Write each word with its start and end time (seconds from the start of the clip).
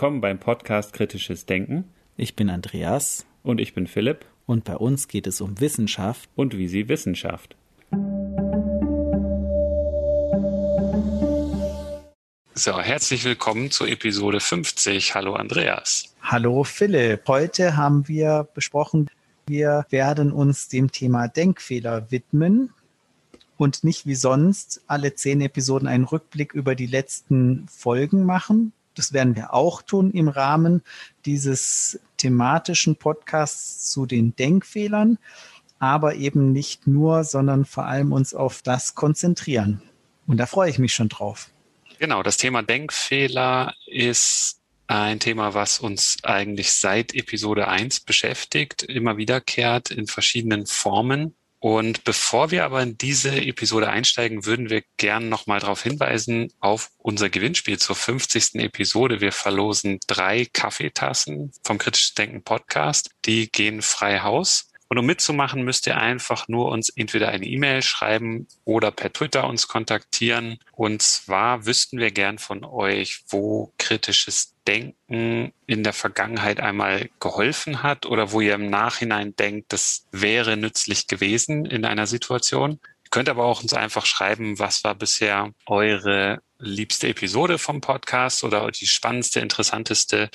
Willkommen 0.00 0.22
beim 0.22 0.38
Podcast 0.38 0.94
Kritisches 0.94 1.44
Denken. 1.44 1.84
Ich 2.16 2.34
bin 2.34 2.48
Andreas. 2.48 3.26
Und 3.42 3.60
ich 3.60 3.74
bin 3.74 3.86
Philipp. 3.86 4.24
Und 4.46 4.64
bei 4.64 4.74
uns 4.74 5.08
geht 5.08 5.26
es 5.26 5.42
um 5.42 5.60
Wissenschaft. 5.60 6.30
Und 6.34 6.56
wie 6.56 6.68
sie 6.68 6.88
Wissenschaft. 6.88 7.54
So, 12.54 12.80
herzlich 12.80 13.26
willkommen 13.26 13.70
zur 13.70 13.88
Episode 13.88 14.40
50. 14.40 15.14
Hallo 15.14 15.34
Andreas. 15.34 16.14
Hallo 16.22 16.64
Philipp. 16.64 17.28
Heute 17.28 17.76
haben 17.76 18.08
wir 18.08 18.48
besprochen, 18.54 19.10
wir 19.48 19.84
werden 19.90 20.32
uns 20.32 20.68
dem 20.68 20.90
Thema 20.90 21.28
Denkfehler 21.28 22.10
widmen 22.10 22.72
und 23.58 23.84
nicht 23.84 24.06
wie 24.06 24.14
sonst 24.14 24.80
alle 24.86 25.14
zehn 25.14 25.42
Episoden 25.42 25.86
einen 25.86 26.04
Rückblick 26.04 26.54
über 26.54 26.74
die 26.74 26.86
letzten 26.86 27.68
Folgen 27.68 28.24
machen. 28.24 28.72
Das 28.94 29.12
werden 29.12 29.36
wir 29.36 29.54
auch 29.54 29.82
tun 29.82 30.10
im 30.12 30.28
Rahmen 30.28 30.82
dieses 31.24 32.00
thematischen 32.16 32.96
Podcasts 32.96 33.90
zu 33.90 34.06
den 34.06 34.34
Denkfehlern, 34.36 35.18
aber 35.78 36.16
eben 36.16 36.52
nicht 36.52 36.86
nur, 36.86 37.24
sondern 37.24 37.64
vor 37.64 37.86
allem 37.86 38.12
uns 38.12 38.34
auf 38.34 38.62
das 38.62 38.94
konzentrieren. 38.94 39.82
Und 40.26 40.36
da 40.36 40.46
freue 40.46 40.70
ich 40.70 40.78
mich 40.78 40.94
schon 40.94 41.08
drauf. 41.08 41.50
Genau, 41.98 42.22
das 42.22 42.36
Thema 42.36 42.62
Denkfehler 42.62 43.74
ist 43.86 44.60
ein 44.86 45.20
Thema, 45.20 45.54
was 45.54 45.78
uns 45.78 46.18
eigentlich 46.24 46.72
seit 46.72 47.14
Episode 47.14 47.68
1 47.68 48.00
beschäftigt, 48.00 48.82
immer 48.82 49.16
wiederkehrt 49.16 49.90
in 49.90 50.06
verschiedenen 50.06 50.66
Formen. 50.66 51.36
Und 51.60 52.04
bevor 52.04 52.50
wir 52.50 52.64
aber 52.64 52.82
in 52.82 52.96
diese 52.96 53.36
Episode 53.36 53.90
einsteigen, 53.90 54.46
würden 54.46 54.70
wir 54.70 54.82
gern 54.96 55.28
nochmal 55.28 55.60
darauf 55.60 55.82
hinweisen 55.82 56.50
auf 56.58 56.90
unser 56.96 57.28
Gewinnspiel 57.28 57.78
zur 57.78 57.96
50. 57.96 58.54
Episode. 58.54 59.20
Wir 59.20 59.30
verlosen 59.30 60.00
drei 60.06 60.46
Kaffeetassen 60.50 61.52
vom 61.62 61.76
Kritisch 61.76 62.14
Denken 62.14 62.42
Podcast. 62.42 63.10
Die 63.26 63.50
gehen 63.52 63.82
frei 63.82 64.20
Haus. 64.20 64.69
Und 64.92 64.98
um 64.98 65.06
mitzumachen, 65.06 65.62
müsst 65.62 65.86
ihr 65.86 65.98
einfach 65.98 66.48
nur 66.48 66.72
uns 66.72 66.88
entweder 66.88 67.28
eine 67.28 67.46
E-Mail 67.46 67.80
schreiben 67.80 68.48
oder 68.64 68.90
per 68.90 69.12
Twitter 69.12 69.46
uns 69.46 69.68
kontaktieren. 69.68 70.58
Und 70.72 71.00
zwar 71.00 71.64
wüssten 71.64 71.98
wir 71.98 72.10
gern 72.10 72.38
von 72.38 72.64
euch, 72.64 73.22
wo 73.28 73.72
kritisches 73.78 74.56
Denken 74.66 75.52
in 75.66 75.84
der 75.84 75.92
Vergangenheit 75.92 76.58
einmal 76.58 77.08
geholfen 77.20 77.84
hat 77.84 78.04
oder 78.04 78.32
wo 78.32 78.40
ihr 78.40 78.54
im 78.54 78.68
Nachhinein 78.68 79.36
denkt, 79.36 79.72
das 79.72 80.08
wäre 80.10 80.56
nützlich 80.56 81.06
gewesen 81.06 81.66
in 81.66 81.84
einer 81.84 82.08
Situation. 82.08 82.80
Ihr 83.04 83.10
könnt 83.10 83.28
aber 83.28 83.44
auch 83.44 83.62
uns 83.62 83.72
einfach 83.74 84.06
schreiben, 84.06 84.58
was 84.58 84.82
war 84.82 84.96
bisher 84.96 85.52
eure 85.66 86.42
liebste 86.58 87.06
Episode 87.06 87.58
vom 87.58 87.80
Podcast 87.80 88.42
oder 88.42 88.68
die 88.72 88.86
spannendste, 88.86 89.38
interessanteste 89.38 90.30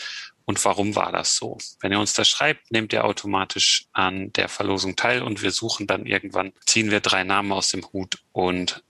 und 0.45 0.63
warum 0.63 0.95
war 0.95 1.11
das 1.11 1.35
so? 1.35 1.57
Wenn 1.81 1.91
ihr 1.91 1.99
uns 1.99 2.13
das 2.13 2.27
schreibt, 2.27 2.71
nehmt 2.71 2.93
ihr 2.93 3.03
automatisch 3.03 3.87
an 3.93 4.31
der 4.33 4.47
Verlosung 4.47 4.95
teil 4.95 5.23
und 5.23 5.41
wir 5.41 5.51
suchen 5.51 5.87
dann 5.87 6.05
irgendwann, 6.05 6.53
ziehen 6.65 6.91
wir 6.91 6.99
drei 6.99 7.23
Namen 7.23 7.51
aus 7.51 7.69
dem 7.69 7.85
Hut 7.91 8.19
und 8.31 8.83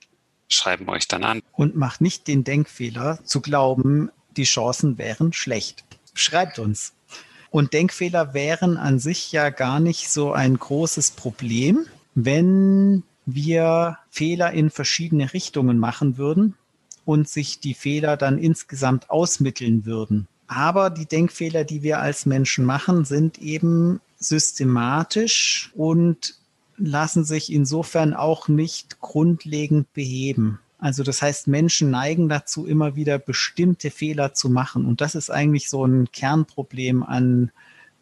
schreiben 0.50 0.90
euch 0.90 1.08
dann 1.08 1.24
an. 1.24 1.42
Und 1.54 1.76
macht 1.76 2.02
nicht 2.02 2.28
den 2.28 2.44
Denkfehler 2.44 3.20
zu 3.24 3.42
glauben, 3.42 4.12
die 4.36 4.44
Chancen 4.44 4.98
wären 4.98 5.32
schlecht. 5.32 5.86
Schreibt 6.14 6.60
uns. 6.60 6.94
Und 7.52 7.72
Denkfehler 7.72 8.34
wären 8.34 8.76
an 8.76 9.00
sich 9.00 9.32
ja 9.32 9.50
gar 9.50 9.80
nicht 9.80 10.10
so 10.10 10.34
ein 10.34 10.58
großes 10.58 11.12
Problem, 11.12 11.88
wenn 12.16 13.04
wir 13.26 13.98
Fehler 14.10 14.52
in 14.52 14.70
verschiedene 14.70 15.32
Richtungen 15.32 15.80
machen 15.80 16.18
würden 16.18 16.56
und 17.06 17.30
sich 17.30 17.62
die 17.62 17.74
Fehler 17.74 18.18
dann 18.18 18.38
insgesamt 18.38 19.10
ausmitteln 19.10 19.86
würden. 19.86 20.28
Aber 20.48 20.90
die 20.90 21.06
Denkfehler, 21.06 21.64
die 21.64 21.82
wir 21.82 22.00
als 22.00 22.26
Menschen 22.26 22.66
machen, 22.66 23.06
sind 23.06 23.40
eben 23.40 24.00
systematisch 24.20 25.72
und 25.76 26.36
lassen 26.78 27.24
sich 27.24 27.52
insofern 27.52 28.14
auch 28.14 28.48
nicht 28.48 29.00
grundlegend 29.00 29.92
beheben. 29.94 30.60
Also 30.78 31.04
das 31.04 31.22
heißt, 31.22 31.48
Menschen 31.48 31.90
neigen 31.90 32.30
dazu, 32.30 32.66
immer 32.66 32.96
wieder 32.96 33.18
bestimmte 33.18 33.90
Fehler 33.90 34.34
zu 34.34 34.50
machen. 34.50 34.86
Und 34.86 35.02
das 35.02 35.16
ist 35.16 35.30
eigentlich 35.30 35.70
so 35.70 35.86
ein 35.86 36.12
Kernproblem 36.12 37.02
an 37.02 37.52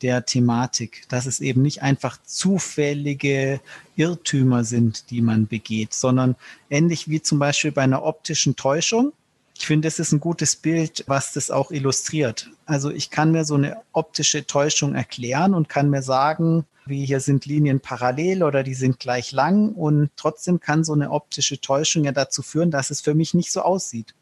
der 0.01 0.25
Thematik, 0.25 1.03
dass 1.07 1.25
es 1.25 1.39
eben 1.39 1.61
nicht 1.61 1.81
einfach 1.81 2.21
zufällige 2.23 3.61
Irrtümer 3.95 4.65
sind, 4.65 5.09
die 5.11 5.21
man 5.21 5.47
begeht, 5.47 5.93
sondern 5.93 6.35
ähnlich 6.69 7.07
wie 7.07 7.21
zum 7.21 7.39
Beispiel 7.39 7.71
bei 7.71 7.83
einer 7.83 8.03
optischen 8.03 8.55
Täuschung 8.55 9.13
ich 9.63 9.67
finde, 9.67 9.87
das 9.87 9.97
ist 9.97 10.11
ein 10.11 10.19
gutes 10.19 10.57
Bild, 10.57 11.05
was 11.07 11.31
das 11.31 11.49
auch 11.49 11.71
illustriert. 11.71 12.49
Also 12.65 12.91
ich 12.91 13.09
kann 13.09 13.31
mir 13.31 13.45
so 13.45 13.55
eine 13.55 13.77
optische 13.93 14.45
Täuschung 14.45 14.93
erklären 14.93 15.53
und 15.53 15.69
kann 15.69 15.89
mir 15.89 16.01
sagen, 16.01 16.65
wie 16.85 17.05
hier 17.05 17.21
sind 17.21 17.45
Linien 17.45 17.79
parallel 17.79 18.43
oder 18.43 18.63
die 18.63 18.73
sind 18.73 18.99
gleich 18.99 19.31
lang 19.31 19.71
und 19.71 20.09
trotzdem 20.17 20.59
kann 20.59 20.83
so 20.83 20.91
eine 20.91 21.11
optische 21.11 21.61
Täuschung 21.61 22.03
ja 22.03 22.11
dazu 22.11 22.41
führen, 22.41 22.71
dass 22.71 22.91
es 22.91 22.99
für 22.99 23.13
mich 23.13 23.33
nicht 23.33 23.53
so 23.53 23.61
aussieht. 23.61 24.13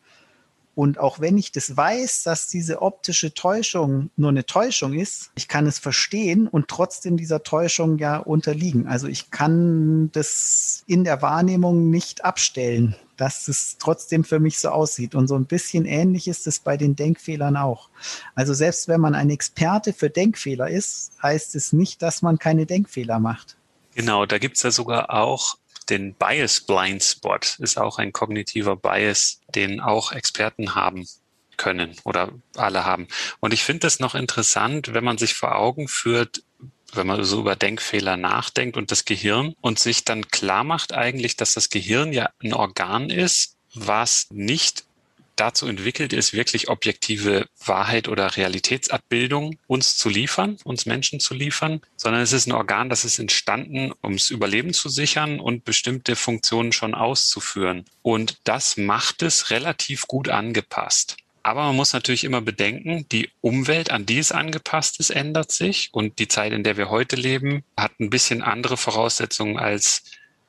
Und 0.74 1.00
auch 1.00 1.20
wenn 1.20 1.38
ich 1.38 1.52
das 1.52 1.76
weiß, 1.76 2.24
dass 2.24 2.48
diese 2.48 2.82
optische 2.82 3.34
Täuschung 3.34 4.10
nur 4.16 4.30
eine 4.30 4.46
Täuschung 4.46 4.94
ist, 4.94 5.32
ich 5.36 5.48
kann 5.48 5.68
es 5.68 5.80
verstehen 5.80 6.48
und 6.48 6.70
trotzdem 6.70 7.18
dieser 7.18 7.44
Täuschung 7.44 7.98
ja 7.98 8.18
unterliegen. 8.18 8.88
Also 8.88 9.08
ich 9.08 9.32
kann 9.32 10.12
das 10.14 10.84
in 10.88 11.04
der 11.04 11.22
Wahrnehmung 11.22 11.90
nicht 11.90 12.24
abstellen, 12.24 12.96
dass 13.18 13.50
es 13.50 13.78
trotzdem 13.80 14.24
für 14.24 14.40
mich 14.40 14.60
so 14.60 14.70
aussieht. 14.70 15.14
Und 15.14 15.28
so 15.28 15.36
ein 15.36 15.46
bisschen 15.46 15.86
ähnlich 15.86 16.28
ist 16.28 16.48
es 16.48 16.60
bei 16.60 16.78
den 16.78 16.96
Denkfehlern 16.96 17.58
auch. 17.58 17.90
Also 18.34 18.54
selbst 18.54 18.88
wenn 18.88 19.02
man 19.02 19.14
ein 19.14 19.30
Experte 19.30 19.92
für 19.92 20.10
Denkfehler 20.10 20.70
ist, 20.70 21.12
heißt 21.22 21.56
es 21.56 21.74
nicht, 21.74 22.02
dass 22.02 22.22
man 22.22 22.40
keine 22.40 22.66
Denkfehler 22.66 23.20
macht. 23.20 23.58
Genau, 23.94 24.26
da 24.26 24.38
gibt 24.38 24.56
es 24.56 24.64
ja 24.64 24.72
sogar 24.72 25.14
auch 25.14 25.58
den 25.92 26.16
Bias 26.16 26.62
Blind 26.62 27.04
Spot 27.04 27.40
ist 27.60 27.78
auch 27.78 28.00
ein 28.00 28.14
kognitiver 28.14 28.76
Bias, 28.76 29.42
den 29.54 29.80
auch 29.80 30.12
Experten 30.12 30.74
haben 30.74 31.08
können 31.58 31.96
oder 32.06 32.32
alle 32.56 32.86
haben. 32.86 33.08
Und 33.40 33.54
ich 33.54 33.64
finde 33.64 33.82
das 33.82 34.00
noch 34.00 34.16
interessant, 34.16 34.94
wenn 34.94 35.04
man 35.04 35.18
sich 35.18 35.36
vor 35.36 35.56
Augen 35.56 35.88
führt, 35.88 36.44
wenn 36.94 37.08
man 37.08 37.24
so 37.24 37.42
über 37.42 37.56
Denkfehler 37.56 38.18
nachdenkt 38.18 38.78
und 38.78 38.92
das 38.92 39.06
Gehirn 39.06 39.54
und 39.62 39.80
sich 39.80 40.04
dann 40.04 40.28
klar 40.30 40.64
macht 40.64 40.94
eigentlich, 40.94 41.38
dass 41.38 41.54
das 41.54 41.70
Gehirn 41.70 42.14
ja 42.14 42.30
ein 42.44 42.54
Organ 42.54 43.10
ist, 43.10 43.58
was 43.74 44.28
nicht 44.32 44.86
dazu 45.42 45.66
entwickelt 45.66 46.14
ist, 46.14 46.34
wirklich 46.34 46.70
objektive 46.70 47.48
Wahrheit 47.66 48.08
oder 48.08 48.38
Realitätsabbildung 48.38 49.58
uns 49.66 49.98
zu 49.98 50.08
liefern, 50.08 50.58
uns 50.64 50.86
Menschen 50.86 51.20
zu 51.20 51.34
liefern, 51.34 51.82
sondern 51.98 52.22
es 52.22 52.32
ist 52.32 52.46
ein 52.46 52.52
Organ, 52.52 52.90
das 52.90 53.06
ist 53.06 53.18
entstanden, 53.18 53.92
ums 54.04 54.30
Überleben 54.30 54.72
zu 54.72 54.88
sichern 54.88 55.40
und 55.40 55.66
bestimmte 55.66 56.16
Funktionen 56.16 56.74
schon 56.74 56.94
auszuführen. 56.94 57.86
Und 58.04 58.38
das 58.44 58.78
macht 58.78 59.24
es 59.24 59.50
relativ 59.50 60.06
gut 60.06 60.30
angepasst. 60.30 61.18
Aber 61.42 61.64
man 61.64 61.76
muss 61.76 61.94
natürlich 61.94 62.24
immer 62.24 62.42
bedenken, 62.42 63.08
die 63.12 63.30
Umwelt, 63.42 63.90
an 63.90 64.06
die 64.06 64.20
es 64.20 64.32
angepasst 64.32 65.00
ist, 65.00 65.10
ändert 65.10 65.52
sich 65.52 65.90
und 65.92 66.20
die 66.20 66.28
Zeit, 66.28 66.54
in 66.54 66.64
der 66.64 66.78
wir 66.78 66.92
heute 66.92 67.16
leben, 67.16 67.64
hat 67.76 68.00
ein 68.00 68.12
bisschen 68.12 68.44
andere 68.44 68.78
Voraussetzungen 68.78 69.58
als 69.58 70.04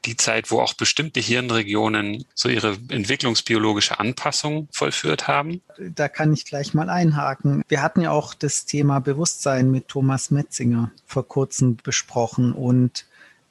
die 0.05 0.17
Zeit, 0.17 0.51
wo 0.51 0.61
auch 0.61 0.75
bestimmte 0.75 1.21
Hirnregionen 1.21 2.25
so 2.35 2.49
ihre 2.49 2.77
entwicklungsbiologische 2.89 4.01
Anpassung 4.01 4.69
vollführt 4.73 5.29
haben? 5.29 5.63
Da 5.79 6.09
kann 6.09 6.33
ich 6.33 6.45
gleich 6.45 6.75
mal 6.75 6.91
einhaken. 6.91 7.63
Wir 7.69 7.83
hatten 7.83 8.01
ja 8.01 8.11
auch 8.11 8.35
das 8.35 8.65
Thema 8.65 9.01
Bewusstsein 9.01 9.71
mit 9.71 9.89
Thomas 9.89 10.31
Metzinger 10.31 10.91
vor 11.07 11.27
kurzem 11.27 11.77
besprochen 11.77 12.53
und 12.53 13.07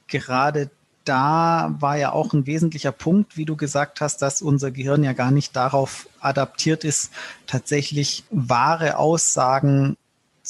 gerade 0.07 0.69
da 1.03 1.75
war 1.79 1.97
ja 1.97 2.11
auch 2.11 2.33
ein 2.33 2.45
wesentlicher 2.45 2.91
Punkt, 2.91 3.37
wie 3.37 3.45
du 3.45 3.55
gesagt 3.55 4.01
hast, 4.01 4.21
dass 4.21 4.41
unser 4.41 4.71
Gehirn 4.71 5.03
ja 5.03 5.13
gar 5.13 5.31
nicht 5.31 5.55
darauf 5.55 6.07
adaptiert 6.19 6.83
ist, 6.83 7.11
tatsächlich 7.47 8.23
wahre 8.29 8.97
Aussagen 8.97 9.97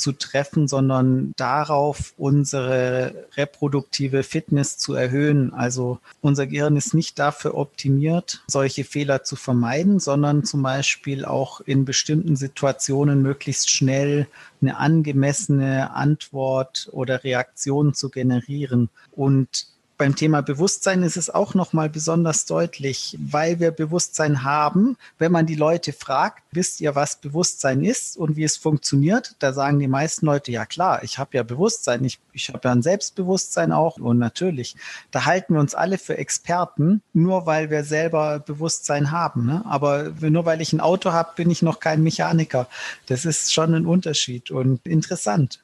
zu 0.02 0.12
treffen, 0.12 0.68
sondern 0.68 1.32
darauf, 1.38 2.14
unsere 2.18 3.14
reproduktive 3.38 4.24
Fitness 4.24 4.78
zu 4.78 4.94
erhöhen. 4.94 5.54
Also 5.54 6.00
unser 6.20 6.48
Gehirn 6.48 6.76
ist 6.76 6.94
nicht 6.94 7.20
dafür 7.20 7.56
optimiert, 7.56 8.44
solche 8.48 8.84
Fehler 8.84 9.24
zu 9.24 9.36
vermeiden, 9.36 10.00
sondern 10.00 10.44
zum 10.44 10.64
Beispiel 10.64 11.24
auch 11.24 11.62
in 11.62 11.86
bestimmten 11.86 12.36
Situationen 12.36 13.22
möglichst 13.22 13.70
schnell 13.70 14.28
eine 14.62 14.78
angemessene 14.78 15.94
Antwort 15.94 16.90
oder 16.92 17.24
Reaktion 17.24 17.94
zu 17.94 18.10
generieren. 18.10 18.90
Und 19.12 19.68
beim 20.02 20.16
Thema 20.16 20.42
Bewusstsein 20.42 21.04
ist 21.04 21.16
es 21.16 21.30
auch 21.30 21.54
nochmal 21.54 21.88
besonders 21.88 22.48
deutlich, 22.48 23.16
weil 23.22 23.60
wir 23.60 23.70
Bewusstsein 23.70 24.44
haben. 24.44 24.98
Wenn 25.20 25.32
man 25.32 25.46
die 25.46 25.54
Leute 25.54 25.94
fragt, 25.94 26.42
wisst 26.52 26.82
ihr, 26.82 26.96
was 26.96 27.18
Bewusstsein 27.18 27.84
ist 27.84 28.18
und 28.18 28.36
wie 28.36 28.44
es 28.44 28.58
funktioniert? 28.58 29.36
Da 29.38 29.54
sagen 29.54 29.78
die 29.78 29.88
meisten 29.88 30.26
Leute, 30.26 30.52
ja 30.52 30.66
klar, 30.66 31.04
ich 31.04 31.20
habe 31.20 31.38
ja 31.38 31.44
Bewusstsein, 31.44 32.04
ich, 32.04 32.18
ich 32.34 32.50
habe 32.50 32.62
ja 32.64 32.72
ein 32.72 32.82
Selbstbewusstsein 32.82 33.72
auch. 33.72 33.98
Und 33.98 34.18
natürlich, 34.18 34.76
da 35.12 35.26
halten 35.26 35.54
wir 35.54 35.60
uns 35.60 35.76
alle 35.76 36.00
für 36.00 36.18
Experten, 36.18 37.04
nur 37.14 37.46
weil 37.46 37.70
wir 37.70 37.84
selber 37.84 38.40
Bewusstsein 38.40 39.12
haben. 39.12 39.46
Ne? 39.46 39.64
Aber 39.68 40.12
nur 40.20 40.46
weil 40.48 40.62
ich 40.62 40.74
ein 40.74 40.82
Auto 40.82 41.12
habe, 41.12 41.34
bin 41.36 41.52
ich 41.52 41.62
noch 41.62 41.80
kein 41.80 42.02
Mechaniker. 42.02 42.68
Das 43.06 43.24
ist 43.24 43.54
schon 43.54 43.76
ein 43.76 43.86
Unterschied 43.86 44.50
und 44.50 44.84
interessant. 44.88 45.60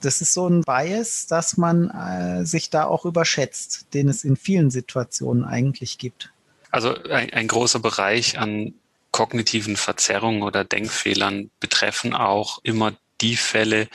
Das 0.00 0.20
ist 0.20 0.32
so 0.32 0.48
ein 0.48 0.62
Bias, 0.62 1.26
dass 1.26 1.56
man 1.56 1.90
äh, 1.90 2.44
sich 2.44 2.70
da 2.70 2.84
auch 2.84 3.04
überschätzt, 3.04 3.86
den 3.94 4.08
es 4.08 4.24
in 4.24 4.36
vielen 4.36 4.70
Situationen 4.70 5.44
eigentlich 5.44 5.98
gibt. 5.98 6.30
Also 6.70 6.94
ein, 7.04 7.32
ein 7.32 7.48
großer 7.48 7.80
Bereich 7.80 8.38
an 8.38 8.74
kognitiven 9.10 9.76
Verzerrungen 9.76 10.42
oder 10.42 10.64
Denkfehlern 10.64 11.50
betreffen 11.60 12.14
auch 12.14 12.60
immer 12.62 12.92
die 13.20 13.36
Fälle, 13.36 13.88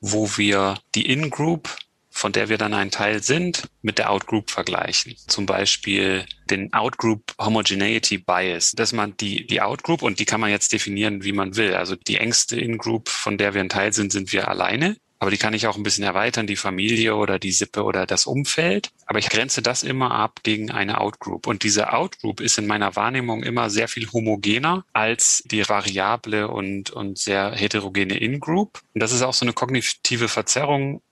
wo 0.00 0.36
wir 0.36 0.78
die 0.94 1.06
In-Group, 1.06 1.68
von 2.10 2.32
der 2.32 2.48
wir 2.48 2.56
dann 2.56 2.74
ein 2.74 2.90
Teil 2.90 3.22
sind, 3.22 3.68
mit 3.82 3.98
der 3.98 4.10
Out-Group 4.10 4.50
vergleichen. 4.50 5.16
Zum 5.26 5.46
Beispiel 5.46 6.24
den 6.50 6.72
Out-Group 6.72 7.34
Homogeneity 7.38 8.18
Bias, 8.18 8.72
dass 8.72 8.92
man 8.92 9.16
die, 9.18 9.46
die 9.46 9.60
Out-Group, 9.60 10.02
und 10.02 10.18
die 10.18 10.24
kann 10.24 10.40
man 10.40 10.50
jetzt 10.50 10.72
definieren, 10.72 11.24
wie 11.24 11.32
man 11.32 11.56
will. 11.56 11.74
Also 11.74 11.96
die 11.96 12.16
engste 12.16 12.58
In-Group, 12.58 13.08
von 13.08 13.38
der 13.38 13.54
wir 13.54 13.60
ein 13.60 13.68
Teil 13.68 13.92
sind, 13.92 14.12
sind 14.12 14.32
wir 14.32 14.48
alleine. 14.48 14.96
Aber 15.20 15.30
die 15.30 15.36
kann 15.36 15.52
ich 15.52 15.66
auch 15.66 15.76
ein 15.76 15.82
bisschen 15.82 16.02
erweitern, 16.02 16.46
die 16.46 16.56
Familie 16.56 17.14
oder 17.14 17.38
die 17.38 17.52
Sippe 17.52 17.84
oder 17.84 18.06
das 18.06 18.24
Umfeld. 18.24 18.90
Aber 19.04 19.18
ich 19.18 19.28
grenze 19.28 19.60
das 19.60 19.82
immer 19.82 20.12
ab 20.12 20.40
gegen 20.42 20.70
eine 20.70 20.98
Outgroup. 20.98 21.46
Und 21.46 21.62
diese 21.62 21.92
Outgroup 21.92 22.40
ist 22.40 22.56
in 22.56 22.66
meiner 22.66 22.96
Wahrnehmung 22.96 23.42
immer 23.42 23.68
sehr 23.68 23.86
viel 23.86 24.10
homogener 24.10 24.86
als 24.94 25.42
die 25.44 25.68
variable 25.68 26.48
und, 26.48 26.88
und 26.90 27.18
sehr 27.18 27.52
heterogene 27.52 28.18
Ingroup. 28.18 28.80
Und 28.94 29.02
das 29.02 29.12
ist 29.12 29.20
auch 29.20 29.34
so 29.34 29.44
eine 29.44 29.52
kognitive 29.52 30.28
Verzerrung. 30.28 31.02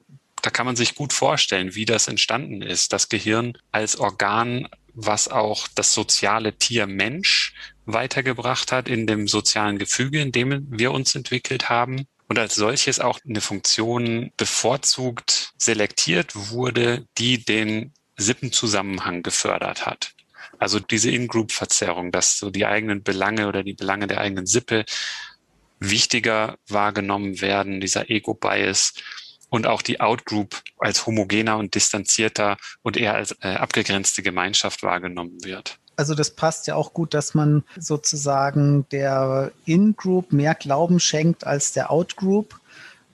Da 0.41 0.49
kann 0.49 0.65
man 0.65 0.77
sich 0.77 0.95
gut 0.95 1.13
vorstellen, 1.13 1.75
wie 1.75 1.85
das 1.85 2.09
entstanden 2.09 2.63
ist. 2.63 2.95
Das 2.95 3.11
Gehirn 3.11 3.59
als 3.73 3.99
Organ, 3.99 4.69
was 4.95 5.29
auch 5.29 5.69
das 5.75 5.93
soziale 5.93 6.55
Tier 6.55 6.87
Mensch 6.87 7.53
weitergebracht 7.85 8.73
hat 8.73 8.89
in 8.89 9.07
dem 9.07 9.29
sozialen 9.29 9.79
Gefüge, 9.79 10.23
in 10.23 10.33
dem 10.33 10.67
wir 10.71 10.93
uns 10.93 11.15
entwickelt 11.15 11.69
haben 11.69 12.07
und 12.29 12.39
als 12.39 12.55
solches 12.55 13.01
auch 13.01 13.19
eine 13.27 13.41
Funktion 13.41 14.31
bevorzugt 14.37 15.53
selektiert 15.57 16.33
wurde, 16.51 17.07
die 17.17 17.45
den 17.45 17.93
Sippenzusammenhang 18.17 19.23
gefördert 19.23 19.87
hat. 19.87 20.13
Also 20.59 20.79
diese 20.81 21.11
In-Group-Verzerrung, 21.11 22.13
dass 22.13 22.39
so 22.39 22.51
die 22.51 22.67
eigenen 22.67 23.03
Belange 23.03 23.49
oder 23.49 23.63
die 23.63 23.75
Belange 23.75 24.07
der 24.07 24.21
eigenen 24.21 24.47
Sippe 24.47 24.85
wichtiger 25.81 26.59
wahrgenommen 26.67 27.41
werden, 27.41 27.81
dieser 27.81 28.11
Ego-Bias 28.11 28.95
und 29.49 29.67
auch 29.67 29.81
die 29.81 30.01
Out-Group 30.01 30.61
als 30.79 31.07
homogener 31.07 31.57
und 31.57 31.75
distanzierter 31.75 32.59
und 32.83 32.97
eher 32.97 33.15
als 33.15 33.33
äh, 33.41 33.49
abgegrenzte 33.49 34.23
Gemeinschaft 34.23 34.83
wahrgenommen 34.83 35.43
wird 35.45 35.79
also 35.99 36.15
das 36.15 36.31
passt 36.31 36.69
ja 36.69 36.77
auch 36.77 36.95
gut, 36.95 37.13
dass 37.13 37.35
man 37.35 37.65
sozusagen 37.77 38.87
der 38.93 39.51
In-Group 39.65 40.33
mehr 40.33 40.55
Glauben 40.55 41.01
schenkt 41.01 41.45
als 41.45 41.73
der 41.73 41.91
Out-Group, 41.91 42.55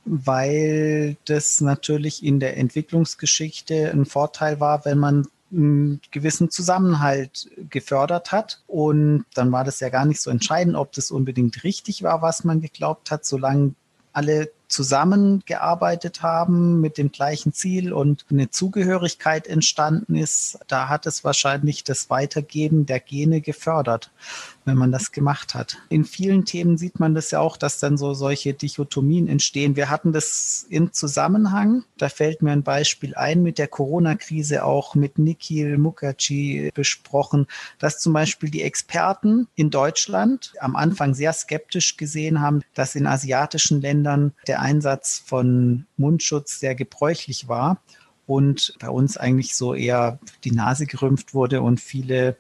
weil 0.04 1.16
das 1.24 1.62
natürlich 1.62 2.22
in 2.22 2.40
der 2.40 2.58
Entwicklungsgeschichte 2.58 3.90
ein 3.90 4.04
Vorteil 4.04 4.60
war, 4.60 4.84
wenn 4.84 4.98
man 4.98 5.26
einen 5.50 6.02
gewissen 6.10 6.50
Zusammenhalt 6.50 7.48
gefördert 7.70 8.32
hat. 8.32 8.60
Und 8.66 9.24
dann 9.32 9.50
war 9.50 9.64
das 9.64 9.80
ja 9.80 9.88
gar 9.88 10.04
nicht 10.04 10.20
so 10.20 10.28
entscheidend, 10.30 10.76
ob 10.76 10.92
das 10.92 11.10
unbedingt 11.10 11.64
richtig 11.64 12.02
war, 12.02 12.20
was 12.20 12.44
man 12.44 12.60
geglaubt 12.60 13.10
hat, 13.10 13.24
solange 13.24 13.74
alle 14.12 14.50
zusammengearbeitet 14.74 16.22
haben 16.22 16.80
mit 16.80 16.98
dem 16.98 17.12
gleichen 17.12 17.52
Ziel 17.52 17.92
und 17.92 18.26
eine 18.30 18.50
Zugehörigkeit 18.50 19.46
entstanden 19.46 20.16
ist, 20.16 20.58
da 20.66 20.88
hat 20.88 21.06
es 21.06 21.22
wahrscheinlich 21.22 21.84
das 21.84 22.10
Weitergeben 22.10 22.84
der 22.84 22.98
Gene 22.98 23.40
gefördert 23.40 24.10
wenn 24.64 24.76
man 24.76 24.92
das 24.92 25.12
gemacht 25.12 25.54
hat. 25.54 25.78
In 25.88 26.04
vielen 26.04 26.44
Themen 26.44 26.78
sieht 26.78 27.00
man 27.00 27.14
das 27.14 27.30
ja 27.30 27.40
auch, 27.40 27.56
dass 27.56 27.78
dann 27.78 27.96
so 27.96 28.14
solche 28.14 28.54
Dichotomien 28.54 29.28
entstehen. 29.28 29.76
Wir 29.76 29.90
hatten 29.90 30.12
das 30.12 30.66
im 30.68 30.92
Zusammenhang. 30.92 31.84
Da 31.98 32.08
fällt 32.08 32.42
mir 32.42 32.52
ein 32.52 32.62
Beispiel 32.62 33.14
ein 33.14 33.42
mit 33.42 33.58
der 33.58 33.68
Corona-Krise 33.68 34.64
auch 34.64 34.94
mit 34.94 35.18
Nikhil 35.18 35.78
Mukherjee 35.78 36.70
besprochen, 36.74 37.46
dass 37.78 38.00
zum 38.00 38.12
Beispiel 38.12 38.50
die 38.50 38.62
Experten 38.62 39.48
in 39.54 39.70
Deutschland 39.70 40.52
am 40.60 40.76
Anfang 40.76 41.14
sehr 41.14 41.32
skeptisch 41.32 41.96
gesehen 41.96 42.40
haben, 42.40 42.62
dass 42.74 42.94
in 42.94 43.06
asiatischen 43.06 43.80
Ländern 43.80 44.32
der 44.46 44.60
Einsatz 44.60 45.22
von 45.24 45.86
Mundschutz 45.96 46.60
sehr 46.60 46.74
gebräuchlich 46.74 47.48
war 47.48 47.80
und 48.26 48.74
bei 48.78 48.88
uns 48.88 49.16
eigentlich 49.16 49.54
so 49.54 49.74
eher 49.74 50.18
die 50.44 50.52
Nase 50.52 50.86
gerümpft 50.86 51.34
wurde 51.34 51.62
und 51.62 51.80
viele 51.80 52.36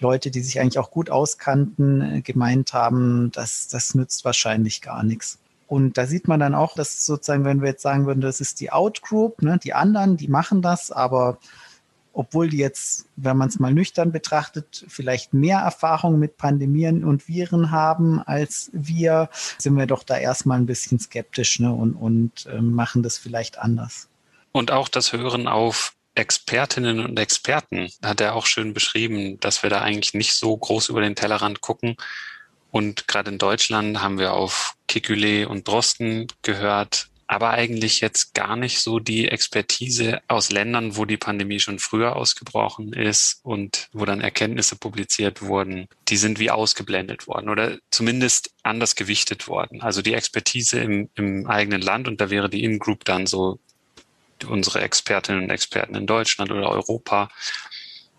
Leute, 0.00 0.30
die 0.30 0.40
sich 0.40 0.60
eigentlich 0.60 0.78
auch 0.78 0.90
gut 0.90 1.10
auskannten, 1.10 2.00
äh, 2.00 2.20
gemeint 2.22 2.72
haben, 2.72 3.30
dass 3.32 3.68
das 3.68 3.94
nützt 3.94 4.24
wahrscheinlich 4.24 4.80
gar 4.80 5.02
nichts. 5.02 5.38
Und 5.66 5.98
da 5.98 6.06
sieht 6.06 6.28
man 6.28 6.40
dann 6.40 6.54
auch, 6.54 6.74
dass 6.74 7.04
sozusagen, 7.04 7.44
wenn 7.44 7.60
wir 7.60 7.68
jetzt 7.68 7.82
sagen 7.82 8.06
würden, 8.06 8.22
das 8.22 8.40
ist 8.40 8.60
die 8.60 8.72
Outgroup, 8.72 9.42
ne, 9.42 9.58
die 9.62 9.74
anderen, 9.74 10.16
die 10.16 10.28
machen 10.28 10.62
das, 10.62 10.90
aber 10.90 11.38
obwohl 12.14 12.48
die 12.48 12.56
jetzt, 12.56 13.06
wenn 13.16 13.36
man 13.36 13.48
es 13.48 13.60
mal 13.60 13.72
nüchtern 13.72 14.10
betrachtet, 14.10 14.84
vielleicht 14.88 15.34
mehr 15.34 15.58
Erfahrung 15.58 16.18
mit 16.18 16.36
Pandemien 16.36 17.04
und 17.04 17.28
Viren 17.28 17.70
haben 17.70 18.20
als 18.22 18.70
wir, 18.72 19.28
sind 19.58 19.76
wir 19.76 19.86
doch 19.86 20.02
da 20.02 20.16
erstmal 20.16 20.58
ein 20.58 20.66
bisschen 20.66 20.98
skeptisch 20.98 21.60
ne, 21.60 21.72
und, 21.72 21.94
und 21.94 22.46
äh, 22.46 22.60
machen 22.60 23.02
das 23.02 23.18
vielleicht 23.18 23.58
anders. 23.58 24.08
Und 24.52 24.72
auch 24.72 24.88
das 24.88 25.12
Hören 25.12 25.46
auf 25.46 25.94
Expertinnen 26.18 27.00
und 27.00 27.18
Experten 27.18 27.90
hat 28.02 28.20
er 28.20 28.34
auch 28.34 28.46
schön 28.46 28.74
beschrieben, 28.74 29.38
dass 29.40 29.62
wir 29.62 29.70
da 29.70 29.80
eigentlich 29.80 30.14
nicht 30.14 30.34
so 30.34 30.56
groß 30.56 30.88
über 30.88 31.00
den 31.00 31.14
Tellerrand 31.14 31.60
gucken. 31.60 31.96
Und 32.70 33.08
gerade 33.08 33.30
in 33.30 33.38
Deutschland 33.38 34.02
haben 34.02 34.18
wir 34.18 34.34
auf 34.34 34.74
Kikule 34.88 35.48
und 35.48 35.66
Drosten 35.68 36.26
gehört, 36.42 37.08
aber 37.28 37.50
eigentlich 37.50 38.00
jetzt 38.00 38.34
gar 38.34 38.56
nicht 38.56 38.80
so 38.80 38.98
die 38.98 39.28
Expertise 39.28 40.20
aus 40.28 40.50
Ländern, 40.50 40.96
wo 40.96 41.04
die 41.04 41.18
Pandemie 41.18 41.60
schon 41.60 41.78
früher 41.78 42.16
ausgebrochen 42.16 42.94
ist 42.94 43.40
und 43.42 43.88
wo 43.92 44.06
dann 44.06 44.22
Erkenntnisse 44.22 44.76
publiziert 44.76 45.42
wurden, 45.42 45.88
die 46.08 46.16
sind 46.16 46.38
wie 46.38 46.50
ausgeblendet 46.50 47.26
worden 47.26 47.50
oder 47.50 47.78
zumindest 47.90 48.50
anders 48.62 48.96
gewichtet 48.96 49.46
worden. 49.46 49.82
Also 49.82 50.00
die 50.00 50.14
Expertise 50.14 50.80
im, 50.80 51.10
im 51.14 51.46
eigenen 51.46 51.82
Land 51.82 52.08
und 52.08 52.20
da 52.20 52.30
wäre 52.30 52.48
die 52.48 52.64
In-Group 52.64 53.04
dann 53.04 53.26
so 53.26 53.60
unsere 54.44 54.80
Expertinnen 54.80 55.44
und 55.44 55.50
Experten 55.50 55.94
in 55.94 56.06
Deutschland 56.06 56.50
oder 56.50 56.70
Europa 56.70 57.28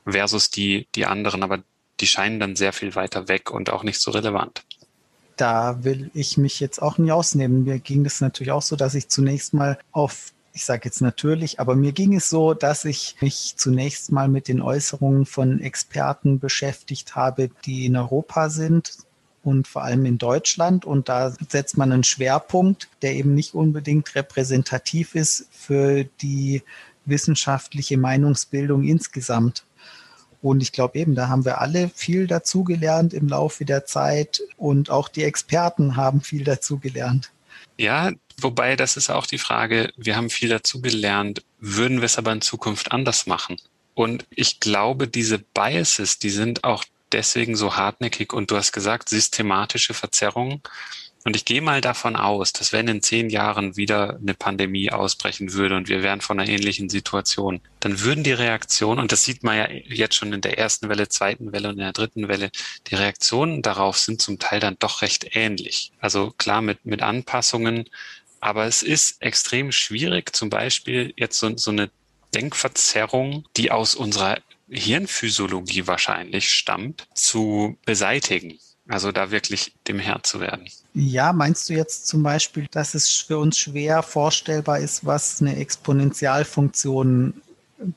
versus 0.06 0.50
die, 0.50 0.88
die 0.96 1.06
anderen, 1.06 1.44
aber 1.44 1.64
die 2.00 2.08
scheinen 2.08 2.40
dann 2.40 2.56
sehr 2.56 2.74
viel 2.74 2.96
weiter 2.96 3.28
weg 3.28 3.52
und 3.52 3.70
auch 3.70 3.84
nicht 3.84 4.00
so 4.00 4.12
relevant. 4.12 4.64
Da 5.36 5.84
will 5.84 6.12
ich 6.14 6.38
mich 6.38 6.60
jetzt 6.60 6.82
auch 6.82 6.98
nie 6.98 7.12
ausnehmen. 7.12 7.64
Mir 7.64 7.80
ging 7.80 8.06
es 8.06 8.22
natürlich 8.22 8.52
auch 8.52 8.62
so, 8.62 8.76
dass 8.76 8.96
ich 8.96 9.10
zunächst 9.10 9.54
mal 9.54 9.80
auf 9.92 10.34
ich 10.52 10.66
sage 10.66 10.82
jetzt 10.86 11.02
natürlich, 11.02 11.60
aber 11.60 11.76
mir 11.76 11.92
ging 11.92 12.16
es 12.16 12.28
so, 12.28 12.54
dass 12.54 12.84
ich 12.84 13.16
mich 13.22 13.54
zunächst 13.56 14.12
mal 14.12 14.28
mit 14.28 14.48
den 14.48 14.62
Äußerungen 14.62 15.26
von 15.26 15.62
Experten 15.62 16.40
beschäftigt 16.40 17.16
habe, 17.16 17.50
die 17.66 17.86
in 17.86 17.96
Europa 17.96 18.50
sind, 18.50 18.98
und 19.44 19.68
vor 19.68 19.84
allem 19.84 20.06
in 20.06 20.18
Deutschland. 20.18 20.86
Und 20.86 21.10
da 21.10 21.34
setzt 21.50 21.78
man 21.78 21.92
einen 21.92 22.04
Schwerpunkt, 22.04 22.90
der 23.02 23.14
eben 23.14 23.34
nicht 23.34 23.54
unbedingt 23.54 24.16
repräsentativ 24.16 25.16
ist 25.16 25.48
für 25.52 26.04
die 26.22 26.64
wissenschaftliche 27.06 27.98
Meinungsbildung 27.98 28.84
insgesamt. 28.84 29.64
Und 30.42 30.62
ich 30.62 30.72
glaube 30.72 30.98
eben, 30.98 31.16
da 31.16 31.28
haben 31.28 31.44
wir 31.44 31.60
alle 31.60 31.90
viel 31.90 32.28
dazugelernt 32.28 33.14
im 33.14 33.28
Laufe 33.28 33.66
der 33.66 33.86
Zeit 33.86 34.42
und 34.58 34.90
auch 34.90 35.10
die 35.10 35.24
Experten 35.24 35.96
haben 35.96 36.22
viel 36.22 36.44
dazugelernt. 36.44 37.32
Ja, 37.78 38.12
wobei 38.40 38.76
das 38.76 38.96
ist 38.96 39.10
auch 39.10 39.26
die 39.26 39.38
Frage, 39.38 39.92
wir 39.98 40.16
haben 40.16 40.30
viel 40.30 40.50
dazugelernt, 40.50 41.44
würden 41.60 41.98
wir 41.98 42.06
es 42.06 42.18
aber 42.18 42.32
in 42.32 42.42
Zukunft 42.42 42.92
anders 42.92 43.26
machen? 43.26 43.58
Und 43.96 44.26
ich 44.30 44.62
glaube, 44.62 45.10
diese 45.10 45.40
Biases, 45.40 46.20
die 46.20 46.30
sind 46.30 46.64
auch 46.64 46.86
deswegen 47.12 47.56
so 47.56 47.76
hartnäckig 47.76 48.34
und 48.34 48.52
du 48.52 48.58
hast 48.58 48.72
gesagt, 48.72 49.10
systematische 49.10 49.94
Verzerrungen. 49.94 50.62
Und 51.26 51.36
ich 51.36 51.44
gehe 51.44 51.62
mal 51.62 51.82
davon 51.82 52.16
aus, 52.16 52.54
dass 52.54 52.72
wenn 52.72 52.88
in 52.88 53.02
zehn 53.02 53.30
Jahren 53.30 53.76
wieder 53.76 54.18
eine 54.22 54.34
Pandemie 54.34 54.90
ausbrechen 54.90 55.52
würde 55.54 55.76
und 55.76 55.90
wir 55.90 56.02
wären 56.02 56.22
von 56.22 56.40
einer 56.40 56.50
ähnlichen 56.50 56.90
Situation, 56.90 57.60
dann 57.82 58.00
würden 58.02 58.24
die 58.24 58.32
Reaktionen, 58.32 59.00
und 59.02 59.12
das 59.12 59.26
sieht 59.26 59.44
man 59.44 59.58
ja 59.58 59.70
jetzt 59.70 60.16
schon 60.16 60.32
in 60.32 60.42
der 60.42 60.58
ersten 60.58 60.88
Welle, 60.88 61.10
zweiten 61.10 61.52
Welle 61.52 61.68
und 61.68 61.74
in 61.76 61.82
der 61.82 61.92
dritten 61.92 62.30
Welle, 62.30 62.52
die 62.88 62.96
Reaktionen 62.96 63.62
darauf 63.62 63.98
sind 63.98 64.22
zum 64.22 64.40
Teil 64.40 64.62
dann 64.62 64.78
doch 64.80 65.02
recht 65.02 65.36
ähnlich. 65.36 65.92
Also 66.00 66.32
klar 66.38 66.62
mit, 66.62 66.86
mit 66.86 67.02
Anpassungen, 67.02 67.90
aber 68.40 68.66
es 68.66 68.82
ist 68.82 69.22
extrem 69.22 69.74
schwierig, 69.74 70.34
zum 70.34 70.50
Beispiel 70.50 71.14
jetzt 71.18 71.38
so, 71.38 71.56
so 71.58 71.72
eine 71.72 71.90
Denkverzerrung, 72.34 73.46
die 73.58 73.72
aus 73.72 73.96
unserer 73.96 74.38
Hirnphysiologie 74.70 75.88
wahrscheinlich 75.88 76.50
stammt, 76.50 77.08
zu 77.14 77.78
beseitigen. 77.86 78.60
Also 78.88 79.12
da 79.12 79.30
wirklich 79.30 79.74
dem 79.88 80.00
Herr 80.00 80.24
zu 80.24 80.40
werden. 80.40 80.68
Ja, 80.96 81.32
meinst 81.32 81.70
du 81.70 81.74
jetzt 81.74 82.08
zum 82.08 82.24
Beispiel, 82.24 82.68
dass 82.72 82.96
es 82.96 83.12
für 83.12 83.38
uns 83.38 83.58
schwer 83.60 84.02
vorstellbar 84.02 84.80
ist, 84.80 85.06
was 85.06 85.42
eine 85.42 85.58
Exponentialfunktion 85.58 87.40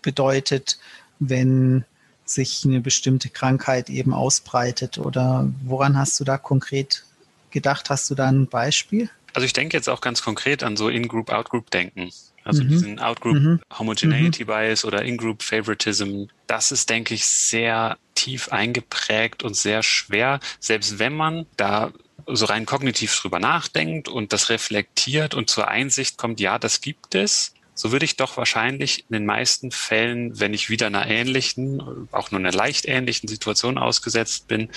bedeutet, 0.02 0.78
wenn 1.18 1.84
sich 2.24 2.64
eine 2.64 2.80
bestimmte 2.80 3.30
Krankheit 3.30 3.88
eben 3.88 4.12
ausbreitet? 4.12 4.98
Oder 4.98 5.50
woran 5.64 5.96
hast 5.96 6.20
du 6.20 6.24
da 6.24 6.36
konkret 6.36 7.04
gedacht? 7.50 7.88
Hast 7.88 8.10
du 8.10 8.14
da 8.14 8.28
ein 8.28 8.46
Beispiel? 8.46 9.08
Also 9.32 9.46
ich 9.46 9.54
denke 9.54 9.76
jetzt 9.76 9.88
auch 9.88 10.02
ganz 10.02 10.20
konkret 10.20 10.62
an 10.62 10.76
so 10.76 10.90
In-Group, 10.90 11.30
Out-Group-Denken. 11.30 12.10
Also 12.44 12.64
mhm. 12.64 12.68
diesen 12.68 12.98
Out-Group 12.98 13.34
mhm. 13.36 13.60
Homogeneity 13.78 14.44
mhm. 14.44 14.48
Bias 14.48 14.84
oder 14.84 15.02
In-Group 15.02 15.42
Favoritism. 15.42 16.24
Das 16.46 16.72
ist, 16.72 16.90
denke 16.90 17.14
ich, 17.14 17.26
sehr 17.26 17.96
tief 18.14 18.50
eingeprägt 18.50 19.42
und 19.42 19.56
sehr 19.56 19.82
schwer, 19.82 20.40
selbst 20.60 20.98
wenn 20.98 21.14
man 21.14 21.46
da 21.56 21.92
so 22.26 22.44
rein 22.46 22.66
kognitiv 22.66 23.18
drüber 23.18 23.40
nachdenkt 23.40 24.08
und 24.08 24.32
das 24.32 24.48
reflektiert 24.48 25.34
und 25.34 25.50
zur 25.50 25.68
Einsicht 25.68 26.18
kommt, 26.18 26.40
ja, 26.40 26.58
das 26.58 26.80
gibt 26.80 27.14
es, 27.14 27.54
so 27.82 27.90
würde 27.90 28.04
ich 28.04 28.14
doch 28.14 28.36
wahrscheinlich 28.36 29.00
in 29.10 29.12
den 29.12 29.26
meisten 29.26 29.72
Fällen, 29.72 30.38
wenn 30.38 30.54
ich 30.54 30.70
wieder 30.70 30.86
einer 30.86 31.04
ähnlichen, 31.08 32.08
auch 32.12 32.30
nur 32.30 32.38
einer 32.38 32.52
leicht 32.52 32.86
ähnlichen 32.86 33.28
Situation 33.28 33.76
ausgesetzt 33.76 34.46
bin, 34.46 34.68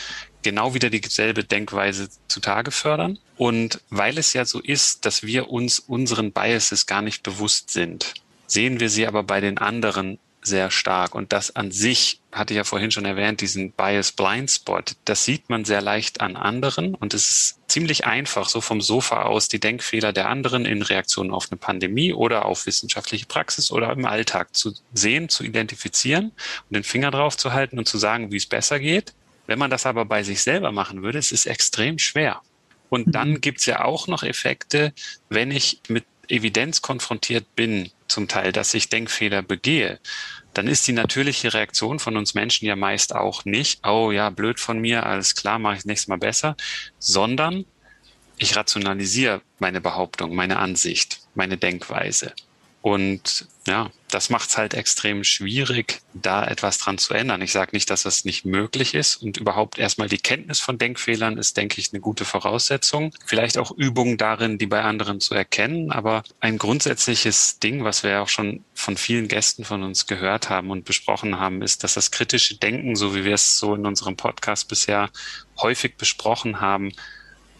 genau 0.42 0.74
wieder 0.74 0.90
dieselbe 0.90 1.44
Denkweise 1.44 2.10
zutage 2.28 2.72
fördern. 2.72 3.20
Und 3.38 3.80
weil 3.92 4.18
es 4.18 4.34
ja 4.34 4.44
so 4.44 4.60
ist, 4.60 5.06
dass 5.06 5.22
wir 5.22 5.52
uns 5.52 5.78
unseren 5.78 6.32
Biases 6.32 6.88
gar 6.88 7.04
nicht 7.04 7.22
bewusst 7.22 7.70
sind, 7.70 8.16
sehen 8.48 8.80
wir 8.80 8.90
sie 8.90 9.06
aber 9.06 9.22
bei 9.22 9.40
den 9.40 9.60
anderen 9.60 10.18
sehr 10.46 10.72
stark. 10.72 11.16
Und 11.16 11.34
das 11.34 11.56
an 11.56 11.72
sich, 11.72 12.20
hatte 12.32 12.54
ich 12.54 12.58
ja 12.58 12.64
vorhin 12.64 12.92
schon 12.92 13.06
erwähnt, 13.06 13.42
diesen 13.42 13.72
Bias 13.72 14.12
Blind 14.12 14.52
Spot, 14.52 14.82
das 15.06 15.26
sieht 15.26 15.50
man 15.50 15.66
sehr 15.66 15.82
leicht 15.82 16.22
an 16.22 16.36
anderen. 16.36 16.96
Und 16.96 17.14
es 17.14 17.30
ist 17.30 17.60
ziemlich 17.68 18.06
einfach, 18.06 18.50
so 18.50 18.62
vom 18.62 18.82
Sofa 18.82 19.24
aus 19.24 19.48
die 19.48 19.60
Denkfehler 19.60 20.14
der 20.14 20.30
anderen 20.30 20.66
in 20.66 20.82
Reaktion 20.82 21.32
auf 21.32 21.48
eine 21.52 21.58
Pandemie 21.58 22.14
oder 22.14 22.46
auf 22.46 22.66
wissenschaftliche 22.66 23.26
Praxis 23.26 23.72
oder 23.72 23.92
im 23.92 24.06
Alltag 24.06 24.56
zu 24.56 24.74
sehen, 24.94 25.30
zu 25.30 25.44
identifizieren 25.44 26.32
und 26.70 26.74
den 26.74 26.84
Finger 26.84 27.12
drauf 27.12 27.38
zu 27.38 27.54
halten 27.54 27.78
und 27.78 27.88
zu 27.88 27.98
sagen, 27.98 28.32
wie 28.32 28.38
es 28.38 28.46
besser 28.46 28.80
geht. 28.80 29.14
Wenn 29.48 29.60
man 29.60 29.70
das 29.70 29.86
aber 29.86 30.06
bei 30.06 30.24
sich 30.24 30.42
selber 30.42 30.72
machen 30.72 31.04
würde, 31.04 31.20
es 31.20 31.32
ist 31.32 31.46
extrem 31.46 32.00
schwer. 32.00 32.42
Und 32.90 33.14
dann 33.16 33.32
mhm. 33.32 33.42
gibt's 33.42 33.66
ja 33.66 33.84
auch 33.84 34.08
noch 34.08 34.24
Effekte, 34.24 34.94
wenn 35.30 35.52
ich 35.52 35.82
mit 35.88 36.06
Evidenz 36.28 36.82
konfrontiert 36.82 37.56
bin, 37.56 37.92
zum 38.08 38.28
Teil, 38.28 38.52
dass 38.52 38.74
ich 38.74 38.90
Denkfehler 38.90 39.42
begehe, 39.42 40.00
dann 40.54 40.68
ist 40.68 40.88
die 40.88 40.94
natürliche 40.94 41.54
Reaktion 41.54 42.00
von 42.00 42.18
uns 42.18 42.34
Menschen 42.34 42.66
ja 42.66 42.76
meist 42.76 43.14
auch 43.14 43.46
nicht, 43.46 43.86
oh 43.86 44.12
ja, 44.12 44.30
blöd 44.30 44.60
von 44.60 44.80
mir, 44.80 45.06
alles 45.06 45.36
klar, 45.36 45.60
mache 45.60 45.78
ich 45.78 45.86
nächstes 45.86 46.08
Mal 46.08 46.18
besser, 46.18 46.56
sondern 47.00 47.66
ich 48.38 48.56
rationalisiere 48.56 49.42
meine 49.60 49.82
Behauptung, 49.82 50.36
meine 50.36 50.58
Ansicht, 50.58 51.22
meine 51.36 51.58
Denkweise. 51.58 52.34
Und 52.86 53.48
ja, 53.66 53.90
das 54.12 54.30
macht 54.30 54.48
es 54.48 54.60
halt 54.60 54.76
extrem 54.76 55.24
schwierig, 55.24 56.02
da 56.14 56.46
etwas 56.46 56.78
dran 56.78 57.00
zu 57.00 57.16
ändern. 57.16 57.42
Ich 57.42 57.52
sage 57.52 57.72
nicht, 57.74 57.90
dass 57.90 58.04
das 58.04 58.26
nicht 58.26 58.46
möglich 58.46 58.94
ist 58.94 59.16
und 59.16 59.38
überhaupt 59.38 59.80
erstmal 59.80 60.08
die 60.08 60.20
Kenntnis 60.20 60.60
von 60.60 60.78
Denkfehlern 60.78 61.40
ist, 61.40 61.58
denke 61.58 61.82
ich, 61.82 61.92
eine 61.92 62.00
gute 62.00 62.26
Voraussetzung. 62.26 63.12
Vielleicht 63.26 63.58
auch 63.58 63.72
Übungen 63.72 64.18
darin, 64.18 64.60
die 64.60 64.68
bei 64.68 64.84
anderen 64.84 65.20
zu 65.20 65.34
erkennen, 65.34 65.92
aber 65.92 66.22
ein 66.42 66.60
grundsätzliches 66.60 67.58
Ding, 67.58 67.84
was 67.84 68.04
wir 68.04 68.22
auch 68.22 68.30
schon 68.30 68.64
von 68.76 68.98
vielen 68.98 69.30
Gästen 69.30 69.64
von 69.64 69.82
uns 69.82 70.06
gehört 70.06 70.52
haben 70.52 70.70
und 70.70 70.86
besprochen 70.86 71.40
haben, 71.40 71.64
ist, 71.64 71.84
dass 71.84 71.96
das 71.96 72.12
kritische 72.12 72.58
Denken, 72.60 72.96
so 72.96 73.16
wie 73.16 73.26
wir 73.26 73.34
es 73.34 73.58
so 73.58 73.74
in 73.74 73.88
unserem 73.88 74.16
Podcast 74.16 74.68
bisher 74.68 75.10
häufig 75.60 75.98
besprochen 75.98 76.62
haben, 76.62 76.92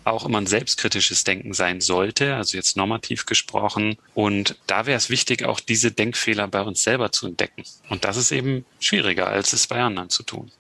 auch 0.06 0.26
immer 0.26 0.38
ein 0.38 0.48
selbstkritisches 0.48 1.24
Denken 1.24 1.54
sein 1.54 1.82
sollte, 1.82 2.36
also 2.36 2.56
jetzt 2.58 2.78
normativ 2.78 3.26
gesprochen. 3.26 3.98
Und 4.14 4.56
da 4.68 4.86
wäre 4.86 4.98
es 4.98 5.10
wichtig, 5.10 5.44
auch 5.44 5.60
diese 5.60 5.92
Denkfehler 5.92 6.48
bei 6.48 6.62
uns 6.62 6.84
selber 6.84 7.12
zu 7.12 7.28
entdecken. 7.28 7.64
Und 7.90 8.06
das 8.06 8.16
ist 8.16 8.32
eben 8.32 8.66
schwieriger, 8.80 9.28
als 9.28 9.54
es 9.54 9.68
bei 9.68 9.82
anderen 9.82 10.10
zu 10.10 10.24
tun. 10.24 10.52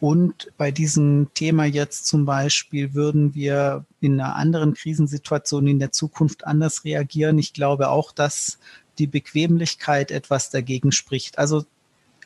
Und 0.00 0.50
bei 0.56 0.72
diesem 0.72 1.28
Thema 1.32 1.64
jetzt 1.64 2.06
zum 2.08 2.24
Beispiel 2.26 2.92
würden 2.92 3.36
wir 3.36 3.84
in 4.00 4.20
einer 4.20 4.34
anderen 4.34 4.74
Krisensituation 4.74 5.68
in 5.68 5.78
der 5.78 5.92
Zukunft 5.92 6.44
anders 6.44 6.84
reagieren. 6.84 7.38
Ich 7.38 7.52
glaube 7.52 7.88
auch, 7.88 8.10
dass 8.10 8.58
die 8.98 9.06
Bequemlichkeit 9.06 10.10
etwas 10.10 10.50
dagegen 10.50 10.90
spricht. 10.90 11.38
Also 11.38 11.64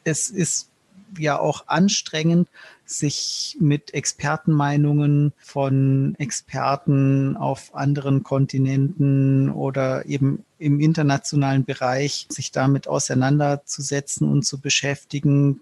es 0.04 0.30
ist 0.30 0.70
ja 1.18 1.38
auch 1.38 1.68
anstrengend, 1.68 2.48
sich 2.86 3.56
mit 3.60 3.94
Expertenmeinungen 3.94 5.32
von 5.38 6.14
Experten 6.18 7.36
auf 7.36 7.74
anderen 7.74 8.22
Kontinenten 8.22 9.50
oder 9.50 10.06
eben 10.06 10.44
im 10.58 10.80
internationalen 10.80 11.64
Bereich 11.64 12.26
sich 12.30 12.52
damit 12.52 12.88
auseinanderzusetzen 12.88 14.28
und 14.28 14.44
zu 14.44 14.60
beschäftigen. 14.60 15.60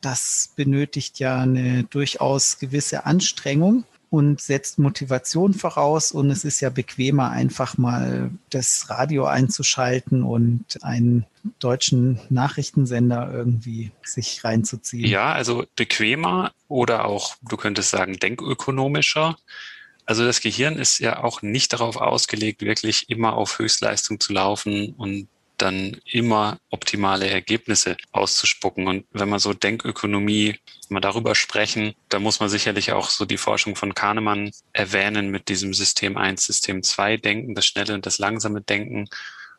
Das 0.00 0.50
benötigt 0.56 1.18
ja 1.18 1.40
eine 1.40 1.84
durchaus 1.84 2.58
gewisse 2.58 3.06
Anstrengung 3.06 3.84
und 4.10 4.40
setzt 4.40 4.78
Motivation 4.78 5.54
voraus. 5.54 6.12
Und 6.12 6.30
es 6.30 6.44
ist 6.44 6.60
ja 6.60 6.70
bequemer, 6.70 7.30
einfach 7.30 7.78
mal 7.78 8.30
das 8.50 8.88
Radio 8.88 9.26
einzuschalten 9.26 10.22
und 10.22 10.64
einen 10.82 11.26
deutschen 11.58 12.20
Nachrichtensender 12.28 13.30
irgendwie 13.32 13.92
sich 14.02 14.42
reinzuziehen. 14.44 15.08
Ja, 15.08 15.32
also 15.32 15.64
bequemer 15.76 16.52
oder 16.68 17.04
auch, 17.04 17.36
du 17.42 17.56
könntest 17.56 17.90
sagen, 17.90 18.18
denkökonomischer. 18.18 19.36
Also 20.04 20.24
das 20.24 20.40
Gehirn 20.40 20.76
ist 20.76 20.98
ja 20.98 21.22
auch 21.22 21.42
nicht 21.42 21.72
darauf 21.72 21.96
ausgelegt, 21.96 22.62
wirklich 22.62 23.10
immer 23.10 23.34
auf 23.34 23.58
Höchstleistung 23.58 24.20
zu 24.20 24.32
laufen 24.32 24.94
und 24.96 25.28
dann 25.58 26.00
immer 26.04 26.58
optimale 26.70 27.28
Ergebnisse 27.28 27.96
auszuspucken. 28.12 28.86
Und 28.86 29.06
wenn 29.12 29.28
man 29.28 29.38
so 29.38 29.52
Denkökonomie, 29.52 30.58
wenn 30.88 30.96
wir 30.96 31.00
darüber 31.00 31.34
sprechen, 31.34 31.94
da 32.08 32.18
muss 32.18 32.40
man 32.40 32.48
sicherlich 32.48 32.92
auch 32.92 33.10
so 33.10 33.24
die 33.24 33.38
Forschung 33.38 33.76
von 33.76 33.94
Kahnemann 33.94 34.50
erwähnen 34.72 35.30
mit 35.30 35.48
diesem 35.48 35.74
System 35.74 36.16
1, 36.16 36.44
System 36.44 36.82
2 36.82 37.16
Denken, 37.16 37.54
das 37.54 37.66
schnelle 37.66 37.94
und 37.94 38.06
das 38.06 38.18
langsame 38.18 38.60
Denken 38.60 39.08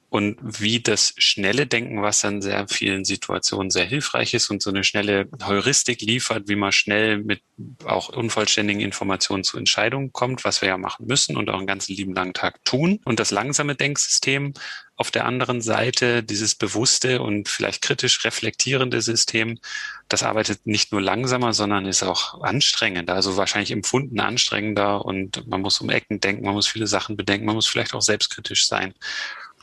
und 0.09 0.37
wie 0.41 0.79
das 0.79 1.13
schnelle 1.17 1.67
Denken, 1.67 2.01
was 2.01 2.23
in 2.23 2.41
sehr 2.41 2.67
vielen 2.69 3.03
Situationen 3.03 3.69
sehr 3.69 3.83
hilfreich 3.83 4.33
ist 4.33 4.49
und 4.49 4.61
so 4.61 4.69
eine 4.69 4.85
schnelle 4.85 5.27
Heuristik 5.45 6.01
liefert, 6.01 6.47
wie 6.47 6.55
man 6.55 6.71
schnell 6.71 7.17
mit 7.17 7.41
auch 7.83 8.07
unvollständigen 8.09 8.81
Informationen 8.81 9.43
zu 9.43 9.57
Entscheidungen 9.57 10.13
kommt, 10.13 10.45
was 10.45 10.61
wir 10.61 10.69
ja 10.69 10.77
machen 10.77 11.07
müssen 11.07 11.35
und 11.35 11.49
auch 11.49 11.57
einen 11.57 11.67
ganzen 11.67 11.93
lieben 11.93 12.13
langen 12.13 12.33
Tag 12.33 12.63
tun. 12.63 13.01
Und 13.03 13.19
das 13.19 13.31
langsame 13.31 13.75
Denksystem 13.75 14.53
auf 14.95 15.11
der 15.11 15.25
anderen 15.25 15.61
Seite, 15.61 16.23
dieses 16.23 16.55
bewusste 16.55 17.21
und 17.21 17.49
vielleicht 17.49 17.81
kritisch 17.81 18.23
reflektierende 18.23 19.01
System, 19.01 19.59
das 20.07 20.23
arbeitet 20.23 20.65
nicht 20.65 20.93
nur 20.93 21.01
langsamer, 21.01 21.53
sondern 21.53 21.85
ist 21.85 22.01
auch 22.01 22.41
anstrengender, 22.41 23.13
also 23.13 23.35
wahrscheinlich 23.35 23.71
empfunden 23.71 24.21
anstrengender 24.21 25.03
und 25.03 25.45
man 25.47 25.61
muss 25.61 25.81
um 25.81 25.89
Ecken 25.89 26.21
denken, 26.21 26.45
man 26.45 26.55
muss 26.55 26.67
viele 26.67 26.87
Sachen 26.87 27.17
bedenken, 27.17 27.45
man 27.45 27.55
muss 27.55 27.67
vielleicht 27.67 27.93
auch 27.93 28.01
selbstkritisch 28.01 28.67
sein. 28.67 28.93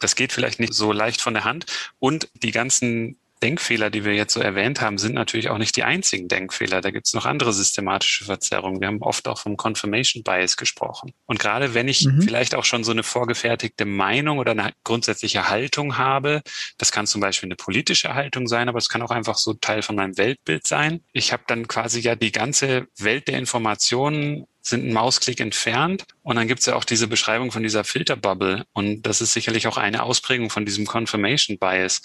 Das 0.05 0.17
geht 0.17 0.35
vielleicht 0.35 0.61
nicht 0.61 0.75
so 0.75 0.93
leicht 0.93 1.23
von 1.23 1.33
der 1.33 1.45
Hand. 1.45 1.65
Und 1.99 2.29
die 2.43 2.51
ganzen 2.51 3.17
Denkfehler, 3.43 3.89
die 3.89 4.05
wir 4.05 4.15
jetzt 4.15 4.35
so 4.35 4.41
erwähnt 4.41 4.83
haben, 4.83 4.99
sind 4.99 5.15
natürlich 5.15 5.49
auch 5.49 5.57
nicht 5.57 5.77
die 5.77 5.83
einzigen 5.83 6.29
Denkfehler. 6.29 6.83
Da 6.83 6.91
gibt 6.91 7.07
es 7.07 7.15
noch 7.15 7.25
andere 7.25 7.55
systematische 7.55 8.27
Verzerrungen. 8.27 8.83
Wir 8.83 8.89
haben 8.89 9.01
oft 9.01 9.27
auch 9.27 9.39
vom 9.39 9.57
Confirmation 9.57 10.23
Bias 10.23 10.59
gesprochen. 10.59 11.15
Und 11.25 11.39
gerade 11.39 11.73
wenn 11.73 11.89
ich 11.89 12.05
mhm. 12.05 12.21
vielleicht 12.21 12.55
auch 12.55 12.65
schon 12.67 12.85
so 12.85 12.93
eine 12.93 13.03
vorgefertigte 13.03 13.87
Meinung 13.87 14.37
oder 14.37 14.51
eine 14.51 14.73
grundsätzliche 14.85 15.49
Haltung 15.49 15.97
habe, 15.97 16.43
das 16.77 16.93
kann 16.93 17.07
zum 17.07 17.23
Beispiel 17.23 17.47
eine 17.47 17.57
politische 17.57 18.13
Haltung 18.13 18.47
sein, 18.47 18.69
aber 18.69 18.77
es 18.77 18.91
kann 18.91 19.01
auch 19.01 19.11
einfach 19.11 19.39
so 19.39 19.55
Teil 19.55 19.81
von 19.81 19.97
meinem 19.97 20.19
Weltbild 20.19 20.67
sein. 20.67 21.03
Ich 21.15 21.33
habe 21.33 21.45
dann 21.47 21.67
quasi 21.67 22.01
ja 22.01 22.15
die 22.15 22.31
ganze 22.31 22.89
Welt 22.99 23.27
der 23.29 23.39
Informationen 23.39 24.45
sind 24.67 24.87
ein 24.87 24.93
Mausklick 24.93 25.41
entfernt. 25.41 26.05
Und 26.23 26.37
dann 26.37 26.49
gibt's 26.49 26.67
ja 26.67 26.75
auch 26.75 26.85
diese 26.85 27.07
Beschreibung 27.07 27.53
von 27.53 27.63
dieser 27.63 27.85
Filterbubble. 27.85 28.65
Und 28.73 29.03
das 29.03 29.21
ist 29.21 29.35
sicherlich 29.35 29.67
auch 29.67 29.77
eine 29.77 30.03
Ausprägung 30.03 30.51
von 30.51 30.65
diesem 30.65 30.87
Confirmation 30.87 31.59
Bias. 31.59 32.03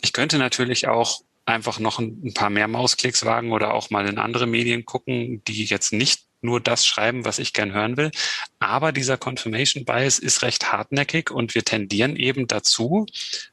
Ich 0.00 0.12
könnte 0.12 0.38
natürlich 0.38 0.88
auch 0.88 1.22
einfach 1.44 1.78
noch 1.78 1.98
ein 1.98 2.32
paar 2.34 2.50
mehr 2.50 2.68
Mausklicks 2.68 3.24
wagen 3.24 3.52
oder 3.52 3.74
auch 3.74 3.90
mal 3.90 4.06
in 4.06 4.18
andere 4.18 4.46
Medien 4.46 4.84
gucken, 4.84 5.42
die 5.44 5.64
jetzt 5.64 5.92
nicht 5.92 6.25
nur 6.46 6.60
das 6.60 6.86
schreiben, 6.86 7.26
was 7.26 7.38
ich 7.38 7.52
gern 7.52 7.74
hören 7.74 7.98
will. 7.98 8.10
Aber 8.58 8.92
dieser 8.92 9.18
Confirmation 9.18 9.84
Bias 9.84 10.18
ist 10.18 10.42
recht 10.42 10.72
hartnäckig 10.72 11.30
und 11.30 11.54
wir 11.54 11.64
tendieren 11.64 12.16
eben 12.16 12.46
dazu, 12.46 13.04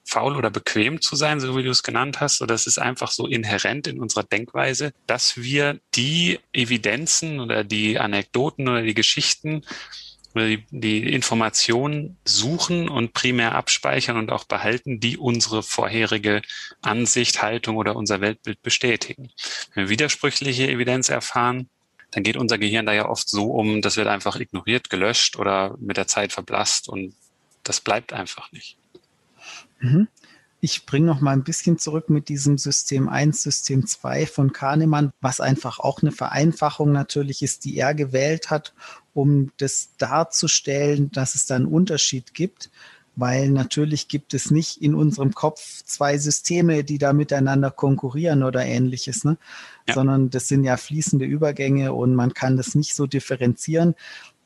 faul 0.05 0.38
oder 0.38 0.50
bequem 0.50 1.01
zu 1.01 1.17
sein, 1.17 1.41
so 1.41 1.57
wie 1.57 1.63
du 1.63 1.71
es 1.71 1.83
genannt 1.83 2.21
hast. 2.21 2.41
Oder 2.41 2.55
es 2.55 2.67
ist 2.67 2.77
einfach 2.77 3.12
so 3.12 3.27
inhärent 3.27 3.88
in 3.88 4.00
unserer 4.00 4.23
Denkweise, 4.23 4.93
dass 5.07 5.35
wir 5.35 5.79
die 5.95 6.39
Evidenzen 6.53 7.41
oder 7.41 7.65
die 7.65 8.00
Anekdoten 8.00 8.69
oder 8.69 8.83
die 8.83 8.93
Geschichten 8.93 9.63
oder 10.35 10.47
die, 10.47 10.65
die 10.71 11.13
Informationen 11.13 12.17
suchen 12.25 12.89
und 12.89 13.13
primär 13.13 13.55
abspeichern 13.55 14.17
und 14.17 14.31
auch 14.31 14.45
behalten, 14.45 15.00
die 15.00 15.17
unsere 15.17 15.63
vorherige 15.63 16.41
Ansicht, 16.81 17.41
Haltung 17.41 17.77
oder 17.77 17.95
unser 17.95 18.21
Weltbild 18.21 18.62
bestätigen. 18.62 19.29
Wenn 19.73 19.85
wir 19.85 19.89
widersprüchliche 19.89 20.69
Evidenz 20.69 21.09
erfahren, 21.09 21.69
dann 22.13 22.24
geht 22.24 22.38
unser 22.38 22.58
Gehirn 22.58 22.86
da 22.86 22.93
ja 22.93 23.08
oft 23.08 23.27
so 23.27 23.51
um, 23.51 23.82
das 23.82 23.98
wird 23.98 24.08
einfach 24.08 24.39
ignoriert, 24.39 24.89
gelöscht 24.89 25.38
oder 25.38 25.75
mit 25.79 25.98
der 25.98 26.08
Zeit 26.08 26.32
verblasst 26.32 26.88
und 26.88 27.15
das 27.63 27.82
bleibt 27.82 28.13
einfach 28.13 28.51
nicht. 28.51 28.77
Mhm. 29.79 30.08
Ich 30.60 30.86
bringe 30.86 31.08
noch 31.08 31.20
mal 31.20 31.32
ein 31.32 31.43
bisschen 31.43 31.77
zurück 31.77 32.10
mit 32.10 32.29
diesem 32.29 32.58
System 32.58 33.10
1, 33.10 33.43
System 33.43 33.86
2 33.86 34.25
von 34.25 34.53
Kahnemann, 34.53 35.12
was 35.20 35.41
einfach 35.41 35.79
auch 35.79 36.01
eine 36.01 36.13
Vereinfachung 36.13 36.93
natürlich 36.93 37.41
ist, 37.41 37.65
die 37.65 37.77
er 37.77 37.93
gewählt 37.93 38.50
hat, 38.50 38.74
um 39.13 39.51
das 39.58 39.89
darzustellen, 39.98 41.12
dass 41.12 41.36
es 41.36 41.46
da 41.46 41.55
einen 41.55 41.65
Unterschied 41.65 42.34
gibt. 42.34 42.70
Weil 43.15 43.50
natürlich 43.50 44.08
gibt 44.08 44.34
es 44.34 44.50
nicht 44.50 44.82
in 44.82 44.96
unserem 44.96 45.34
Kopf 45.34 45.84
zwei 45.84 46.17
Systeme, 46.17 46.84
die 46.84 46.98
da 46.98 47.13
miteinander 47.13 47.70
konkurrieren 47.70 48.43
oder 48.43 48.65
ähnliches, 48.65 49.24
ne? 49.24 49.38
Ja. 49.88 49.96
sondern 49.96 50.29
das 50.29 50.48
sind 50.48 50.63
ja 50.63 50.77
fließende 50.77 51.25
Übergänge 51.25 51.93
und 51.93 52.15
man 52.15 52.34
kann 52.34 52.58
das 52.58 52.74
nicht 52.74 52.96
so 52.96 53.05
differenzieren. 53.05 53.96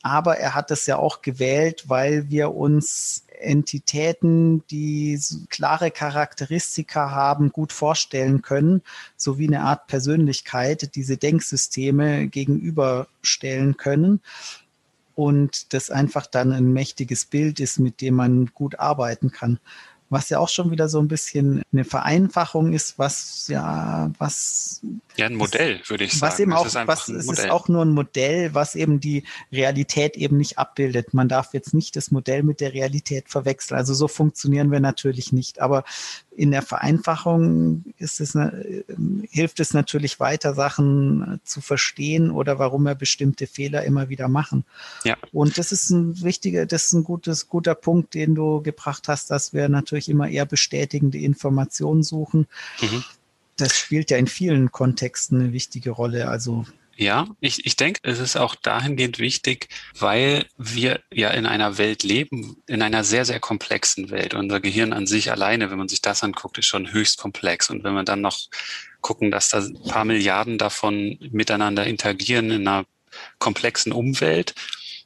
Aber 0.01 0.37
er 0.37 0.55
hat 0.55 0.71
das 0.71 0.85
ja 0.85 0.97
auch 0.97 1.21
gewählt, 1.21 1.85
weil 1.87 2.29
wir 2.29 2.53
uns 2.53 3.23
Entitäten, 3.39 4.65
die 4.67 5.19
klare 5.49 5.91
Charakteristika 5.91 7.11
haben, 7.11 7.51
gut 7.51 7.71
vorstellen 7.71 8.41
können, 8.41 8.81
sowie 9.15 9.47
eine 9.47 9.61
Art 9.61 9.87
Persönlichkeit, 9.87 10.95
diese 10.95 11.17
Denksysteme 11.17 12.27
gegenüberstellen 12.27 13.77
können. 13.77 14.21
Und 15.17 15.73
das 15.73 15.89
einfach 15.89 16.27
dann 16.27 16.51
ein 16.51 16.71
mächtiges 16.73 17.25
Bild 17.25 17.59
ist, 17.59 17.79
mit 17.79 18.01
dem 18.01 18.13
man 18.13 18.45
gut 18.53 18.77
arbeiten 18.77 19.31
kann 19.31 19.59
was 20.09 20.29
ja 20.29 20.39
auch 20.39 20.49
schon 20.49 20.71
wieder 20.71 20.87
so 20.87 20.99
ein 20.99 21.07
bisschen 21.07 21.63
eine 21.73 21.83
Vereinfachung 21.83 22.73
ist, 22.73 22.97
was 22.97 23.47
ja, 23.49 24.09
was. 24.17 24.81
Ja, 25.17 25.25
ein 25.25 25.35
Modell, 25.35 25.81
würde 25.87 26.05
ich 26.05 26.13
sagen. 26.13 26.31
Was 26.31 26.39
eben 26.39 26.53
auch, 26.53 26.65
es 26.65 26.75
ist, 26.75 26.87
was, 26.87 27.09
es 27.09 27.29
ist 27.29 27.49
auch 27.49 27.67
nur 27.67 27.83
ein 27.83 27.91
Modell, 27.91 28.53
was 28.53 28.75
eben 28.75 28.99
die 28.99 29.23
Realität 29.51 30.15
eben 30.15 30.37
nicht 30.37 30.57
abbildet. 30.57 31.13
Man 31.13 31.27
darf 31.27 31.53
jetzt 31.53 31.73
nicht 31.73 31.95
das 31.95 32.11
Modell 32.11 32.43
mit 32.43 32.61
der 32.61 32.73
Realität 32.73 33.29
verwechseln. 33.29 33.77
Also 33.77 33.93
so 33.93 34.07
funktionieren 34.07 34.71
wir 34.71 34.79
natürlich 34.79 35.33
nicht. 35.33 35.59
Aber 35.59 35.83
in 36.37 36.51
der 36.51 36.61
Vereinfachung 36.61 37.83
ist 37.97 38.21
es, 38.21 38.35
äh, 38.35 38.83
hilft 39.29 39.59
es 39.59 39.73
natürlich 39.73 40.19
weiter, 40.19 40.53
Sachen 40.53 41.41
zu 41.43 41.61
verstehen 41.61 42.29
oder 42.29 42.59
warum 42.59 42.83
wir 42.83 42.93
bestimmte 42.93 43.47
Fehler 43.47 43.83
immer 43.83 44.07
wieder 44.07 44.27
machen. 44.27 44.63
Ja. 45.03 45.17
Und 45.33 45.57
das 45.57 45.71
ist 45.71 45.89
ein 45.89 46.21
wichtiger, 46.21 46.67
das 46.67 46.85
ist 46.85 46.93
ein 46.93 47.03
gutes, 47.03 47.49
guter 47.49 47.73
Punkt, 47.73 48.13
den 48.13 48.35
du 48.35 48.61
gebracht 48.61 49.07
hast, 49.07 49.31
dass 49.31 49.51
wir 49.53 49.67
natürlich 49.67 50.09
immer 50.09 50.29
eher 50.29 50.45
bestätigende 50.45 51.17
Informationen 51.17 52.03
suchen. 52.03 52.45
Mhm. 52.81 53.03
Das 53.55 53.75
spielt 53.75 54.11
ja 54.11 54.17
in 54.17 54.27
vielen 54.27 54.71
Kontexten 54.71 55.41
eine 55.41 55.53
wichtige 55.53 55.89
Rolle. 55.89 56.29
Also 56.29 56.65
ja, 56.97 57.27
ich, 57.41 57.63
ich 57.65 57.75
denke, 57.75 57.99
es 58.03 58.17
ist 58.17 58.37
auch 58.37 58.55
dahingehend 58.55 59.19
wichtig, 59.19 59.69
weil 59.99 60.47
wir 60.57 60.99
ja 61.13 61.29
in 61.29 61.45
einer 61.45 61.77
Welt 61.77 62.01
leben, 62.01 62.57
in 62.65 62.81
einer 62.81 63.03
sehr, 63.03 63.23
sehr 63.23 63.39
komplexen 63.39 64.09
Welt. 64.09 64.33
Unser 64.33 64.59
Gehirn 64.59 64.93
an 64.93 65.05
sich 65.05 65.31
alleine, 65.31 65.69
wenn 65.69 65.77
man 65.77 65.89
sich 65.89 66.01
das 66.01 66.23
anguckt, 66.23 66.57
ist 66.57 66.65
schon 66.65 66.91
höchst 66.91 67.19
komplex. 67.19 67.69
Und 67.69 67.83
wenn 67.83 67.93
wir 67.93 68.03
dann 68.03 68.21
noch 68.21 68.39
gucken, 69.01 69.29
dass 69.29 69.49
da 69.49 69.59
ein 69.59 69.79
paar 69.87 70.05
Milliarden 70.05 70.57
davon 70.57 71.19
miteinander 71.31 71.85
interagieren 71.85 72.49
in 72.49 72.67
einer 72.67 72.85
komplexen 73.37 73.91
Umwelt, 73.91 74.55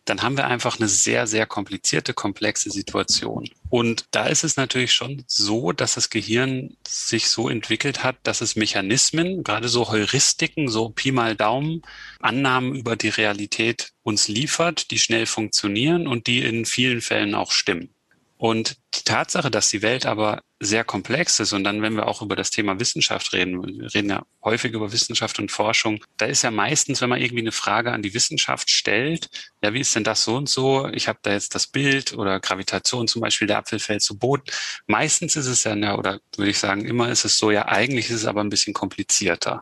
dann 0.06 0.24
haben 0.24 0.36
wir 0.36 0.48
einfach 0.48 0.80
eine 0.80 0.88
sehr, 0.88 1.28
sehr 1.28 1.46
komplizierte, 1.46 2.14
komplexe 2.14 2.72
Situation. 2.72 3.48
Und 3.70 4.06
da 4.12 4.26
ist 4.26 4.44
es 4.44 4.58
natürlich 4.58 4.94
schon 4.94 5.24
so, 5.28 5.72
dass 5.72 5.94
das 5.94 6.10
Gehirn 6.10 6.76
sich 6.88 7.30
so 7.30 7.50
entwickelt 7.50 8.04
hat, 8.04 8.18
dass 8.24 8.42
es 8.42 8.56
Mechanismen, 8.56 9.44
gerade 9.44 9.70
so 9.70 9.90
Heuristiken, 9.90 10.70
so 10.70 10.90
Pi 10.90 11.12
mal 11.12 11.36
Daumen, 11.36 11.84
Annahmen 12.20 12.74
über 12.74 12.96
die 12.96 13.10
Realität 13.10 13.94
uns 14.02 14.28
liefert, 14.28 14.90
die 14.92 15.00
schnell 15.00 15.28
funktionieren 15.28 16.08
und 16.08 16.28
die 16.28 16.40
in 16.40 16.66
vielen 16.66 17.02
Fällen 17.02 17.36
auch 17.36 17.52
stimmen. 17.52 17.94
Und 18.38 18.81
die 18.94 19.04
Tatsache, 19.04 19.50
dass 19.50 19.70
die 19.70 19.82
Welt 19.82 20.06
aber 20.06 20.42
sehr 20.60 20.84
komplex 20.84 21.40
ist 21.40 21.54
und 21.54 21.64
dann, 21.64 21.82
wenn 21.82 21.96
wir 21.96 22.08
auch 22.08 22.22
über 22.22 22.36
das 22.36 22.52
Thema 22.52 22.80
Wissenschaft 22.80 23.34
reden, 23.34 23.64
wir 23.64 23.94
reden 23.94 24.10
ja 24.10 24.24
häufig 24.44 24.74
über 24.74 24.92
Wissenschaft 24.92 25.40
und 25.40 25.52
Forschung, 25.52 26.04
da 26.18 26.28
ist 26.28 26.44
ja 26.44 26.52
meistens, 26.52 27.02
wenn 27.02 27.10
man 27.10 27.20
irgendwie 27.20 27.42
eine 27.42 27.52
Frage 27.52 27.92
an 27.92 28.04
die 28.04 28.14
Wissenschaft 28.14 28.70
stellt, 28.70 29.30
ja, 29.64 29.74
wie 29.74 29.80
ist 29.80 29.96
denn 29.96 30.04
das 30.04 30.24
so 30.24 30.36
und 30.36 30.50
so? 30.50 30.88
Ich 30.90 31.08
habe 31.08 31.20
da 31.24 31.32
jetzt 31.32 31.56
das 31.56 31.68
Bild 31.68 32.14
oder 32.14 32.40
Gravitation 32.40 33.08
zum 33.08 33.22
Beispiel, 33.22 33.48
der 33.48 33.58
Apfel 33.58 33.80
fällt 33.80 34.04
zu 34.04 34.18
Boden. 34.18 34.44
Meistens 34.86 35.36
ist 35.36 35.48
es 35.48 35.64
ja, 35.64 35.74
oder 35.96 36.20
würde 36.36 36.52
ich 36.52 36.60
sagen, 36.60 36.86
immer 36.86 37.10
ist 37.10 37.26
es 37.26 37.38
so, 37.38 37.50
ja, 37.50 37.68
eigentlich 37.68 38.10
ist 38.10 38.18
es 38.18 38.26
aber 38.26 38.42
ein 38.42 38.50
bisschen 38.50 38.74
komplizierter. 38.74 39.62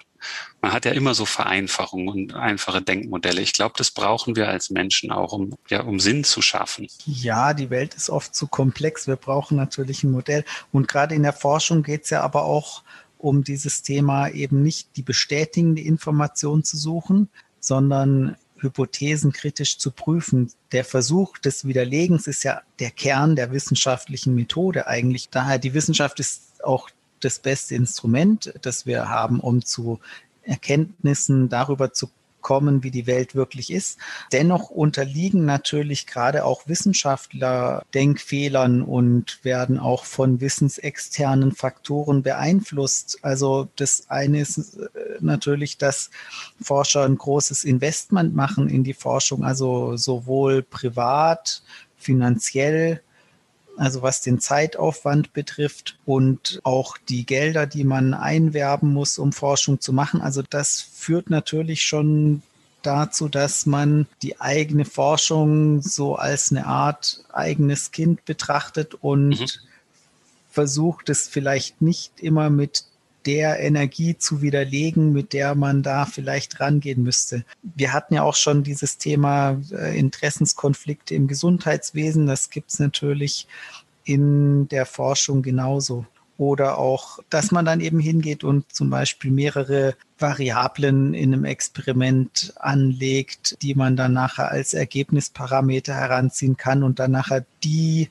Man 0.62 0.74
hat 0.74 0.84
ja 0.84 0.92
immer 0.92 1.13
so 1.13 1.26
Vereinfachungen 1.26 2.10
und 2.10 2.34
einfache 2.36 2.82
Denkmodelle. 2.82 3.42
Ich 3.42 3.54
glaube, 3.54 3.76
das 3.78 3.92
brauchen 3.92 4.36
wir 4.36 4.50
als 4.50 4.70
Menschen 4.70 5.12
auch, 5.12 5.32
um, 5.32 5.58
ja, 5.70 5.82
um 5.82 6.00
Sinn 6.02 6.26
zu 6.26 6.42
schaffen. 6.42 6.88
Ja, 7.06 7.54
die 7.54 7.70
Welt 7.70 7.94
ist 7.94 8.10
oft 8.10 8.36
zu 8.36 8.48
komplex. 8.48 9.08
Wir 9.08 9.15
brauchen 9.19 9.58
natürlich 9.58 10.03
ein 10.03 10.12
Modell. 10.12 10.43
Und 10.71 10.88
gerade 10.88 11.15
in 11.15 11.23
der 11.23 11.34
Forschung 11.34 11.84
geht 11.84 12.03
es 12.03 12.10
ja 12.10 12.21
aber 12.21 12.43
auch 12.43 12.84
um 13.17 13.43
dieses 13.43 13.84
Thema 13.84 14.29
eben 14.29 14.63
nicht 14.63 14.95
die 14.95 15.01
bestätigende 15.03 15.82
Information 15.82 16.63
zu 16.63 16.77
suchen, 16.77 17.29
sondern 17.60 18.38
Hypothesen 18.58 19.32
kritisch 19.32 19.77
zu 19.77 19.91
prüfen. 19.91 20.51
Der 20.71 20.86
Versuch 20.86 21.38
des 21.38 21.65
Widerlegens 21.65 22.27
ist 22.27 22.43
ja 22.43 22.62
der 22.79 22.91
Kern 22.91 23.36
der 23.36 23.51
wissenschaftlichen 23.51 24.36
Methode 24.36 24.88
eigentlich. 24.88 25.29
Daher 25.29 25.60
die 25.60 25.73
Wissenschaft 25.73 26.19
ist 26.19 26.63
auch 26.63 26.89
das 27.19 27.39
beste 27.39 27.75
Instrument, 27.75 28.53
das 28.62 28.86
wir 28.86 29.10
haben, 29.10 29.39
um 29.39 29.63
zu 29.63 29.99
Erkenntnissen 30.43 31.49
darüber 31.49 31.93
zu 31.93 32.10
kommen, 32.49 32.81
wie 32.81 32.89
die 32.89 33.05
Welt 33.05 33.35
wirklich 33.35 33.71
ist. 33.71 33.99
Dennoch 34.31 34.71
unterliegen 34.71 35.45
natürlich 35.45 36.07
gerade 36.07 36.45
auch 36.45 36.67
Wissenschaftler 36.67 37.83
Denkfehlern 37.93 38.81
und 38.81 39.38
werden 39.43 39.77
auch 39.77 40.03
von 40.03 40.41
wissensexternen 40.41 41.51
Faktoren 41.51 42.23
beeinflusst. 42.23 43.19
Also 43.21 43.69
das 43.75 44.09
eine 44.09 44.41
ist 44.41 44.79
äh, 44.79 44.88
natürlich, 45.19 45.77
dass 45.77 46.09
Forscher 46.59 47.03
ein 47.03 47.19
großes 47.19 47.65
Investment 47.65 48.33
machen 48.35 48.67
in 48.67 48.83
die 48.83 48.95
Forschung, 48.95 49.43
also 49.43 49.95
sowohl 49.95 50.63
privat, 50.63 51.62
finanziell, 51.97 53.03
also 53.80 54.02
was 54.02 54.22
den 54.22 54.39
Zeitaufwand 54.39 55.34
betrifft 55.34 55.98
und 56.06 56.60
auch 56.63 56.98
die 56.98 57.26
Gelder, 57.26 57.65
die 57.65 57.86
man 57.86 58.13
einwerben 58.13 58.94
muss, 58.94 59.18
um 59.18 59.32
Forschung 59.32 59.80
zu 59.80 59.94
machen. 59.94 60.22
Also 60.22 60.42
das 60.48 60.82
führt 60.82 61.30
natürlich 61.30 61.84
schon 61.84 62.42
dazu, 62.82 63.30
dass 63.30 63.65
man 63.65 64.08
die 64.22 64.39
eigene 64.42 64.86
Forschung 64.86 65.82
so 65.82 66.15
als 66.15 66.52
eine 66.52 66.65
Art 66.65 67.24
eigenes 67.32 67.92
Kind 67.92 68.26
betrachtet 68.26 68.96
und 68.96 69.30
mhm. 69.30 69.48
versucht 70.52 71.10
es 71.10 71.28
vielleicht 71.28 71.82
nicht 71.82 72.20
immer 72.20 72.50
mit 72.50 72.84
der 73.25 73.60
Energie 73.60 74.17
zu 74.17 74.41
widerlegen, 74.41 75.12
mit 75.12 75.34
der 75.34 75.55
man 75.55 75.84
da 75.84 76.05
vielleicht 76.05 76.60
rangehen 76.60 77.03
müsste. 77.03 77.43
Wir 77.62 77.93
hatten 77.93 78.13
ja 78.13 78.23
auch 78.23 78.36
schon 78.36 78.63
dieses 78.63 78.97
Thema 78.97 79.60
äh, 79.71 79.97
Interessenskonflikte 79.97 81.15
im 81.15 81.27
Gesundheitswesen. 81.27 82.27
Das 82.27 82.49
gibt 82.49 82.71
es 82.71 82.79
natürlich 82.79 83.47
in 84.03 84.67
der 84.69 84.86
Forschung 84.86 85.41
genauso. 85.41 86.05
Oder 86.38 86.77
auch, 86.77 87.19
dass 87.29 87.51
man 87.51 87.65
dann 87.65 87.82
eben 87.82 87.99
hingeht 87.99 88.45
und 88.45 88.71
zum 88.71 88.89
Beispiel 88.89 89.29
mehrere 89.29 89.95
Variablen 90.17 91.13
in 91.13 91.34
einem 91.34 91.43
Experiment 91.43 92.53
anlegt, 92.58 93.62
die 93.62 93.75
man 93.75 93.97
dann 93.97 94.13
nachher 94.13 94.49
als 94.49 94.73
Ergebnisparameter 94.73 95.93
heranziehen 95.93 96.55
kann 96.55 96.84
und 96.84 96.99
dann 96.99 97.12
nachher 97.12 97.45
die 97.62 98.10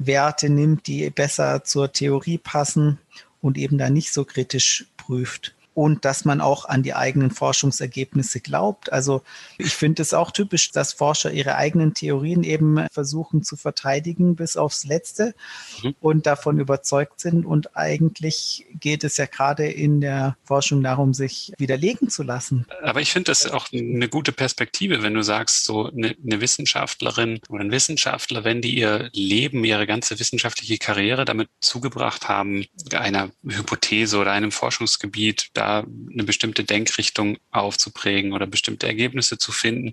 Werte 0.00 0.50
nimmt, 0.50 0.88
die 0.88 1.10
besser 1.10 1.62
zur 1.62 1.92
Theorie 1.92 2.38
passen 2.38 2.98
und 3.40 3.58
eben 3.58 3.78
da 3.78 3.90
nicht 3.90 4.12
so 4.12 4.24
kritisch 4.24 4.86
prüft 4.96 5.54
und 5.80 6.04
dass 6.04 6.26
man 6.26 6.42
auch 6.42 6.66
an 6.66 6.82
die 6.82 6.92
eigenen 6.92 7.30
Forschungsergebnisse 7.30 8.40
glaubt. 8.40 8.92
Also 8.92 9.22
ich 9.56 9.72
finde 9.72 10.02
es 10.02 10.12
auch 10.12 10.30
typisch, 10.30 10.72
dass 10.72 10.92
Forscher 10.92 11.32
ihre 11.32 11.54
eigenen 11.54 11.94
Theorien 11.94 12.44
eben 12.44 12.86
versuchen 12.92 13.42
zu 13.42 13.56
verteidigen 13.56 14.36
bis 14.36 14.58
aufs 14.58 14.84
Letzte 14.84 15.34
mhm. 15.82 15.94
und 15.98 16.26
davon 16.26 16.60
überzeugt 16.60 17.18
sind. 17.20 17.46
Und 17.46 17.78
eigentlich 17.78 18.66
geht 18.78 19.04
es 19.04 19.16
ja 19.16 19.24
gerade 19.24 19.68
in 19.68 20.02
der 20.02 20.36
Forschung 20.44 20.82
darum, 20.82 21.14
sich 21.14 21.54
widerlegen 21.56 22.10
zu 22.10 22.24
lassen. 22.24 22.66
Aber 22.82 23.00
ich 23.00 23.10
finde 23.10 23.30
das 23.30 23.50
auch 23.50 23.72
eine 23.72 24.10
gute 24.10 24.32
Perspektive, 24.32 25.02
wenn 25.02 25.14
du 25.14 25.22
sagst, 25.22 25.64
so 25.64 25.90
eine, 25.90 26.14
eine 26.22 26.42
Wissenschaftlerin 26.42 27.40
oder 27.48 27.64
ein 27.64 27.70
Wissenschaftler, 27.70 28.44
wenn 28.44 28.60
die 28.60 28.76
ihr 28.76 29.08
Leben, 29.14 29.64
ihre 29.64 29.86
ganze 29.86 30.18
wissenschaftliche 30.18 30.76
Karriere 30.76 31.24
damit 31.24 31.48
zugebracht 31.62 32.28
haben, 32.28 32.66
einer 32.92 33.30
Hypothese 33.48 34.18
oder 34.18 34.32
einem 34.32 34.52
Forschungsgebiet 34.52 35.48
da 35.54 35.69
eine 35.78 36.24
bestimmte 36.24 36.64
Denkrichtung 36.64 37.38
aufzuprägen 37.50 38.32
oder 38.32 38.46
bestimmte 38.46 38.86
Ergebnisse 38.86 39.38
zu 39.38 39.52
finden, 39.52 39.92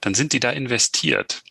dann 0.00 0.14
sind 0.14 0.32
die 0.32 0.40
da 0.40 0.50
investiert. 0.50 1.42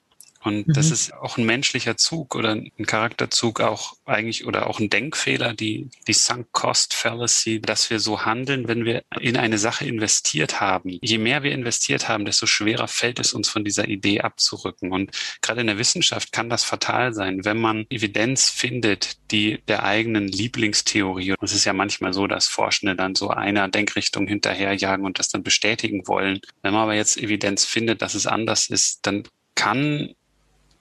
Und 0.43 0.67
mhm. 0.67 0.73
das 0.73 0.91
ist 0.91 1.13
auch 1.13 1.37
ein 1.37 1.45
menschlicher 1.45 1.97
Zug 1.97 2.35
oder 2.35 2.51
ein 2.51 2.85
Charakterzug 2.85 3.61
auch 3.61 3.93
eigentlich 4.05 4.45
oder 4.45 4.67
auch 4.67 4.79
ein 4.79 4.89
Denkfehler, 4.89 5.53
die, 5.53 5.89
die 6.07 6.13
Sunk 6.13 6.47
Cost 6.51 6.93
Fallacy, 6.93 7.61
dass 7.61 7.89
wir 7.89 7.99
so 7.99 8.25
handeln, 8.25 8.67
wenn 8.67 8.85
wir 8.85 9.03
in 9.19 9.37
eine 9.37 9.57
Sache 9.57 9.85
investiert 9.85 10.59
haben. 10.59 10.97
Je 11.01 11.17
mehr 11.17 11.43
wir 11.43 11.51
investiert 11.51 12.09
haben, 12.09 12.25
desto 12.25 12.45
schwerer 12.45 12.87
fällt 12.87 13.19
es 13.19 13.33
uns 13.33 13.49
von 13.49 13.63
dieser 13.63 13.87
Idee 13.87 14.21
abzurücken. 14.21 14.91
Und 14.91 15.11
gerade 15.41 15.61
in 15.61 15.67
der 15.67 15.77
Wissenschaft 15.77 16.31
kann 16.31 16.49
das 16.49 16.63
fatal 16.63 17.13
sein, 17.13 17.45
wenn 17.45 17.59
man 17.59 17.85
Evidenz 17.89 18.49
findet, 18.49 19.17
die 19.31 19.61
der 19.67 19.83
eigenen 19.83 20.27
Lieblingstheorie, 20.27 21.31
und 21.31 21.43
es 21.43 21.53
ist 21.53 21.65
ja 21.65 21.73
manchmal 21.73 22.13
so, 22.13 22.27
dass 22.27 22.47
Forschende 22.47 22.95
dann 22.95 23.15
so 23.15 23.29
einer 23.29 23.67
Denkrichtung 23.67 24.27
hinterherjagen 24.27 25.05
und 25.05 25.19
das 25.19 25.29
dann 25.29 25.43
bestätigen 25.43 26.07
wollen. 26.07 26.39
Wenn 26.61 26.73
man 26.73 26.83
aber 26.83 26.95
jetzt 26.95 27.17
Evidenz 27.17 27.65
findet, 27.65 28.01
dass 28.01 28.15
es 28.15 28.27
anders 28.27 28.69
ist, 28.69 29.05
dann 29.05 29.23
kann 29.55 30.13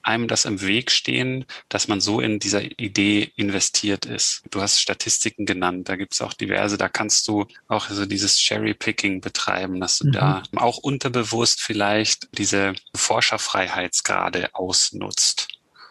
einem 0.03 0.29
das 0.29 0.45
im 0.45 0.61
Weg 0.61 0.91
stehen, 0.91 1.45
dass 1.69 1.89
man 1.89 2.01
so 2.01 2.21
in 2.21 2.39
dieser 2.39 2.63
Idee 2.79 3.33
investiert 3.37 4.05
ist. 4.05 4.43
Du 4.51 4.61
hast 4.61 4.81
Statistiken 4.81 5.47
genannt, 5.47 5.89
da 5.89 5.97
gibt 5.97 6.15
es 6.15 6.21
auch 6.21 6.33
diverse, 6.33 6.77
da 6.77 6.89
kannst 6.89 7.29
du 7.29 7.47
auch 7.69 7.89
so 7.89 8.07
dieses 8.07 8.39
Cherry-Picking 8.39 9.21
betreiben, 9.21 9.81
dass 9.81 9.99
du 9.99 10.09
mhm. 10.09 10.13
da 10.13 10.43
auch 10.57 10.79
unterbewusst 10.79 11.61
vielleicht 11.61 12.29
diese 12.37 12.75
Forscherfreiheitsgrade 12.95 14.55
ausnutzt. 14.55 15.49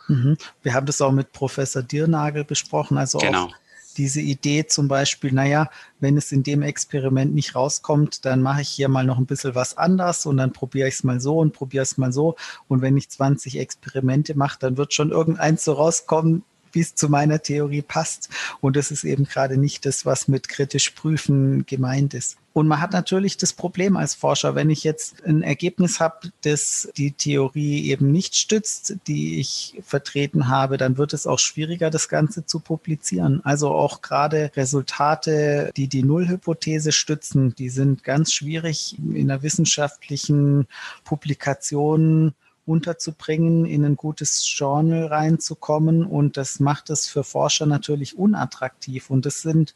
Mhm. 0.07 0.37
Wir 0.61 0.73
haben 0.73 0.85
das 0.85 1.01
auch 1.01 1.11
mit 1.11 1.31
Professor 1.31 1.81
Dirnagel 1.81 2.43
besprochen, 2.43 2.97
also 2.97 3.19
genau. 3.19 3.45
auch 3.45 3.60
diese 3.93 4.21
Idee 4.21 4.65
zum 4.65 4.87
Beispiel, 4.87 5.31
naja, 5.31 5.69
wenn 5.99 6.17
es 6.17 6.31
in 6.31 6.43
dem 6.43 6.61
Experiment 6.61 7.33
nicht 7.33 7.55
rauskommt, 7.55 8.25
dann 8.25 8.41
mache 8.41 8.61
ich 8.61 8.69
hier 8.69 8.89
mal 8.89 9.05
noch 9.05 9.17
ein 9.17 9.25
bisschen 9.25 9.55
was 9.55 9.77
anders 9.77 10.25
und 10.25 10.37
dann 10.37 10.53
probiere 10.53 10.87
ich 10.87 10.95
es 10.95 11.03
mal 11.03 11.19
so 11.19 11.37
und 11.37 11.53
probiere 11.53 11.83
es 11.83 11.97
mal 11.97 12.11
so. 12.11 12.35
Und 12.67 12.81
wenn 12.81 12.97
ich 12.97 13.09
20 13.09 13.59
Experimente 13.59 14.35
mache, 14.35 14.59
dann 14.59 14.77
wird 14.77 14.93
schon 14.93 15.11
irgendeins 15.11 15.63
so 15.63 15.73
rauskommen, 15.73 16.43
wie 16.73 16.81
es 16.81 16.95
zu 16.95 17.09
meiner 17.09 17.41
Theorie 17.41 17.81
passt. 17.81 18.29
Und 18.59 18.75
das 18.75 18.91
ist 18.91 19.03
eben 19.03 19.25
gerade 19.25 19.57
nicht 19.57 19.85
das, 19.85 20.05
was 20.05 20.27
mit 20.27 20.49
kritisch 20.49 20.91
prüfen 20.91 21.65
gemeint 21.65 22.13
ist. 22.13 22.37
Und 22.53 22.67
man 22.67 22.81
hat 22.81 22.91
natürlich 22.91 23.37
das 23.37 23.53
Problem 23.53 23.95
als 23.95 24.13
Forscher, 24.13 24.55
wenn 24.55 24.69
ich 24.69 24.83
jetzt 24.83 25.23
ein 25.25 25.41
Ergebnis 25.41 26.01
habe, 26.01 26.31
das 26.41 26.91
die 26.97 27.11
Theorie 27.11 27.89
eben 27.89 28.11
nicht 28.11 28.35
stützt, 28.35 28.97
die 29.07 29.39
ich 29.39 29.79
vertreten 29.85 30.49
habe, 30.49 30.75
dann 30.75 30.97
wird 30.97 31.13
es 31.13 31.27
auch 31.27 31.39
schwieriger, 31.39 31.89
das 31.89 32.09
Ganze 32.09 32.45
zu 32.45 32.59
publizieren. 32.59 33.39
Also 33.45 33.69
auch 33.69 34.01
gerade 34.01 34.51
Resultate, 34.55 35.71
die 35.77 35.87
die 35.87 36.03
Nullhypothese 36.03 36.91
stützen, 36.91 37.55
die 37.55 37.69
sind 37.69 38.03
ganz 38.03 38.33
schwierig 38.33 38.97
in 38.99 39.29
der 39.29 39.43
wissenschaftlichen 39.43 40.67
Publikation 41.05 42.33
unterzubringen, 42.71 43.65
in 43.65 43.85
ein 43.85 43.95
gutes 43.95 44.43
Journal 44.57 45.05
reinzukommen. 45.05 46.05
Und 46.05 46.37
das 46.37 46.59
macht 46.59 46.89
es 46.89 47.07
für 47.07 47.23
Forscher 47.23 47.65
natürlich 47.65 48.17
unattraktiv. 48.17 49.09
Und 49.09 49.25
das 49.25 49.41
sind 49.41 49.75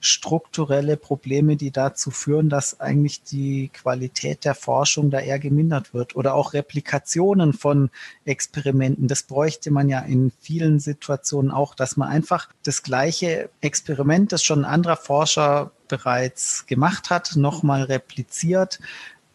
strukturelle 0.00 0.96
Probleme, 0.96 1.56
die 1.56 1.70
dazu 1.70 2.10
führen, 2.10 2.48
dass 2.48 2.80
eigentlich 2.80 3.22
die 3.22 3.70
Qualität 3.72 4.44
der 4.44 4.56
Forschung 4.56 5.10
da 5.10 5.20
eher 5.20 5.38
gemindert 5.38 5.94
wird. 5.94 6.16
Oder 6.16 6.34
auch 6.34 6.54
Replikationen 6.54 7.52
von 7.52 7.88
Experimenten. 8.24 9.06
Das 9.06 9.22
bräuchte 9.22 9.70
man 9.70 9.88
ja 9.88 10.00
in 10.00 10.32
vielen 10.40 10.80
Situationen 10.80 11.52
auch, 11.52 11.76
dass 11.76 11.96
man 11.96 12.08
einfach 12.08 12.48
das 12.64 12.82
gleiche 12.82 13.48
Experiment, 13.60 14.32
das 14.32 14.42
schon 14.42 14.64
ein 14.64 14.70
anderer 14.70 14.96
Forscher 14.96 15.70
bereits 15.86 16.66
gemacht 16.66 17.10
hat, 17.10 17.36
nochmal 17.36 17.82
repliziert. 17.82 18.80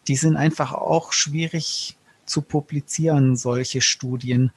Die 0.06 0.16
sind 0.16 0.36
einfach 0.36 0.72
auch 0.72 1.12
schwierig 1.12 1.97
zu 2.28 2.42
publizieren, 2.42 3.36
solche 3.36 3.80
Studien. 3.80 4.52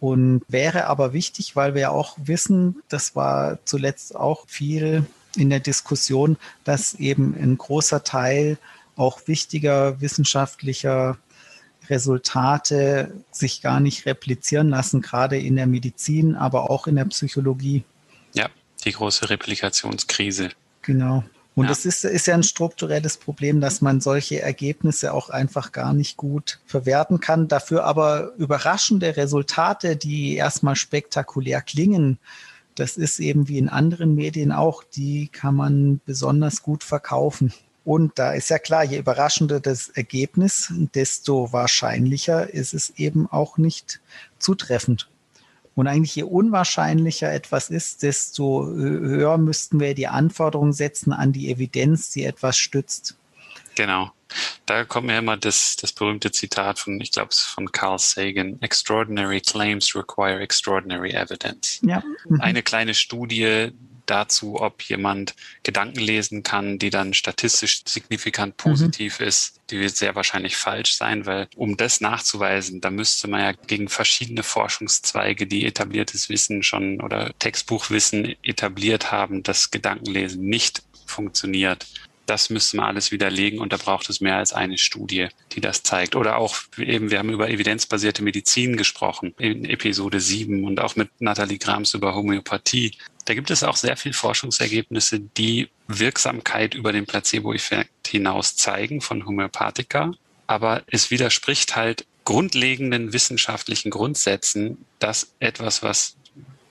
Und 0.00 0.42
wäre 0.48 0.86
aber 0.86 1.12
wichtig, 1.12 1.56
weil 1.56 1.74
wir 1.74 1.82
ja 1.82 1.90
auch 1.90 2.16
wissen, 2.22 2.82
das 2.88 3.16
war 3.16 3.58
zuletzt 3.64 4.14
auch 4.14 4.46
viel 4.46 5.06
in 5.36 5.50
der 5.50 5.60
Diskussion, 5.60 6.36
dass 6.64 6.94
eben 6.94 7.34
ein 7.34 7.56
großer 7.56 8.04
Teil 8.04 8.58
auch 8.96 9.26
wichtiger 9.26 10.00
wissenschaftlicher 10.00 11.18
Resultate 11.88 13.12
sich 13.30 13.62
gar 13.62 13.80
nicht 13.80 14.06
replizieren 14.06 14.68
lassen, 14.68 15.02
gerade 15.02 15.38
in 15.38 15.56
der 15.56 15.66
Medizin, 15.66 16.34
aber 16.34 16.70
auch 16.70 16.86
in 16.86 16.96
der 16.96 17.04
Psychologie. 17.06 17.84
Ja, 18.32 18.48
die 18.84 18.92
große 18.92 19.28
Replikationskrise. 19.28 20.50
Genau. 20.82 21.24
Und 21.54 21.64
ja. 21.64 21.68
das 21.68 21.84
ist, 21.86 22.04
ist 22.04 22.26
ja 22.26 22.34
ein 22.34 22.42
strukturelles 22.42 23.16
Problem, 23.16 23.60
dass 23.60 23.80
man 23.80 24.00
solche 24.00 24.42
Ergebnisse 24.42 25.12
auch 25.12 25.30
einfach 25.30 25.70
gar 25.70 25.92
nicht 25.92 26.16
gut 26.16 26.58
verwerten 26.66 27.20
kann. 27.20 27.46
Dafür 27.46 27.84
aber 27.84 28.32
überraschende 28.36 29.16
Resultate, 29.16 29.96
die 29.96 30.34
erstmal 30.34 30.74
spektakulär 30.74 31.62
klingen, 31.62 32.18
das 32.74 32.96
ist 32.96 33.20
eben 33.20 33.46
wie 33.48 33.58
in 33.58 33.68
anderen 33.68 34.16
Medien 34.16 34.50
auch, 34.50 34.82
die 34.82 35.28
kann 35.28 35.54
man 35.54 36.00
besonders 36.06 36.62
gut 36.62 36.82
verkaufen. 36.82 37.52
Und 37.84 38.18
da 38.18 38.32
ist 38.32 38.48
ja 38.48 38.58
klar, 38.58 38.82
je 38.82 38.98
überraschender 38.98 39.60
das 39.60 39.90
Ergebnis, 39.90 40.72
desto 40.94 41.52
wahrscheinlicher 41.52 42.52
ist 42.52 42.74
es 42.74 42.90
eben 42.96 43.30
auch 43.30 43.58
nicht 43.58 44.00
zutreffend. 44.38 45.08
Und 45.74 45.88
eigentlich 45.88 46.14
je 46.14 46.22
unwahrscheinlicher 46.22 47.32
etwas 47.32 47.70
ist, 47.70 48.02
desto 48.02 48.66
höher 48.66 49.38
müssten 49.38 49.80
wir 49.80 49.94
die 49.94 50.06
Anforderungen 50.06 50.72
setzen 50.72 51.12
an 51.12 51.32
die 51.32 51.50
Evidenz, 51.50 52.10
die 52.10 52.24
etwas 52.24 52.56
stützt. 52.56 53.16
Genau. 53.74 54.12
Da 54.66 54.84
kommt 54.84 55.06
mir 55.06 55.18
immer 55.18 55.36
das, 55.36 55.76
das 55.76 55.92
berühmte 55.92 56.30
Zitat 56.30 56.78
von, 56.78 57.00
ich 57.00 57.12
glaube, 57.12 57.30
es 57.30 57.40
von 57.40 57.70
Carl 57.70 57.98
Sagan. 57.98 58.60
Extraordinary 58.62 59.40
claims 59.40 59.94
require 59.94 60.40
extraordinary 60.40 61.10
evidence. 61.10 61.80
Ja. 61.82 62.02
Mhm. 62.28 62.40
Eine 62.40 62.62
kleine 62.62 62.94
Studie 62.94 63.72
dazu, 64.06 64.60
ob 64.60 64.82
jemand 64.82 65.34
Gedanken 65.62 66.00
lesen 66.00 66.42
kann, 66.42 66.78
die 66.78 66.90
dann 66.90 67.14
statistisch 67.14 67.82
signifikant 67.86 68.54
mhm. 68.58 68.70
positiv 68.70 69.20
mhm. 69.20 69.26
ist, 69.26 69.60
die 69.70 69.80
wird 69.80 69.96
sehr 69.96 70.14
wahrscheinlich 70.14 70.56
falsch 70.56 70.94
sein, 70.94 71.26
weil 71.26 71.48
um 71.56 71.76
das 71.76 72.00
nachzuweisen, 72.00 72.80
da 72.80 72.90
müsste 72.90 73.28
man 73.28 73.40
ja 73.40 73.52
gegen 73.52 73.88
verschiedene 73.88 74.42
Forschungszweige, 74.42 75.46
die 75.46 75.64
etabliertes 75.64 76.28
Wissen 76.28 76.62
schon 76.62 77.00
oder 77.00 77.32
Textbuchwissen 77.38 78.34
etabliert 78.42 79.10
haben, 79.10 79.42
dass 79.42 79.70
Gedankenlesen 79.70 80.44
nicht 80.44 80.82
funktioniert 81.06 81.86
das 82.26 82.50
müsste 82.50 82.76
man 82.76 82.86
alles 82.86 83.12
widerlegen 83.12 83.58
und 83.58 83.72
da 83.72 83.76
braucht 83.76 84.08
es 84.08 84.20
mehr 84.20 84.36
als 84.36 84.52
eine 84.52 84.78
Studie, 84.78 85.28
die 85.52 85.60
das 85.60 85.82
zeigt. 85.82 86.16
Oder 86.16 86.36
auch 86.36 86.56
eben, 86.78 87.10
wir 87.10 87.18
haben 87.18 87.30
über 87.30 87.50
evidenzbasierte 87.50 88.22
Medizin 88.22 88.76
gesprochen 88.76 89.34
in 89.38 89.64
Episode 89.64 90.20
7 90.20 90.64
und 90.64 90.80
auch 90.80 90.96
mit 90.96 91.10
Nathalie 91.20 91.58
Grams 91.58 91.94
über 91.94 92.14
Homöopathie. 92.14 92.96
Da 93.26 93.34
gibt 93.34 93.50
es 93.50 93.62
auch 93.62 93.76
sehr 93.76 93.96
viel 93.96 94.12
Forschungsergebnisse, 94.12 95.20
die 95.20 95.68
Wirksamkeit 95.86 96.74
über 96.74 96.92
den 96.92 97.06
Placebo-Effekt 97.06 98.08
hinaus 98.08 98.56
zeigen 98.56 99.00
von 99.00 99.26
Homöopathika. 99.26 100.12
Aber 100.46 100.82
es 100.86 101.10
widerspricht 101.10 101.76
halt 101.76 102.06
grundlegenden 102.24 103.12
wissenschaftlichen 103.12 103.90
Grundsätzen, 103.90 104.84
dass 104.98 105.34
etwas, 105.40 105.82
was 105.82 106.16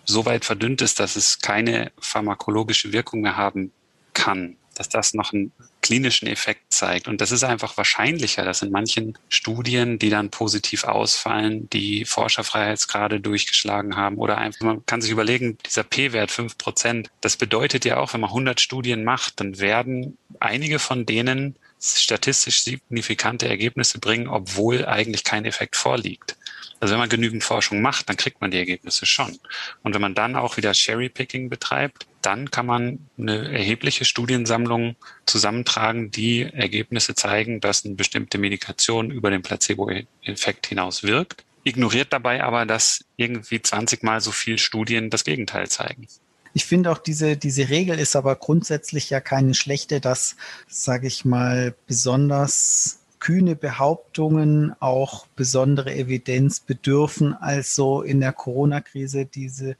so 0.05 0.25
weit 0.25 0.45
verdünnt 0.45 0.81
ist, 0.81 0.99
dass 0.99 1.15
es 1.15 1.39
keine 1.39 1.91
pharmakologische 1.99 2.91
Wirkung 2.91 3.21
mehr 3.21 3.37
haben 3.37 3.71
kann, 4.13 4.57
dass 4.75 4.89
das 4.89 5.13
noch 5.13 5.33
einen 5.33 5.51
klinischen 5.81 6.27
Effekt 6.27 6.73
zeigt. 6.73 7.07
Und 7.07 7.21
das 7.21 7.31
ist 7.31 7.43
einfach 7.43 7.77
wahrscheinlicher, 7.77 8.43
dass 8.43 8.61
in 8.61 8.71
manchen 8.71 9.17
Studien, 9.29 9.99
die 9.99 10.09
dann 10.09 10.29
positiv 10.29 10.83
ausfallen, 10.85 11.69
die 11.69 12.05
Forscherfreiheitsgrade 12.05 13.19
durchgeschlagen 13.19 13.95
haben 13.95 14.17
oder 14.17 14.37
einfach, 14.37 14.61
man 14.61 14.85
kann 14.85 15.01
sich 15.01 15.11
überlegen, 15.11 15.57
dieser 15.65 15.83
P-Wert 15.83 16.31
5 16.31 16.57
Prozent, 16.57 17.11
das 17.21 17.37
bedeutet 17.37 17.85
ja 17.85 17.97
auch, 17.97 18.13
wenn 18.13 18.21
man 18.21 18.29
100 18.29 18.61
Studien 18.61 19.03
macht, 19.03 19.39
dann 19.39 19.59
werden 19.59 20.17
einige 20.39 20.79
von 20.79 21.05
denen 21.05 21.55
statistisch 21.79 22.63
signifikante 22.63 23.47
Ergebnisse 23.47 23.99
bringen, 23.99 24.27
obwohl 24.27 24.85
eigentlich 24.85 25.23
kein 25.23 25.45
Effekt 25.45 25.75
vorliegt. 25.75 26.37
Also 26.79 26.93
wenn 26.93 26.99
man 26.99 27.09
genügend 27.09 27.43
Forschung 27.43 27.81
macht, 27.81 28.09
dann 28.09 28.17
kriegt 28.17 28.41
man 28.41 28.51
die 28.51 28.57
Ergebnisse 28.57 29.05
schon. 29.05 29.37
Und 29.83 29.93
wenn 29.93 30.01
man 30.01 30.15
dann 30.15 30.35
auch 30.35 30.57
wieder 30.57 30.73
Cherry-Picking 30.73 31.49
betreibt, 31.49 32.07
dann 32.25 32.51
kann 32.51 32.65
man 32.65 32.99
eine 33.17 33.51
erhebliche 33.51 34.05
Studiensammlung 34.05 34.95
zusammentragen, 35.25 36.11
die 36.11 36.41
Ergebnisse 36.43 37.15
zeigen, 37.15 37.59
dass 37.61 37.85
eine 37.85 37.95
bestimmte 37.95 38.37
Medikation 38.37 39.11
über 39.11 39.29
den 39.29 39.41
Placebo-Effekt 39.41 40.67
hinaus 40.67 41.03
wirkt. 41.03 41.43
Ignoriert 41.63 42.11
dabei 42.11 42.43
aber, 42.43 42.65
dass 42.65 43.05
irgendwie 43.15 43.61
20 43.61 44.03
mal 44.03 44.19
so 44.21 44.31
viel 44.31 44.57
Studien 44.57 45.09
das 45.09 45.23
Gegenteil 45.23 45.69
zeigen. 45.69 46.07
Ich 46.53 46.65
finde 46.65 46.91
auch 46.91 46.99
diese, 46.99 47.35
diese 47.35 47.69
Regel 47.69 47.99
ist 47.99 48.15
aber 48.15 48.35
grundsätzlich 48.35 49.09
ja 49.09 49.19
keine 49.19 49.53
schlechte, 49.53 49.99
dass, 49.99 50.35
sage 50.67 51.07
ich 51.07 51.25
mal, 51.25 51.73
besonders 51.87 52.99
kühne 53.19 53.55
Behauptungen 53.55 54.75
auch 54.79 55.25
besondere 55.35 55.95
Evidenz 55.95 56.59
bedürfen. 56.59 57.33
Also 57.33 58.01
in 58.01 58.19
der 58.19 58.33
Corona-Krise 58.33 59.25
diese 59.25 59.77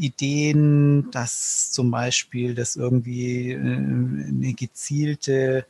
Ideen, 0.00 1.10
dass 1.10 1.70
zum 1.70 1.90
Beispiel 1.90 2.54
das 2.54 2.76
irgendwie 2.76 3.52
äh, 3.52 3.56
eine 3.56 4.54
gezielte 4.54 5.66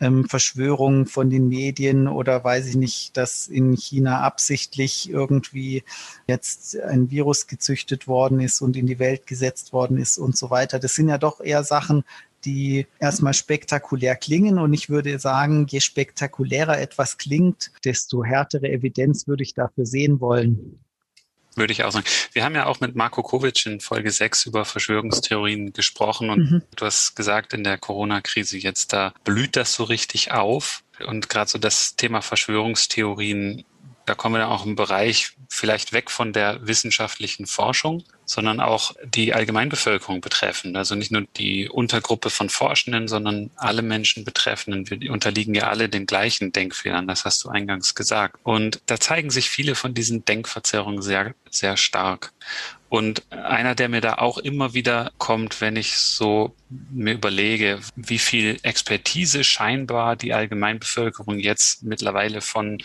ähm, 0.00 0.28
Verschwörungen 0.28 1.06
von 1.06 1.30
den 1.30 1.48
Medien 1.48 2.08
oder 2.08 2.42
weiß 2.44 2.66
ich 2.66 2.76
nicht, 2.76 3.16
dass 3.16 3.46
in 3.46 3.76
China 3.76 4.20
absichtlich 4.20 5.08
irgendwie 5.08 5.82
jetzt 6.26 6.78
ein 6.80 7.10
Virus 7.10 7.46
gezüchtet 7.46 8.06
worden 8.06 8.40
ist 8.40 8.60
und 8.60 8.76
in 8.76 8.86
die 8.86 8.98
Welt 8.98 9.26
gesetzt 9.26 9.72
worden 9.72 9.96
ist 9.96 10.18
und 10.18 10.36
so 10.36 10.50
weiter. 10.50 10.78
Das 10.78 10.94
sind 10.94 11.08
ja 11.08 11.18
doch 11.18 11.40
eher 11.40 11.64
Sachen, 11.64 12.04
die 12.44 12.86
erstmal 12.98 13.34
spektakulär 13.34 14.16
klingen. 14.16 14.58
Und 14.58 14.74
ich 14.74 14.90
würde 14.90 15.18
sagen, 15.18 15.66
je 15.68 15.80
spektakulärer 15.80 16.78
etwas 16.78 17.16
klingt, 17.16 17.72
desto 17.84 18.24
härtere 18.24 18.70
Evidenz 18.70 19.26
würde 19.26 19.42
ich 19.42 19.54
dafür 19.54 19.86
sehen 19.86 20.20
wollen. 20.20 20.83
Würde 21.56 21.72
ich 21.72 21.84
auch 21.84 21.92
sagen. 21.92 22.06
Wir 22.32 22.44
haben 22.44 22.54
ja 22.54 22.66
auch 22.66 22.80
mit 22.80 22.96
Marco 22.96 23.22
Kovic 23.22 23.66
in 23.66 23.80
Folge 23.80 24.10
6 24.10 24.46
über 24.46 24.64
Verschwörungstheorien 24.64 25.72
gesprochen 25.72 26.30
und 26.30 26.50
mhm. 26.50 26.62
du 26.74 26.84
hast 26.84 27.14
gesagt, 27.14 27.52
in 27.52 27.64
der 27.64 27.78
Corona-Krise 27.78 28.58
jetzt 28.58 28.92
da 28.92 29.12
blüht 29.24 29.56
das 29.56 29.74
so 29.74 29.84
richtig 29.84 30.32
auf. 30.32 30.82
Und 31.06 31.28
gerade 31.28 31.50
so 31.50 31.58
das 31.58 31.96
Thema 31.96 32.22
Verschwörungstheorien 32.22 33.64
da 34.06 34.14
kommen 34.14 34.34
wir 34.34 34.40
dann 34.40 34.50
auch 34.50 34.66
im 34.66 34.76
Bereich 34.76 35.32
vielleicht 35.48 35.92
weg 35.92 36.10
von 36.10 36.32
der 36.32 36.66
wissenschaftlichen 36.66 37.46
Forschung, 37.46 38.02
sondern 38.24 38.60
auch 38.60 38.94
die 39.04 39.34
Allgemeinbevölkerung 39.34 40.20
betreffen. 40.20 40.76
Also 40.76 40.94
nicht 40.94 41.12
nur 41.12 41.22
die 41.36 41.68
Untergruppe 41.68 42.30
von 42.30 42.48
Forschenden, 42.48 43.08
sondern 43.08 43.50
alle 43.56 43.82
Menschen 43.82 44.24
Betreffenden. 44.24 44.88
Wir 44.88 45.12
unterliegen 45.12 45.54
ja 45.54 45.68
alle 45.68 45.88
den 45.88 46.06
gleichen 46.06 46.52
Denkfehlern. 46.52 47.06
Das 47.06 47.24
hast 47.24 47.44
du 47.44 47.48
eingangs 47.48 47.94
gesagt. 47.94 48.38
Und 48.42 48.80
da 48.86 48.98
zeigen 48.98 49.30
sich 49.30 49.50
viele 49.50 49.74
von 49.74 49.94
diesen 49.94 50.24
Denkverzerrungen 50.24 51.02
sehr, 51.02 51.34
sehr 51.50 51.76
stark. 51.76 52.32
Und 52.88 53.24
einer, 53.30 53.74
der 53.74 53.88
mir 53.88 54.00
da 54.00 54.14
auch 54.18 54.38
immer 54.38 54.72
wieder 54.72 55.10
kommt, 55.18 55.60
wenn 55.60 55.74
ich 55.74 55.96
so 55.96 56.54
mir 56.68 57.14
überlege, 57.14 57.80
wie 57.96 58.20
viel 58.20 58.58
Expertise 58.62 59.42
scheinbar 59.42 60.14
die 60.14 60.32
Allgemeinbevölkerung 60.32 61.40
jetzt 61.40 61.82
mittlerweile 61.82 62.40
von 62.40 62.78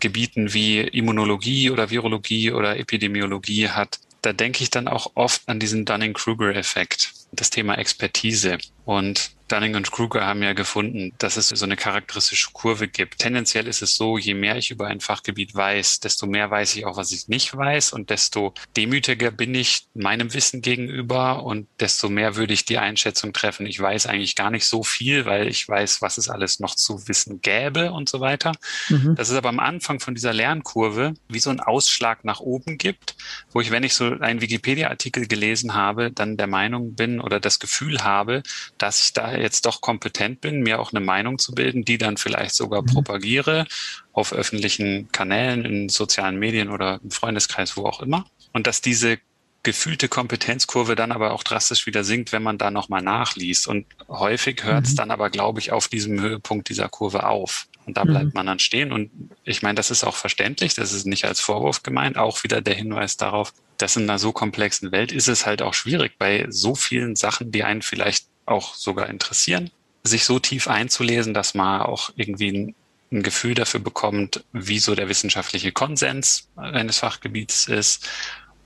Gebieten 0.00 0.52
wie 0.52 0.80
Immunologie 0.80 1.70
oder 1.70 1.90
Virologie 1.90 2.52
oder 2.52 2.78
Epidemiologie 2.78 3.68
hat, 3.68 4.00
da 4.22 4.32
denke 4.32 4.62
ich 4.62 4.70
dann 4.70 4.88
auch 4.88 5.12
oft 5.14 5.48
an 5.48 5.60
diesen 5.60 5.84
Dunning-Kruger-Effekt, 5.84 7.12
das 7.32 7.50
Thema 7.50 7.78
Expertise. 7.78 8.58
Und 8.84 9.30
Dunning 9.50 9.74
und 9.74 9.90
Kruger 9.90 10.24
haben 10.24 10.42
ja 10.42 10.52
gefunden, 10.52 11.12
dass 11.18 11.36
es 11.36 11.48
so 11.48 11.64
eine 11.64 11.76
charakteristische 11.76 12.50
Kurve 12.52 12.86
gibt. 12.86 13.18
Tendenziell 13.18 13.66
ist 13.66 13.82
es 13.82 13.96
so, 13.96 14.16
je 14.16 14.34
mehr 14.34 14.56
ich 14.56 14.70
über 14.70 14.86
ein 14.86 15.00
Fachgebiet 15.00 15.54
weiß, 15.54 16.00
desto 16.00 16.26
mehr 16.26 16.50
weiß 16.50 16.76
ich 16.76 16.86
auch, 16.86 16.96
was 16.96 17.10
ich 17.10 17.26
nicht 17.26 17.56
weiß 17.56 17.92
und 17.92 18.10
desto 18.10 18.54
demütiger 18.76 19.32
bin 19.32 19.54
ich 19.54 19.86
meinem 19.94 20.32
Wissen 20.34 20.62
gegenüber 20.62 21.42
und 21.44 21.66
desto 21.80 22.08
mehr 22.08 22.36
würde 22.36 22.52
ich 22.52 22.64
die 22.64 22.78
Einschätzung 22.78 23.32
treffen. 23.32 23.66
Ich 23.66 23.80
weiß 23.80 24.06
eigentlich 24.06 24.36
gar 24.36 24.50
nicht 24.50 24.66
so 24.66 24.84
viel, 24.84 25.24
weil 25.24 25.48
ich 25.48 25.68
weiß, 25.68 26.00
was 26.00 26.18
es 26.18 26.28
alles 26.28 26.60
noch 26.60 26.76
zu 26.76 27.08
wissen 27.08 27.40
gäbe 27.40 27.92
und 27.92 28.08
so 28.08 28.20
weiter. 28.20 28.52
Mhm. 28.88 29.16
Das 29.16 29.30
ist 29.30 29.36
aber 29.36 29.48
am 29.48 29.58
Anfang 29.58 29.98
von 29.98 30.14
dieser 30.14 30.32
Lernkurve 30.32 31.14
wie 31.28 31.40
so 31.40 31.50
ein 31.50 31.60
Ausschlag 31.60 32.24
nach 32.24 32.38
oben 32.38 32.78
gibt, 32.78 33.16
wo 33.52 33.60
ich, 33.60 33.72
wenn 33.72 33.82
ich 33.82 33.94
so 33.94 34.04
einen 34.04 34.40
Wikipedia-Artikel 34.40 35.26
gelesen 35.26 35.74
habe, 35.74 36.12
dann 36.12 36.36
der 36.36 36.46
Meinung 36.46 36.94
bin 36.94 37.19
oder 37.20 37.40
das 37.40 37.58
Gefühl 37.58 38.02
habe, 38.02 38.42
dass 38.78 39.04
ich 39.04 39.12
da 39.12 39.34
jetzt 39.36 39.66
doch 39.66 39.80
kompetent 39.80 40.40
bin, 40.40 40.62
mir 40.62 40.80
auch 40.80 40.92
eine 40.92 41.00
Meinung 41.00 41.38
zu 41.38 41.52
bilden, 41.52 41.84
die 41.84 41.98
dann 41.98 42.16
vielleicht 42.16 42.54
sogar 42.54 42.82
mhm. 42.82 42.86
propagiere 42.86 43.66
auf 44.12 44.32
öffentlichen 44.32 45.10
Kanälen, 45.12 45.64
in 45.64 45.88
sozialen 45.88 46.38
Medien 46.38 46.68
oder 46.70 47.00
im 47.02 47.10
Freundeskreis, 47.10 47.76
wo 47.76 47.86
auch 47.86 48.00
immer. 48.00 48.26
Und 48.52 48.66
dass 48.66 48.80
diese 48.80 49.18
gefühlte 49.62 50.08
Kompetenzkurve 50.08 50.96
dann 50.96 51.12
aber 51.12 51.32
auch 51.32 51.42
drastisch 51.42 51.86
wieder 51.86 52.02
sinkt, 52.02 52.32
wenn 52.32 52.42
man 52.42 52.58
da 52.58 52.70
nochmal 52.70 53.02
nachliest. 53.02 53.68
Und 53.68 53.86
häufig 54.08 54.64
hört 54.64 54.86
es 54.86 54.92
mhm. 54.92 54.96
dann 54.96 55.10
aber, 55.10 55.30
glaube 55.30 55.60
ich, 55.60 55.72
auf 55.72 55.88
diesem 55.88 56.20
Höhepunkt 56.20 56.68
dieser 56.68 56.88
Kurve 56.88 57.26
auf. 57.26 57.66
Und 57.90 57.96
da 57.96 58.04
bleibt 58.04 58.26
mhm. 58.26 58.32
man 58.34 58.46
dann 58.46 58.60
stehen. 58.60 58.92
Und 58.92 59.10
ich 59.42 59.62
meine, 59.62 59.74
das 59.74 59.90
ist 59.90 60.04
auch 60.04 60.14
verständlich, 60.14 60.74
das 60.74 60.92
ist 60.92 61.06
nicht 61.06 61.24
als 61.24 61.40
Vorwurf 61.40 61.82
gemeint. 61.82 62.16
Auch 62.16 62.44
wieder 62.44 62.60
der 62.60 62.74
Hinweis 62.74 63.16
darauf, 63.16 63.52
dass 63.78 63.96
in 63.96 64.04
einer 64.04 64.20
so 64.20 64.30
komplexen 64.30 64.92
Welt 64.92 65.10
ist 65.10 65.26
es 65.26 65.44
halt 65.44 65.60
auch 65.60 65.74
schwierig, 65.74 66.12
bei 66.18 66.46
so 66.50 66.76
vielen 66.76 67.16
Sachen, 67.16 67.50
die 67.50 67.64
einen 67.64 67.82
vielleicht 67.82 68.26
auch 68.46 68.74
sogar 68.74 69.08
interessieren, 69.08 69.70
sich 70.04 70.24
so 70.24 70.38
tief 70.38 70.68
einzulesen, 70.68 71.34
dass 71.34 71.54
man 71.54 71.82
auch 71.82 72.10
irgendwie 72.14 72.52
ein, 72.52 72.74
ein 73.10 73.24
Gefühl 73.24 73.54
dafür 73.54 73.80
bekommt, 73.80 74.44
wie 74.52 74.78
so 74.78 74.94
der 74.94 75.08
wissenschaftliche 75.08 75.72
Konsens 75.72 76.48
eines 76.54 77.00
Fachgebiets 77.00 77.66
ist 77.66 78.08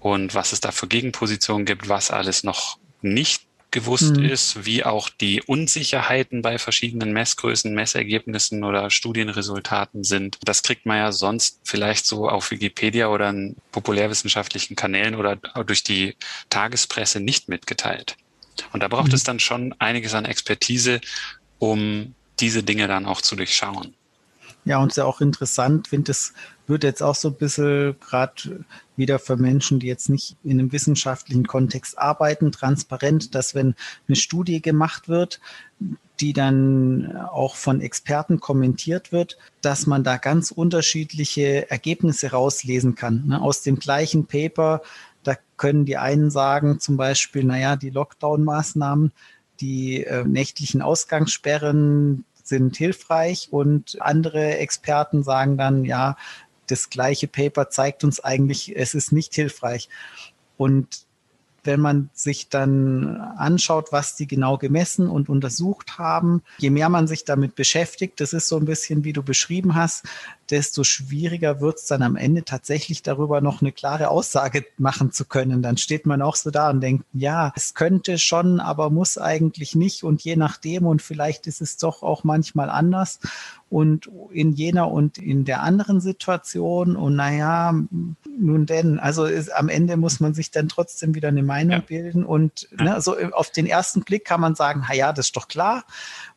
und 0.01 0.35
was 0.35 0.53
es 0.53 0.61
da 0.61 0.71
für 0.71 0.87
Gegenpositionen 0.87 1.65
gibt, 1.65 1.89
was 1.89 2.11
alles 2.11 2.45
noch 2.45 2.77
nicht 3.01 3.43
gewusst 3.75 4.17
mhm. 4.17 4.25
ist, 4.25 4.65
wie 4.65 4.85
auch 4.85 5.11
die 5.11 5.43
Unsicherheiten 5.43 6.43
bei 6.43 6.59
verschiedenen 6.59 7.13
Messgrößen, 7.13 7.75
Messergebnissen 7.75 8.63
oder 8.63 8.89
Studienresultaten 8.89 10.05
sind. 10.05 10.39
Das 10.45 10.63
kriegt 10.63 10.87
man 10.87 10.97
ja 10.97 11.11
sonst 11.13 11.59
vielleicht 11.65 12.07
so 12.07 12.29
auf 12.29 12.53
Wikipedia 12.53 13.09
oder 13.09 13.29
in 13.31 13.57
populärwissenschaftlichen 13.73 14.77
Kanälen 14.77 15.17
oder 15.17 15.37
durch 15.67 15.83
die 15.83 16.17
Tagespresse 16.51 17.19
nicht 17.19 17.49
mitgeteilt. 17.49 18.17
Und 18.73 18.85
da 18.85 18.89
braucht 18.89 19.09
mhm. 19.09 19.15
es 19.15 19.25
dann 19.25 19.41
schon 19.41 19.75
einiges 19.81 20.15
an 20.15 20.25
Expertise, 20.25 21.01
um 21.59 22.15
diese 22.39 22.63
Dinge 22.63 22.87
dann 22.87 23.07
auch 23.07 23.21
zu 23.23 23.35
durchschauen. 23.35 23.93
Ja, 24.65 24.79
und 24.79 24.93
sehr 24.93 25.07
auch 25.07 25.21
interessant, 25.21 25.89
finde 25.89 26.13
es 26.13 26.33
wird 26.67 26.85
jetzt 26.85 27.03
auch 27.03 27.15
so 27.15 27.29
ein 27.29 27.35
bisschen 27.35 27.97
gerade 28.01 28.65
wieder 28.97 29.19
für 29.19 29.37
Menschen, 29.37 29.81
die 29.81 29.87
jetzt 29.87 30.09
nicht 30.09 30.37
in 30.43 30.59
einem 30.59 30.73
wissenschaftlichen 30.73 31.47
Kontext 31.47 31.99
arbeiten, 31.99 32.53
transparent, 32.53 33.35
dass 33.35 33.55
wenn 33.55 33.75
eine 34.09 34.17
Studie 34.17 34.63
gemacht 34.63 35.09
wird, 35.09 35.41
die 36.21 36.33
dann 36.33 37.15
auch 37.17 37.57
von 37.57 37.83
Experten 37.83 38.41
kommentiert 38.41 39.13
wird, 39.13 39.37
dass 39.61 39.87
man 39.87 40.05
da 40.05 40.17
ganz 40.17 40.51
unterschiedliche 40.51 41.71
Ergebnisse 41.71 42.31
rauslesen 42.31 42.95
kann. 42.95 43.25
Ne? 43.27 43.43
Aus 43.43 43.63
dem 43.63 43.79
gleichen 43.79 44.27
Paper 44.27 44.81
da 45.25 45.37
können 45.57 45.85
die 45.87 45.97
einen 45.97 46.31
sagen, 46.31 46.79
zum 46.79 46.97
Beispiel, 46.97 47.45
naja, 47.45 47.77
die 47.77 47.91
Lockdown-Maßnahmen, 47.91 49.13
die 49.61 50.05
äh, 50.05 50.25
nächtlichen 50.25 50.83
Ausgangssperren 50.83 52.25
sind 52.45 52.77
hilfreich 52.77 53.49
und 53.51 54.01
andere 54.01 54.59
Experten 54.59 55.23
sagen 55.25 55.57
dann, 55.57 55.85
ja, 55.85 56.17
das 56.67 56.91
gleiche 56.91 57.27
Paper 57.27 57.71
zeigt 57.71 58.05
uns 58.05 58.21
eigentlich, 58.21 58.77
es 58.77 58.95
ist 58.95 59.13
nicht 59.13 59.35
hilfreich. 59.35 59.89
Und 60.57 61.05
wenn 61.65 61.81
man 61.81 62.11
sich 62.13 62.51
dann 62.51 63.17
anschaut, 63.17 63.91
was 63.91 64.17
die 64.17 64.27
genau 64.27 64.59
gemessen 64.59 65.09
und 65.09 65.29
untersucht 65.29 65.99
haben, 65.99 66.43
je 66.59 66.71
mehr 66.71 66.91
man 66.91 67.07
sich 67.09 67.25
damit 67.25 67.55
beschäftigt, 67.55 68.21
das 68.21 68.35
ist 68.35 68.49
so 68.49 68.59
ein 68.59 68.67
bisschen, 68.67 69.05
wie 69.05 69.15
du 69.15 69.23
beschrieben 69.23 69.75
hast, 69.75 70.05
desto 70.51 70.85
schwieriger 70.85 71.61
wird 71.61 71.79
es 71.79 71.87
dann 71.87 72.03
am 72.03 72.17
Ende 72.17 72.45
tatsächlich 72.45 73.03
darüber 73.03 73.41
noch 73.41 73.63
eine 73.63 73.73
klare 73.73 74.09
Aussage 74.09 74.65
machen 74.79 75.13
zu 75.13 75.25
können. 75.25 75.63
Dann 75.63 75.77
steht 75.77 76.07
man 76.07 76.23
auch 76.23 76.37
so 76.37 76.51
da 76.51 76.71
und 76.71 76.81
denkt, 76.81 77.05
ja, 77.13 77.53
es 77.57 77.75
könnte 77.75 78.19
schon, 78.19 78.61
aber 78.61 78.91
muss 78.91 79.19
eigentlich 79.19 79.75
nicht. 79.75 80.05
Und 80.05 80.23
je 80.23 80.37
nachdem 80.37 80.87
und 80.87 81.03
vielleicht 81.03 81.47
ist 81.47 81.61
es 81.61 81.77
doch 81.77 82.03
auch 82.03 82.25
manchmal 82.25 82.71
anders. 82.71 83.21
Und 83.71 84.09
in 84.31 84.53
jener 84.53 84.91
und 84.91 85.19
in 85.19 85.45
der 85.45 85.63
anderen 85.63 86.01
Situation 86.01 86.95
und 86.95 87.17
naja, 87.17 87.75
nun 88.39 88.67
denn, 88.67 89.01
also 89.01 89.25
ist, 89.25 89.53
am 89.53 89.69
Ende 89.69 89.97
muss 89.97 90.21
man 90.21 90.33
sich 90.33 90.53
dann 90.53 90.69
trotzdem 90.69 91.17
wieder 91.17 91.29
eine 91.29 91.43
Meinung 91.43 91.73
ja. 91.73 91.81
bilden. 91.81 92.25
Und 92.25 92.69
ne, 92.79 93.01
so 93.01 93.17
auf 93.33 93.51
den 93.51 93.67
ersten 93.67 94.03
Blick 94.03 94.25
kann 94.25 94.41
man 94.41 94.55
sagen, 94.55 94.85
na 94.89 94.95
ja, 94.95 95.13
das 95.13 95.27
ist 95.27 95.37
doch 95.37 95.49
klar 95.49 95.85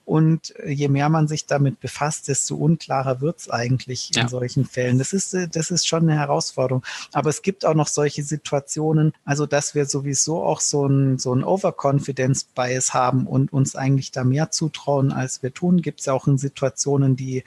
und 0.08 0.54
je 0.66 0.88
mehr 0.88 1.10
man 1.10 1.28
sich 1.28 1.48
damit 1.48 1.82
befasst, 1.82 2.30
desto 2.30 2.56
unklarer 2.56 3.20
wird 3.20 3.40
es 3.40 3.50
eigentlich 3.50 4.12
in 4.16 4.22
ja. 4.22 4.30
solchen 4.30 4.64
Fällen. 4.64 5.00
Das 5.00 5.12
ist, 5.12 5.36
das 5.52 5.70
ist 5.70 5.86
schon 5.86 6.04
eine 6.04 6.18
Herausforderung. 6.18 6.82
Aber 7.12 7.30
es 7.30 7.42
gibt 7.42 7.66
auch 7.66 7.74
noch 7.74 7.90
solche 7.90 8.24
Situationen, 8.24 9.12
also 9.26 9.46
dass 9.46 9.76
wir 9.76 9.86
sowieso 9.86 10.42
auch 10.42 10.62
so 10.62 10.88
ein, 10.88 11.20
so 11.20 11.36
ein 11.36 11.44
Overconfidence-Bias 11.44 12.94
haben 12.94 13.28
und 13.28 13.52
uns 13.52 13.76
eigentlich 13.76 14.14
da 14.14 14.24
mehr 14.24 14.50
zutrauen, 14.50 15.12
als 15.12 15.44
wir 15.44 15.54
tun. 15.54 15.82
Gibt 15.82 16.00
es 16.00 16.06
ja 16.06 16.14
auch 16.14 16.26
in 16.26 16.38
Situationen, 16.38 17.18
die 17.18 17.44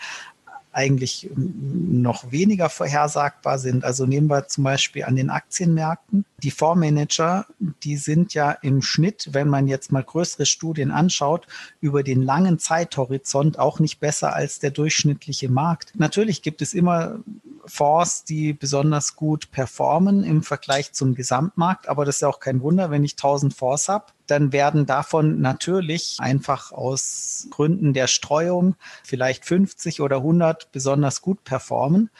eigentlich 0.73 1.29
noch 1.35 2.31
weniger 2.31 2.69
vorhersagbar 2.69 3.59
sind. 3.59 3.85
Also 3.85 4.07
nehmen 4.07 4.29
wir 4.29 4.47
zum 4.47 4.65
Beispiel 4.65 5.05
an 5.05 5.17
den 5.17 5.31
Aktienmärkten. 5.31 6.25
Die 6.43 6.51
Fondsmanager, 6.51 7.47
die 7.83 7.97
sind 7.97 8.35
ja 8.35 8.53
im 8.53 8.81
Schnitt, 8.81 9.31
wenn 9.33 9.49
man 9.49 9.67
jetzt 9.67 9.91
mal 9.91 10.05
größere 10.05 10.47
Studien 10.47 10.91
anschaut, 10.91 11.47
über 11.81 12.03
den 12.03 12.23
langen 12.23 12.59
Zeithorizont 12.59 13.59
auch 13.59 13.81
nicht 13.81 13.99
besser 13.99 14.35
als 14.35 14.61
der 14.61 14.71
durchschnittliche 14.71 15.49
Markt. 15.49 15.93
Natürlich 15.97 16.43
gibt 16.43 16.63
es 16.63 16.73
immer 16.73 17.19
Fonds, 17.67 18.25
die 18.25 18.53
besonders 18.53 19.17
gut 19.17 19.51
performen 19.51 20.25
im 20.25 20.43
Vergleich 20.43 20.93
zum 20.93 21.15
Gesamtmarkt, 21.15 21.89
aber 21.89 22.05
das 22.05 22.17
ist 22.17 22.21
ja 22.23 22.29
auch 22.29 22.41
kein 22.41 22.63
Wunder, 22.63 22.91
wenn 22.91 23.05
ich 23.05 23.13
1000 23.13 23.55
Fonds 23.55 23.89
habe, 23.89 24.07
dann 24.31 24.53
werden 24.53 24.87
davon 24.87 25.41
natürlich 25.41 26.17
einfach 26.19 26.73
aus 26.73 27.49
Gründen 27.51 27.93
der 27.93 28.07
Streuung 28.07 28.77
vielleicht 29.05 29.45
50 29.45 30.01
oder 30.01 30.17
100 30.17 30.73
besonders 30.73 31.23
gut 31.23 31.45
performen. 31.45 32.11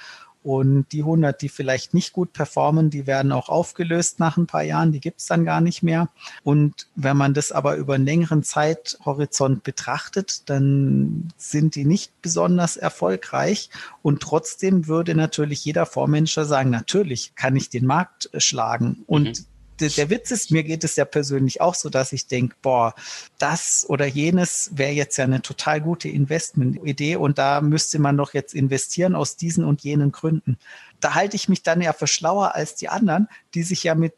Und 0.43 0.87
die 0.93 1.01
100, 1.01 1.43
die 1.43 1.51
vielleicht 1.51 1.93
nicht 1.93 2.15
gut 2.15 2.33
performen, 2.33 2.89
die 2.89 3.07
werden 3.07 3.31
auch 3.31 3.51
aufgelöst 3.51 4.21
nach 4.21 4.39
ein 4.39 4.47
paar 4.47 4.63
Jahren, 4.63 4.91
die 4.91 5.01
gibt's 5.01 5.27
dann 5.27 5.45
gar 5.45 5.61
nicht 5.61 5.83
mehr. 5.83 6.09
Und 6.45 6.89
wenn 6.95 7.19
man 7.19 7.35
das 7.35 7.53
aber 7.53 7.77
über 7.77 7.95
einen 7.95 8.07
längeren 8.07 8.43
Zeithorizont 8.43 9.65
betrachtet, 9.65 10.49
dann 10.49 11.31
sind 11.37 11.75
die 11.75 11.85
nicht 11.85 12.23
besonders 12.23 12.79
erfolgreich. 12.79 13.69
Und 14.01 14.23
trotzdem 14.23 14.87
würde 14.87 15.15
natürlich 15.15 15.63
jeder 15.63 15.85
Vormanager 15.85 16.47
sagen, 16.47 16.71
natürlich 16.71 17.35
kann 17.35 17.55
ich 17.55 17.69
den 17.69 17.85
Markt 17.85 18.31
schlagen. 18.39 19.05
Und 19.07 19.41
mhm 19.41 19.45
der 19.89 20.11
Witz 20.11 20.31
ist, 20.31 20.51
mir 20.51 20.63
geht 20.63 20.85
es 20.85 20.97
ja 20.97 21.05
persönlich 21.05 21.61
auch 21.61 21.75
so, 21.75 21.89
dass 21.89 22.13
ich 22.13 22.27
denke, 22.27 22.57
boah, 22.63 22.95
das 23.39 23.85
oder 23.89 24.07
jenes 24.07 24.71
wäre 24.75 24.93
jetzt 24.93 25.17
ja 25.17 25.25
eine 25.25 25.43
total 25.43 25.81
gute 25.81 26.09
Investmentidee 26.09 27.17
und 27.17 27.39
da 27.39 27.61
müsste 27.61 27.99
man 27.99 28.17
doch 28.17 28.35
jetzt 28.35 28.55
investieren 28.55 29.15
aus 29.15 29.37
diesen 29.37 29.65
und 29.65 29.83
jenen 29.83 30.13
Gründen. 30.13 30.59
Da 31.01 31.15
halte 31.15 31.37
ich 31.37 31.49
mich 31.49 31.63
dann 31.63 31.81
ja 31.81 31.93
für 31.93 32.07
schlauer 32.07 32.55
als 32.55 32.75
die 32.75 32.89
anderen, 32.89 33.29
die 33.55 33.63
sich 33.63 33.85
ja 33.85 33.95
mit 33.95 34.15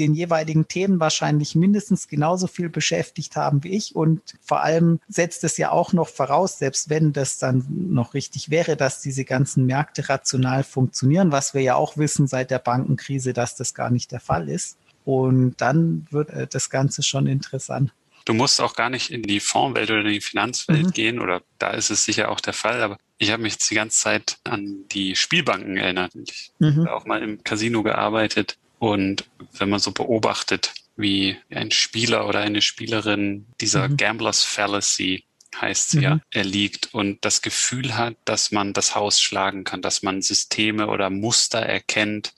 den 0.00 0.14
jeweiligen 0.14 0.66
Themen 0.66 0.98
wahrscheinlich 0.98 1.54
mindestens 1.54 2.08
genauso 2.08 2.46
viel 2.46 2.70
beschäftigt 2.70 3.36
haben 3.36 3.62
wie 3.62 3.76
ich. 3.76 3.94
Und 3.94 4.20
vor 4.40 4.62
allem 4.62 4.98
setzt 5.08 5.44
es 5.44 5.58
ja 5.58 5.70
auch 5.70 5.92
noch 5.92 6.08
voraus, 6.08 6.58
selbst 6.58 6.88
wenn 6.88 7.12
das 7.12 7.38
dann 7.38 7.64
noch 7.68 8.14
richtig 8.14 8.50
wäre, 8.50 8.76
dass 8.76 9.02
diese 9.02 9.24
ganzen 9.24 9.66
Märkte 9.66 10.08
rational 10.08 10.64
funktionieren, 10.64 11.32
was 11.32 11.54
wir 11.54 11.60
ja 11.60 11.74
auch 11.74 11.96
wissen 11.96 12.26
seit 12.26 12.50
der 12.50 12.58
Bankenkrise, 12.58 13.32
dass 13.32 13.54
das 13.54 13.74
gar 13.74 13.90
nicht 13.90 14.10
der 14.10 14.20
Fall 14.20 14.48
ist. 14.48 14.78
Und 15.04 15.60
dann 15.60 16.06
wird 16.10 16.30
äh, 16.30 16.46
das 16.46 16.70
Ganze 16.70 17.02
schon 17.02 17.26
interessant. 17.26 17.92
Du 18.24 18.34
musst 18.34 18.60
auch 18.60 18.74
gar 18.74 18.90
nicht 18.90 19.10
in 19.10 19.22
die 19.22 19.40
Fondswelt 19.40 19.90
oder 19.90 20.00
in 20.00 20.12
die 20.12 20.20
Finanzwelt 20.20 20.86
mhm. 20.86 20.92
gehen, 20.92 21.20
oder 21.20 21.42
da 21.58 21.70
ist 21.70 21.90
es 21.90 22.04
sicher 22.04 22.30
auch 22.30 22.40
der 22.40 22.52
Fall, 22.52 22.82
aber 22.82 22.98
ich 23.18 23.30
habe 23.30 23.42
mich 23.42 23.58
die 23.58 23.74
ganze 23.74 23.98
Zeit 23.98 24.38
an 24.44 24.84
die 24.92 25.16
Spielbanken 25.16 25.76
erinnert. 25.76 26.14
Ich 26.14 26.50
mhm. 26.58 26.80
habe 26.80 26.94
auch 26.94 27.06
mal 27.06 27.22
im 27.22 27.42
Casino 27.44 27.82
gearbeitet 27.82 28.56
und 28.78 29.24
wenn 29.52 29.70
man 29.70 29.80
so 29.80 29.92
beobachtet, 29.92 30.72
wie 30.96 31.36
ein 31.50 31.70
Spieler 31.70 32.28
oder 32.28 32.40
eine 32.40 32.62
Spielerin 32.62 33.46
dieser 33.60 33.88
mhm. 33.88 33.96
Gamblers 33.96 34.42
Fallacy 34.42 35.24
heißt 35.60 35.90
sie 35.90 35.98
mhm. 35.98 36.02
ja, 36.02 36.20
erliegt 36.30 36.90
und 36.92 37.24
das 37.24 37.42
Gefühl 37.42 37.96
hat, 37.96 38.16
dass 38.24 38.52
man 38.52 38.72
das 38.72 38.94
Haus 38.94 39.20
schlagen 39.20 39.64
kann, 39.64 39.82
dass 39.82 40.02
man 40.02 40.22
Systeme 40.22 40.86
oder 40.88 41.10
Muster 41.10 41.60
erkennt, 41.60 42.32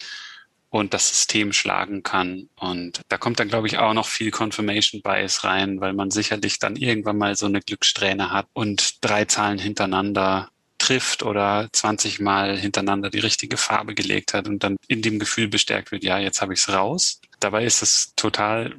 und 0.72 0.94
das 0.94 1.11
System 1.11 1.52
schlagen 1.52 2.02
kann. 2.02 2.48
Und 2.56 3.02
da 3.08 3.18
kommt 3.18 3.38
dann, 3.38 3.48
glaube 3.48 3.66
ich, 3.66 3.76
auch 3.76 3.92
noch 3.92 4.08
viel 4.08 4.30
Confirmation 4.30 5.02
Bias 5.02 5.44
rein, 5.44 5.82
weil 5.82 5.92
man 5.92 6.11
sicherlich 6.11 6.58
dann 6.58 6.76
irgendwann 6.76 7.18
mal 7.18 7.37
so 7.37 7.44
eine 7.44 7.61
Glückssträhne 7.61 8.30
hat 8.30 8.46
und 8.54 9.04
drei 9.04 9.26
Zahlen 9.26 9.58
hintereinander 9.58 10.48
trifft 10.78 11.24
oder 11.24 11.68
20 11.72 12.20
Mal 12.20 12.58
hintereinander 12.58 13.11
die 13.11 13.18
richtige 13.18 13.58
Farbe 13.58 13.94
gelegt 13.94 14.32
hat 14.32 14.48
und 14.48 14.64
dann 14.64 14.76
in 14.88 15.02
dem 15.02 15.18
Gefühl 15.18 15.46
bestärkt 15.46 15.92
wird, 15.92 16.04
ja, 16.04 16.18
jetzt 16.18 16.40
habe 16.40 16.54
ich 16.54 16.61
es 16.61 16.72
raus. 16.72 17.20
Dabei 17.38 17.66
ist 17.66 17.82
es 17.82 18.14
total 18.16 18.74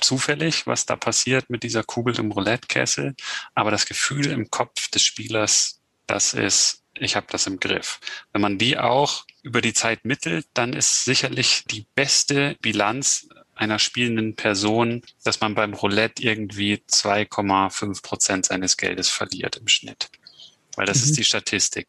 zufällig, 0.00 0.66
was 0.66 0.86
da 0.86 0.96
passiert 0.96 1.48
mit 1.50 1.62
dieser 1.62 1.84
Kugel 1.84 2.18
im 2.18 2.32
Roulette-Kessel. 2.32 3.14
Aber 3.54 3.70
das 3.70 3.86
Gefühl 3.86 4.26
im 4.26 4.50
Kopf 4.50 4.88
des 4.90 5.02
Spielers, 5.02 5.80
das 6.08 6.34
ist 6.34 6.82
ich 7.00 7.16
habe 7.16 7.26
das 7.30 7.46
im 7.46 7.60
Griff. 7.60 8.00
Wenn 8.32 8.42
man 8.42 8.58
die 8.58 8.78
auch 8.78 9.24
über 9.42 9.60
die 9.60 9.72
Zeit 9.72 10.04
mittelt, 10.04 10.46
dann 10.54 10.72
ist 10.72 11.04
sicherlich 11.04 11.64
die 11.70 11.86
beste 11.94 12.56
Bilanz 12.60 13.28
einer 13.54 13.78
spielenden 13.78 14.36
Person, 14.36 15.02
dass 15.24 15.40
man 15.40 15.54
beim 15.54 15.74
Roulette 15.74 16.22
irgendwie 16.22 16.82
2,5 16.88 18.02
Prozent 18.02 18.46
seines 18.46 18.76
Geldes 18.76 19.08
verliert 19.08 19.56
im 19.56 19.68
Schnitt. 19.68 20.10
Weil 20.76 20.86
das 20.86 20.98
mhm. 20.98 21.04
ist 21.04 21.18
die 21.18 21.24
Statistik. 21.24 21.88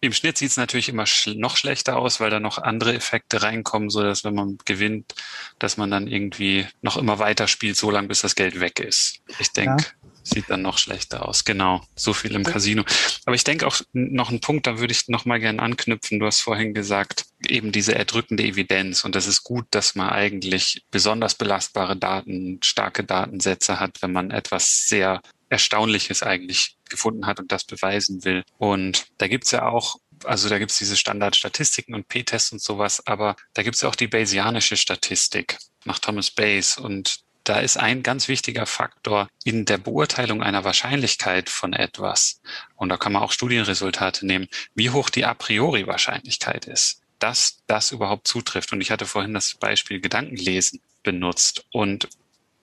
Im 0.00 0.12
Schnitt 0.12 0.38
sieht 0.38 0.50
es 0.50 0.56
natürlich 0.56 0.88
immer 0.88 1.06
sch 1.06 1.28
noch 1.34 1.56
schlechter 1.56 1.96
aus, 1.96 2.20
weil 2.20 2.30
da 2.30 2.38
noch 2.38 2.58
andere 2.58 2.94
Effekte 2.94 3.42
reinkommen, 3.42 3.90
so 3.90 4.02
dass 4.02 4.22
wenn 4.22 4.34
man 4.34 4.58
gewinnt, 4.64 5.14
dass 5.58 5.76
man 5.76 5.90
dann 5.90 6.06
irgendwie 6.06 6.66
noch 6.82 6.96
immer 6.96 7.18
weiter 7.18 7.48
spielt, 7.48 7.76
so 7.76 7.90
lange 7.90 8.08
bis 8.08 8.20
das 8.20 8.36
Geld 8.36 8.60
weg 8.60 8.78
ist. 8.78 9.20
Ich 9.40 9.50
denke, 9.50 9.84
ja 9.84 10.08
sieht 10.28 10.48
dann 10.48 10.62
noch 10.62 10.78
schlechter 10.78 11.28
aus. 11.28 11.44
Genau, 11.44 11.82
so 11.94 12.12
viel 12.12 12.34
im 12.34 12.44
Casino. 12.44 12.84
Aber 13.24 13.34
ich 13.34 13.44
denke 13.44 13.66
auch 13.66 13.80
noch 13.92 14.30
ein 14.30 14.40
Punkt, 14.40 14.66
da 14.66 14.78
würde 14.78 14.92
ich 14.92 15.08
noch 15.08 15.24
mal 15.24 15.40
gerne 15.40 15.62
anknüpfen. 15.62 16.18
Du 16.18 16.26
hast 16.26 16.40
vorhin 16.40 16.74
gesagt, 16.74 17.26
eben 17.46 17.72
diese 17.72 17.94
erdrückende 17.94 18.44
Evidenz. 18.44 19.04
Und 19.04 19.14
das 19.14 19.26
ist 19.26 19.42
gut, 19.44 19.66
dass 19.70 19.94
man 19.94 20.10
eigentlich 20.10 20.84
besonders 20.90 21.34
belastbare 21.34 21.96
Daten, 21.96 22.60
starke 22.62 23.04
Datensätze 23.04 23.80
hat, 23.80 24.02
wenn 24.02 24.12
man 24.12 24.30
etwas 24.30 24.88
sehr 24.88 25.22
Erstaunliches 25.50 26.22
eigentlich 26.22 26.76
gefunden 26.88 27.26
hat 27.26 27.40
und 27.40 27.50
das 27.50 27.64
beweisen 27.64 28.24
will. 28.24 28.42
Und 28.58 29.06
da 29.18 29.28
gibt's 29.28 29.50
ja 29.50 29.66
auch 29.66 29.96
also 30.24 30.48
da 30.48 30.58
gibt's 30.58 30.78
diese 30.78 30.96
Standardstatistiken 30.96 31.94
und 31.94 32.08
P-Tests 32.08 32.52
und 32.52 32.60
sowas, 32.60 33.06
aber 33.06 33.36
da 33.54 33.62
gibt's 33.62 33.82
ja 33.82 33.88
auch 33.88 33.94
die 33.94 34.08
Bayesianische 34.08 34.76
Statistik 34.76 35.58
nach 35.84 35.98
Thomas 35.98 36.30
Bayes 36.30 36.76
und 36.76 37.20
da 37.48 37.60
ist 37.60 37.78
ein 37.78 38.02
ganz 38.02 38.28
wichtiger 38.28 38.66
Faktor 38.66 39.28
in 39.44 39.64
der 39.64 39.78
Beurteilung 39.78 40.42
einer 40.42 40.64
Wahrscheinlichkeit 40.64 41.48
von 41.48 41.72
etwas. 41.72 42.40
Und 42.76 42.90
da 42.90 42.96
kann 42.96 43.12
man 43.12 43.22
auch 43.22 43.32
Studienresultate 43.32 44.26
nehmen, 44.26 44.48
wie 44.74 44.90
hoch 44.90 45.08
die 45.08 45.24
a 45.24 45.34
priori 45.34 45.86
Wahrscheinlichkeit 45.86 46.66
ist, 46.66 47.00
dass 47.18 47.62
das 47.66 47.92
überhaupt 47.92 48.28
zutrifft. 48.28 48.72
Und 48.72 48.80
ich 48.80 48.90
hatte 48.90 49.06
vorhin 49.06 49.34
das 49.34 49.54
Beispiel 49.54 50.00
Gedankenlesen 50.00 50.80
benutzt. 51.02 51.64
Und 51.72 52.08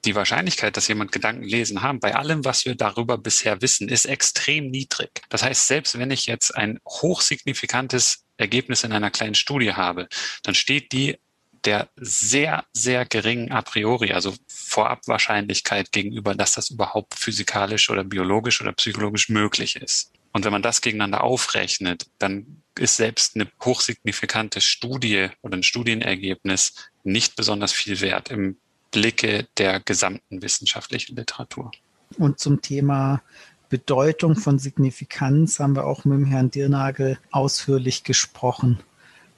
die 0.05 0.15
Wahrscheinlichkeit, 0.15 0.77
dass 0.77 0.87
jemand 0.87 1.11
Gedanken 1.11 1.43
lesen 1.43 1.81
haben, 1.81 1.99
bei 1.99 2.15
allem, 2.15 2.45
was 2.45 2.65
wir 2.65 2.75
darüber 2.75 3.17
bisher 3.17 3.61
wissen, 3.61 3.89
ist 3.89 4.05
extrem 4.05 4.69
niedrig. 4.69 5.23
Das 5.29 5.41
heißt, 5.41 5.67
selbst 5.67 5.97
wenn 5.97 6.11
ich 6.11 6.27
jetzt 6.27 6.55
ein 6.55 6.79
hochsignifikantes 6.87 8.23
Ergebnis 8.37 8.83
in 8.83 8.91
einer 8.91 9.09
kleinen 9.09 9.35
Studie 9.35 9.73
habe, 9.73 10.07
dann 10.43 10.53
steht 10.53 10.91
die 10.91 11.17
der 11.65 11.89
sehr, 11.97 12.63
sehr 12.73 13.05
geringen 13.05 13.51
a 13.51 13.61
priori, 13.61 14.11
also 14.11 14.33
Vorabwahrscheinlichkeit 14.47 15.91
gegenüber, 15.91 16.35
dass 16.35 16.53
das 16.53 16.69
überhaupt 16.69 17.15
physikalisch 17.15 17.89
oder 17.89 18.03
biologisch 18.03 18.61
oder 18.61 18.71
psychologisch 18.73 19.29
möglich 19.29 19.75
ist. 19.75 20.11
Und 20.31 20.43
wenn 20.43 20.51
man 20.51 20.61
das 20.61 20.81
gegeneinander 20.81 21.23
aufrechnet, 21.23 22.07
dann 22.19 22.61
ist 22.77 22.97
selbst 22.97 23.35
eine 23.35 23.47
hochsignifikante 23.63 24.59
Studie 24.59 25.29
oder 25.41 25.57
ein 25.57 25.63
Studienergebnis 25.63 26.89
nicht 27.03 27.35
besonders 27.35 27.71
viel 27.71 28.01
wert 28.01 28.31
im 28.31 28.57
Blicke 28.91 29.47
der 29.57 29.79
gesamten 29.79 30.41
wissenschaftlichen 30.41 31.15
Literatur. 31.15 31.71
Und 32.17 32.39
zum 32.39 32.61
Thema 32.61 33.21
Bedeutung 33.69 34.35
von 34.35 34.59
Signifikanz 34.59 35.59
haben 35.59 35.75
wir 35.75 35.85
auch 35.85 36.05
mit 36.05 36.17
dem 36.17 36.25
Herrn 36.25 36.51
Dirnagel 36.51 37.17
ausführlich 37.31 38.03
gesprochen. 38.03 38.79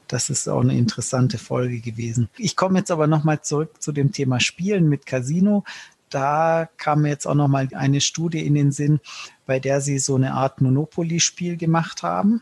Das 0.08 0.30
ist 0.30 0.48
auch 0.48 0.62
eine 0.62 0.78
interessante 0.78 1.38
Folge 1.38 1.80
gewesen. 1.80 2.30
Ich 2.38 2.56
komme 2.56 2.80
jetzt 2.80 2.92
aber 2.92 3.08
nochmal 3.08 3.42
zurück 3.42 3.82
zu 3.82 3.92
dem 3.92 4.12
Thema 4.12 4.40
Spielen 4.40 4.88
mit 4.88 5.06
Casino. 5.06 5.64
Da 6.10 6.70
kam 6.78 7.02
mir 7.02 7.10
jetzt 7.10 7.28
auch 7.28 7.36
nochmal 7.36 7.68
eine 7.74 8.00
Studie 8.00 8.46
in 8.46 8.56
den 8.56 8.72
Sinn, 8.72 9.00
bei 9.46 9.60
der 9.60 9.82
sie 9.82 10.00
so 10.00 10.16
eine 10.16 10.34
Art 10.34 10.62
Monopoly-Spiel 10.62 11.58
gemacht 11.58 12.04
haben. 12.04 12.42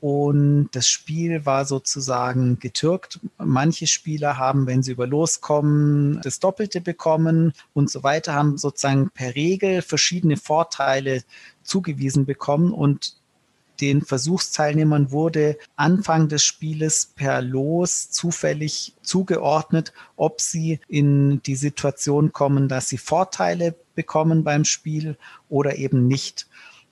Und 0.00 0.68
das 0.72 0.86
Spiel 0.86 1.46
war 1.46 1.64
sozusagen 1.64 2.58
getürkt. 2.60 3.18
Manche 3.38 3.86
Spieler 3.86 4.38
haben, 4.38 4.66
wenn 4.66 4.82
sie 4.82 4.92
über 4.92 5.06
loskommen, 5.06 6.20
das 6.22 6.38
Doppelte 6.38 6.80
bekommen 6.80 7.54
und 7.72 7.90
so 7.90 8.02
weiter, 8.02 8.34
haben 8.34 8.58
sozusagen 8.58 9.10
per 9.10 9.34
Regel 9.34 9.82
verschiedene 9.82 10.36
Vorteile 10.36 11.24
zugewiesen 11.62 12.26
bekommen 12.26 12.72
und 12.72 13.16
den 13.80 14.02
Versuchsteilnehmern 14.02 15.10
wurde 15.10 15.58
Anfang 15.76 16.28
des 16.28 16.42
Spieles 16.44 17.12
per 17.14 17.42
Los 17.42 18.10
zufällig 18.10 18.94
zugeordnet, 19.02 19.92
ob 20.16 20.40
sie 20.40 20.80
in 20.88 21.42
die 21.42 21.56
Situation 21.56 22.32
kommen, 22.32 22.68
dass 22.68 22.88
sie 22.88 22.98
Vorteile 22.98 23.74
bekommen 23.94 24.44
beim 24.44 24.64
Spiel 24.64 25.16
oder 25.48 25.76
eben 25.76 26.06
nicht. 26.06 26.46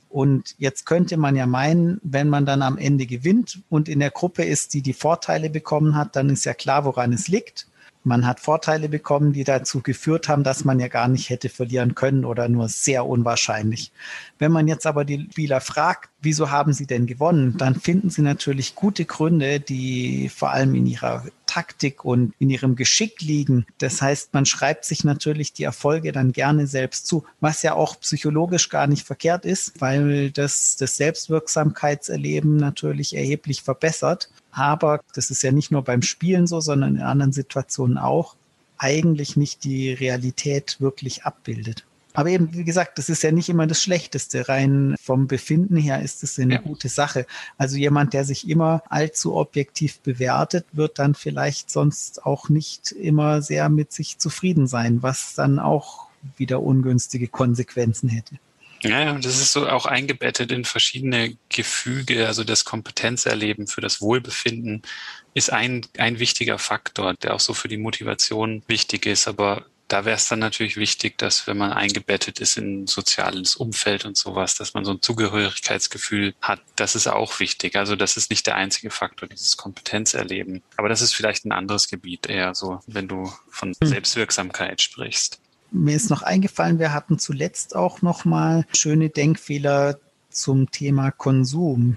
Und 0.09 0.55
jetzt 0.59 0.87
könnte 0.87 1.17
man 1.17 1.35
ja 1.35 1.45
meinen, 1.45 2.01
wenn 2.05 2.29
man 2.29 2.47
dann 2.47 2.63
am 2.63 2.79
Ende 2.79 3.05
gewinnt 3.05 3.63
und 3.69 3.89
in 3.89 3.99
der 3.99 4.13
Gruppe 4.13 4.45
ist, 4.45 4.73
die 4.73 4.81
die 4.81 4.93
Vorteile 4.93 5.51
bekommen 5.51 5.97
hat, 5.97 6.15
dann 6.15 6.31
ist 6.31 6.45
ja 6.45 6.55
klar, 6.55 6.85
woran 6.85 7.13
es 7.13 7.27
liegt. 7.27 7.67
Man 8.07 8.27
hat 8.27 8.39
Vorteile 8.39 8.91
bekommen, 8.91 9.33
die 9.33 9.45
dazu 9.45 9.81
geführt 9.81 10.29
haben, 10.29 10.45
dass 10.45 10.65
man 10.65 10.79
ja 10.79 10.89
gar 10.89 11.09
nicht 11.09 11.31
hätte 11.31 11.49
verlieren 11.49 11.95
können 11.95 12.27
oder 12.27 12.51
nur 12.51 12.69
sehr 12.69 13.07
unwahrscheinlich. 13.07 13.93
Wenn 14.39 14.53
man 14.53 14.69
jetzt 14.69 14.87
aber 14.87 15.07
die 15.07 15.27
Spieler 15.31 15.63
fragt, 15.63 16.11
wieso 16.21 16.51
haben 16.51 16.75
sie 16.75 16.87
denn 16.87 17.07
gewonnen, 17.07 17.57
dann 17.57 17.75
finden 17.75 18.11
sie 18.11 18.21
natürlich 18.21 18.75
gute 18.75 19.07
Gründe, 19.07 19.59
die 19.59 20.29
vor 20.29 20.51
allem 20.51 20.75
in 20.75 20.87
ihrer 20.87 21.25
Taktik 21.47 22.05
und 22.05 22.35
in 22.39 22.51
ihrem 22.51 22.77
Geschick 22.77 23.23
liegen. 23.23 23.65
Das 23.79 24.03
heißt, 24.03 24.35
man 24.35 24.45
schreibt 24.45 24.85
sich 24.85 25.05
natürlich 25.05 25.53
die 25.53 25.65
Erfolge 25.65 26.13
dann 26.13 26.33
gerne 26.33 26.67
selbst 26.67 27.07
zu, 27.07 27.25
was 27.41 27.63
ja 27.63 27.75
auch 27.75 28.01
psychologisch 28.01 28.69
gar 28.69 28.87
nicht 28.87 29.07
verkehrt 29.07 29.47
ist, 29.47 29.81
weil 29.81 30.31
das 30.31 30.77
das 30.77 30.97
Selbstwirksamkeitserleben 30.97 32.57
natürlich 32.57 33.17
erheblich 33.17 33.63
verbessert 33.63 34.29
aber 34.55 35.01
das 35.15 35.31
ist 35.31 35.43
ja 35.43 35.53
nicht 35.53 35.71
nur 35.71 35.83
beim 35.83 36.03
Spielen 36.03 36.47
so, 36.47 36.61
sondern 36.61 36.97
in 36.97 37.03
anderen 37.03 37.33
Situationen 37.33 37.99
auch, 37.99 38.37
eigentlich 38.79 39.37
nicht 39.37 39.65
die 39.65 39.93
Realität 39.93 40.77
wirklich 40.81 41.25
abbildet. 41.25 41.85
Aber 42.17 42.29
eben, 42.29 42.55
wie 42.55 42.63
gesagt, 42.63 42.99
das 42.99 43.09
ist 43.09 43.25
ja 43.25 43.33
nicht 43.33 43.49
immer 43.49 43.67
das 43.67 43.83
Schlechteste. 43.83 44.49
Rein 44.49 44.95
vom 45.03 45.27
Befinden 45.27 45.77
her 45.77 46.01
ist 46.01 46.23
es 46.23 46.39
eine 46.39 46.55
ja. 46.55 46.61
gute 46.61 46.89
Sache. 46.89 47.27
Also 47.59 47.77
jemand, 47.77 48.13
der 48.13 48.25
sich 48.25 48.49
immer 48.49 48.85
allzu 48.89 49.35
objektiv 49.35 49.99
bewertet, 49.99 50.65
wird 50.73 51.01
dann 51.01 51.17
vielleicht 51.17 51.71
sonst 51.71 52.25
auch 52.25 52.49
nicht 52.49 52.93
immer 52.93 53.43
sehr 53.43 53.69
mit 53.69 53.93
sich 53.93 54.19
zufrieden 54.19 54.69
sein, 54.69 55.03
was 55.03 55.35
dann 55.35 55.59
auch 55.59 56.07
wieder 56.37 56.63
ungünstige 56.63 57.27
Konsequenzen 57.27 58.09
hätte. 58.09 58.37
Ja, 58.91 59.15
das 59.15 59.41
ist 59.41 59.53
so 59.53 59.69
auch 59.69 59.87
eingebettet 59.87 60.53
in 60.53 60.65
verschiedene 60.65 61.37
Gefüge. 61.49 62.27
Also 62.27 62.45
das 62.45 62.65
Kompetenzerleben 62.65 63.67
für 63.67 63.81
das 63.81 64.01
Wohlbefinden 64.01 64.83
ist 65.33 65.53
ein, 65.53 65.87
ein 65.99 66.19
wichtiger 66.19 66.59
Faktor, 66.59 67.15
der 67.15 67.35
auch 67.35 67.41
so 67.41 67.55
für 67.55 67.69
die 67.69 67.79
Motivation 67.79 68.63
wichtig 68.67 69.07
ist. 69.07 69.27
Aber 69.27 69.65
da 69.89 70.05
wäre 70.05 70.17
es 70.17 70.29
dann 70.29 70.39
natürlich 70.39 70.77
wichtig, 70.77 71.19
dass 71.19 71.47
wenn 71.47 71.59
man 71.59 71.73
eingebettet 71.73 72.41
ist 72.41 72.57
in 72.57 72.83
ein 72.83 72.87
soziales 72.87 73.57
Umfeld 73.57 74.05
und 74.05 74.17
sowas, 74.17 74.55
dass 74.55 74.75
man 74.75 74.85
so 74.85 74.93
ein 74.93 75.03
Zugehörigkeitsgefühl 75.03 76.35
hat, 76.41 76.61
das 76.77 76.95
ist 76.95 77.07
auch 77.07 77.39
wichtig. 77.41 77.77
Also 77.77 77.97
das 77.97 78.17
ist 78.17 78.31
nicht 78.31 78.47
der 78.47 78.57
einzige 78.57 78.91
Faktor, 78.91 79.29
dieses 79.29 79.57
Kompetenzerleben. 79.57 80.63
Aber 80.77 80.89
das 80.89 81.03
ist 81.03 81.15
vielleicht 81.15 81.45
ein 81.45 81.53
anderes 81.53 81.89
Gebiet 81.89 82.27
eher 82.27 82.55
so, 82.55 82.81
wenn 82.87 83.09
du 83.09 83.33
von 83.51 83.75
hm. 83.81 83.89
Selbstwirksamkeit 83.89 84.81
sprichst. 84.81 85.41
Mir 85.77 85.97
ist 85.97 86.09
noch 86.09 86.23
eingefallen, 86.23 86.79
wir 86.79 86.95
hatten 86.95 87.19
zuletzt 87.19 87.75
auch 87.75 88.01
noch 88.01 88.25
mal 88.25 88.65
schöne 88.73 89.09
Denkfehler 89.09 89.99
zum 90.31 90.71
Thema 90.71 91.11
Konsum. 91.11 91.97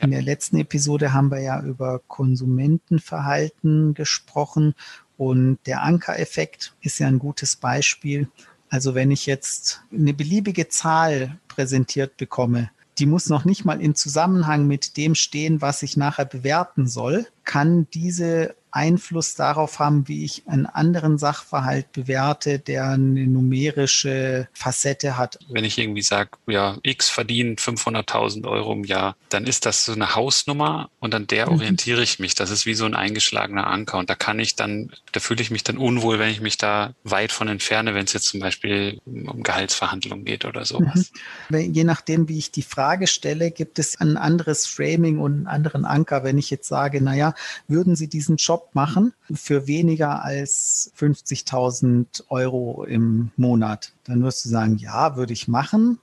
In 0.00 0.12
der 0.12 0.22
letzten 0.22 0.56
Episode 0.58 1.12
haben 1.12 1.32
wir 1.32 1.40
ja 1.40 1.60
über 1.60 2.00
Konsumentenverhalten 2.06 3.94
gesprochen 3.94 4.76
und 5.16 5.58
der 5.66 5.82
Ankereffekt 5.82 6.76
ist 6.80 7.00
ja 7.00 7.08
ein 7.08 7.18
gutes 7.18 7.56
Beispiel. 7.56 8.28
Also 8.68 8.94
wenn 8.94 9.10
ich 9.10 9.26
jetzt 9.26 9.82
eine 9.92 10.14
beliebige 10.14 10.68
Zahl 10.68 11.40
präsentiert 11.48 12.18
bekomme, 12.18 12.70
die 12.98 13.06
muss 13.06 13.28
noch 13.28 13.44
nicht 13.44 13.64
mal 13.64 13.82
in 13.82 13.96
Zusammenhang 13.96 14.68
mit 14.68 14.96
dem 14.96 15.16
stehen, 15.16 15.60
was 15.60 15.82
ich 15.82 15.96
nachher 15.96 16.24
bewerten 16.24 16.86
soll, 16.86 17.26
kann 17.42 17.88
diese 17.92 18.54
Einfluss 18.70 19.34
darauf 19.34 19.78
haben, 19.78 20.08
wie 20.08 20.24
ich 20.24 20.42
einen 20.46 20.66
anderen 20.66 21.18
Sachverhalt 21.18 21.92
bewerte, 21.92 22.58
der 22.58 22.90
eine 22.90 23.26
numerische 23.26 24.48
Facette 24.52 25.16
hat. 25.16 25.38
Wenn 25.48 25.64
ich 25.64 25.78
irgendwie 25.78 26.02
sage, 26.02 26.30
ja, 26.46 26.76
X 26.82 27.10
verdient 27.10 27.60
500.000 27.60 28.46
Euro 28.46 28.72
im 28.72 28.84
Jahr, 28.84 29.16
dann 29.28 29.46
ist 29.46 29.66
das 29.66 29.84
so 29.84 29.92
eine 29.92 30.14
Hausnummer 30.14 30.90
und 31.00 31.14
an 31.14 31.26
der 31.26 31.46
mhm. 31.46 31.56
orientiere 31.56 32.02
ich 32.02 32.18
mich. 32.18 32.34
Das 32.34 32.50
ist 32.50 32.66
wie 32.66 32.74
so 32.74 32.84
ein 32.84 32.94
eingeschlagener 32.94 33.66
Anker 33.66 33.98
und 33.98 34.10
da 34.10 34.14
kann 34.14 34.38
ich 34.38 34.56
dann, 34.56 34.90
da 35.12 35.20
fühle 35.20 35.42
ich 35.42 35.50
mich 35.50 35.64
dann 35.64 35.78
unwohl, 35.78 36.18
wenn 36.18 36.30
ich 36.30 36.40
mich 36.40 36.58
da 36.58 36.94
weit 37.04 37.32
von 37.32 37.48
entferne, 37.48 37.94
wenn 37.94 38.04
es 38.04 38.12
jetzt 38.12 38.26
zum 38.26 38.40
Beispiel 38.40 39.00
um 39.04 39.42
Gehaltsverhandlungen 39.42 40.24
geht 40.24 40.44
oder 40.44 40.64
sowas. 40.64 41.12
Mhm. 41.48 41.72
Je 41.72 41.84
nachdem, 41.84 42.28
wie 42.28 42.38
ich 42.38 42.50
die 42.50 42.62
Frage 42.62 43.06
stelle, 43.06 43.50
gibt 43.50 43.78
es 43.78 44.00
ein 44.00 44.16
anderes 44.16 44.66
Framing 44.66 45.18
und 45.18 45.32
einen 45.32 45.46
anderen 45.46 45.84
Anker. 45.84 46.24
Wenn 46.24 46.38
ich 46.38 46.50
jetzt 46.50 46.68
sage, 46.68 47.02
naja, 47.02 47.34
würden 47.66 47.96
Sie 47.96 48.08
diesen 48.08 48.36
Job 48.36 48.57
Job 48.58 48.74
machen 48.74 49.14
für 49.32 49.68
weniger 49.68 50.24
als 50.24 50.92
50.000 50.98 52.24
Euro 52.28 52.84
im 52.84 53.30
Monat. 53.36 53.92
Dann 54.02 54.24
wirst 54.24 54.44
du 54.44 54.48
sagen, 54.48 54.78
ja, 54.78 55.14
würde 55.14 55.32
ich 55.32 55.46
machen, 55.46 56.00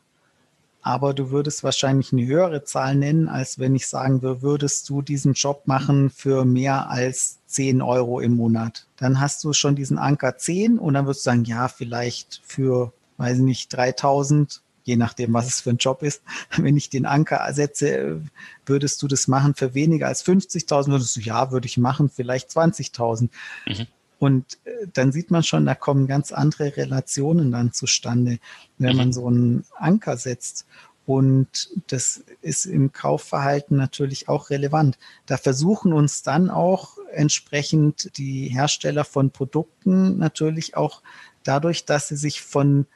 aber 0.82 1.14
du 1.14 1.32
würdest 1.32 1.66
wahrscheinlich 1.66 2.14
eine 2.14 2.26
höhere 2.26 2.64
Zahl 2.64 2.96
nennen, 2.96 3.28
als 3.28 3.60
wenn 3.60 3.76
ich 3.76 3.88
sagen 3.88 4.22
würde, 4.22 4.42
würdest 4.42 4.88
du 4.88 5.02
diesen 5.02 5.34
Job 5.34 5.64
machen 5.66 6.10
für 6.10 6.46
mehr 6.46 6.90
als 6.90 7.40
10 7.48 7.82
Euro 7.82 8.22
im 8.22 8.38
Monat. 8.38 8.88
Dann 8.96 9.20
hast 9.20 9.44
du 9.44 9.52
schon 9.52 9.76
diesen 9.76 9.98
Anker 9.98 10.38
10 10.38 10.80
und 10.80 10.94
dann 10.94 11.08
würdest 11.08 11.26
du 11.26 11.32
sagen, 11.32 11.44
ja, 11.44 11.68
vielleicht 11.68 12.42
für, 12.46 12.94
weiß 13.18 13.40
ich 13.40 13.44
nicht, 13.44 13.74
3000 13.74 14.62
je 14.86 14.96
nachdem, 14.96 15.34
was 15.34 15.48
es 15.48 15.62
für 15.62 15.72
ein 15.72 15.78
Job 15.78 16.02
ist. 16.04 16.24
Wenn 16.58 16.78
ich 16.78 16.90
den 16.90 17.06
Anker 17.06 17.38
ersetze, 17.38 18.22
würdest 18.66 19.02
du 19.02 19.08
das 19.08 19.28
machen 19.28 19.56
für 19.56 19.74
weniger 19.74 20.08
als 20.08 20.26
50.000? 20.26 20.88
Würdest 20.88 21.16
du, 21.18 21.20
ja, 21.20 21.52
würde 21.52 21.66
ich 21.68 21.78
machen, 21.78 22.10
vielleicht 22.10 22.50
20.000. 22.52 23.30
Mhm. 23.68 23.88
Und 24.20 24.58
äh, 24.64 24.88
dann 24.94 25.12
sieht 25.12 25.32
man 25.32 25.44
schon, 25.44 25.66
da 25.66 25.76
kommen 25.76 26.08
ganz 26.08 26.32
andere 26.32 26.78
Relationen 26.78 27.52
dann 27.52 27.74
zustande, 27.74 28.38
wenn 28.78 28.94
mhm. 28.94 28.98
man 28.98 29.14
so 29.14 29.28
einen 29.28 29.66
Anker 29.78 30.18
setzt. 30.18 30.66
Und 31.06 31.70
das 31.88 32.24
ist 32.42 32.66
im 32.66 32.92
Kaufverhalten 32.92 33.78
natürlich 33.78 34.28
auch 34.28 34.50
relevant. 34.50 34.98
Da 35.28 35.38
versuchen 35.38 35.94
uns 35.94 36.24
dann 36.24 36.50
auch 36.50 36.98
entsprechend 37.12 38.18
die 38.18 38.48
Hersteller 38.48 39.04
von 39.04 39.30
Produkten 39.30 40.18
natürlich 40.18 40.76
auch 40.76 41.04
dadurch, 41.44 41.86
dass 41.86 42.08
sie 42.08 42.18
sich 42.18 42.42
von 42.42 42.88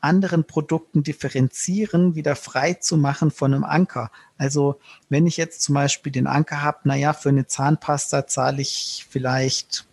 anderen 0.00 0.44
Produkten 0.44 1.02
differenzieren, 1.02 2.14
wieder 2.14 2.36
frei 2.36 2.74
zu 2.74 2.96
machen 2.96 3.30
von 3.30 3.54
einem 3.54 3.64
Anker. 3.64 4.10
Also 4.38 4.80
wenn 5.08 5.26
ich 5.26 5.36
jetzt 5.36 5.62
zum 5.62 5.74
Beispiel 5.74 6.12
den 6.12 6.26
Anker 6.26 6.62
habe, 6.62 6.80
naja, 6.84 7.12
für 7.12 7.28
eine 7.28 7.46
Zahnpasta 7.46 8.26
zahle 8.26 8.62
ich 8.62 9.06
vielleicht 9.08 9.86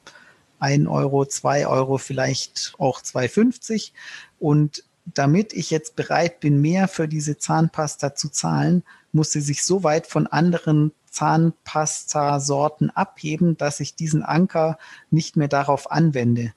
ein 0.60 0.88
Euro, 0.88 1.26
zwei 1.26 1.68
Euro, 1.68 1.98
vielleicht 1.98 2.74
auch 2.78 3.02
2,50 3.02 3.92
und 4.40 4.84
damit 5.06 5.54
ich 5.54 5.70
jetzt 5.72 5.96
bereit 5.96 6.40
bin, 6.40 6.60
mehr 6.60 6.88
für 6.88 7.08
diese 7.08 7.38
Zahnpasta 7.38 8.16
zu 8.16 8.30
zahlen, 8.30 8.84
muss 9.12 9.32
sie 9.32 9.42
sich 9.42 9.64
so 9.64 9.84
weit 9.84 10.08
von 10.08 10.28
anderen 10.28 10.92
Zahnpasta-Sorten 11.10 12.90
abheben, 12.90 13.58
dass 13.58 13.80
ich 13.80 13.96
diesen 13.96 14.24
Anker 14.24 14.78
nicht 15.10 15.38
mehr 15.38 15.48
darauf 15.48 15.92
anwende. 15.92 16.54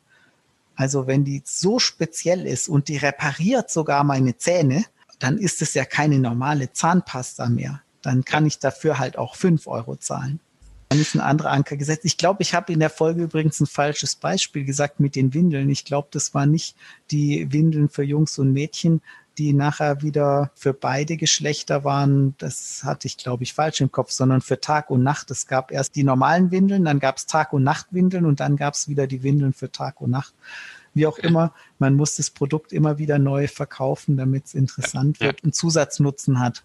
Also 0.80 1.06
wenn 1.06 1.24
die 1.24 1.42
so 1.44 1.78
speziell 1.78 2.46
ist 2.46 2.66
und 2.66 2.88
die 2.88 2.96
repariert 2.96 3.70
sogar 3.70 4.02
meine 4.02 4.38
Zähne, 4.38 4.86
dann 5.18 5.36
ist 5.36 5.60
es 5.60 5.74
ja 5.74 5.84
keine 5.84 6.18
normale 6.18 6.72
Zahnpasta 6.72 7.50
mehr. 7.50 7.82
Dann 8.00 8.24
kann 8.24 8.46
ich 8.46 8.60
dafür 8.60 8.98
halt 8.98 9.18
auch 9.18 9.36
fünf 9.36 9.66
Euro 9.66 9.96
zahlen. 9.96 10.40
Dann 10.88 10.98
ist 10.98 11.14
ein 11.14 11.20
anderer 11.20 11.50
Anker 11.50 11.76
gesetzt. 11.76 12.06
Ich 12.06 12.16
glaube, 12.16 12.40
ich 12.40 12.54
habe 12.54 12.72
in 12.72 12.80
der 12.80 12.88
Folge 12.88 13.24
übrigens 13.24 13.60
ein 13.60 13.66
falsches 13.66 14.16
Beispiel 14.16 14.64
gesagt 14.64 15.00
mit 15.00 15.16
den 15.16 15.34
Windeln. 15.34 15.68
Ich 15.68 15.84
glaube, 15.84 16.08
das 16.12 16.32
war 16.32 16.46
nicht 16.46 16.74
die 17.10 17.52
Windeln 17.52 17.90
für 17.90 18.02
Jungs 18.02 18.38
und 18.38 18.54
Mädchen, 18.54 19.02
die 19.40 19.54
nachher 19.54 20.02
wieder 20.02 20.50
für 20.54 20.74
beide 20.74 21.16
Geschlechter 21.16 21.82
waren, 21.82 22.34
das 22.36 22.84
hatte 22.84 23.06
ich, 23.06 23.16
glaube 23.16 23.42
ich, 23.42 23.54
falsch 23.54 23.80
im 23.80 23.90
Kopf, 23.90 24.10
sondern 24.10 24.42
für 24.42 24.60
Tag 24.60 24.90
und 24.90 25.02
Nacht. 25.02 25.30
Es 25.30 25.46
gab 25.46 25.72
erst 25.72 25.96
die 25.96 26.04
normalen 26.04 26.50
Windeln, 26.50 26.84
dann 26.84 27.00
gab 27.00 27.16
es 27.16 27.24
Tag- 27.24 27.54
und 27.54 27.64
Nachtwindeln 27.64 28.26
und 28.26 28.40
dann 28.40 28.56
gab 28.56 28.74
es 28.74 28.86
wieder 28.86 29.06
die 29.06 29.22
Windeln 29.22 29.54
für 29.54 29.72
Tag 29.72 30.02
und 30.02 30.10
Nacht. 30.10 30.34
Wie 30.92 31.06
auch 31.06 31.16
immer, 31.16 31.54
man 31.78 31.94
muss 31.94 32.16
das 32.16 32.28
Produkt 32.28 32.70
immer 32.70 32.98
wieder 32.98 33.18
neu 33.18 33.48
verkaufen, 33.48 34.18
damit 34.18 34.44
es 34.44 34.54
interessant 34.54 35.20
wird 35.20 35.42
und 35.42 35.54
Zusatznutzen 35.54 36.38
hat. 36.38 36.62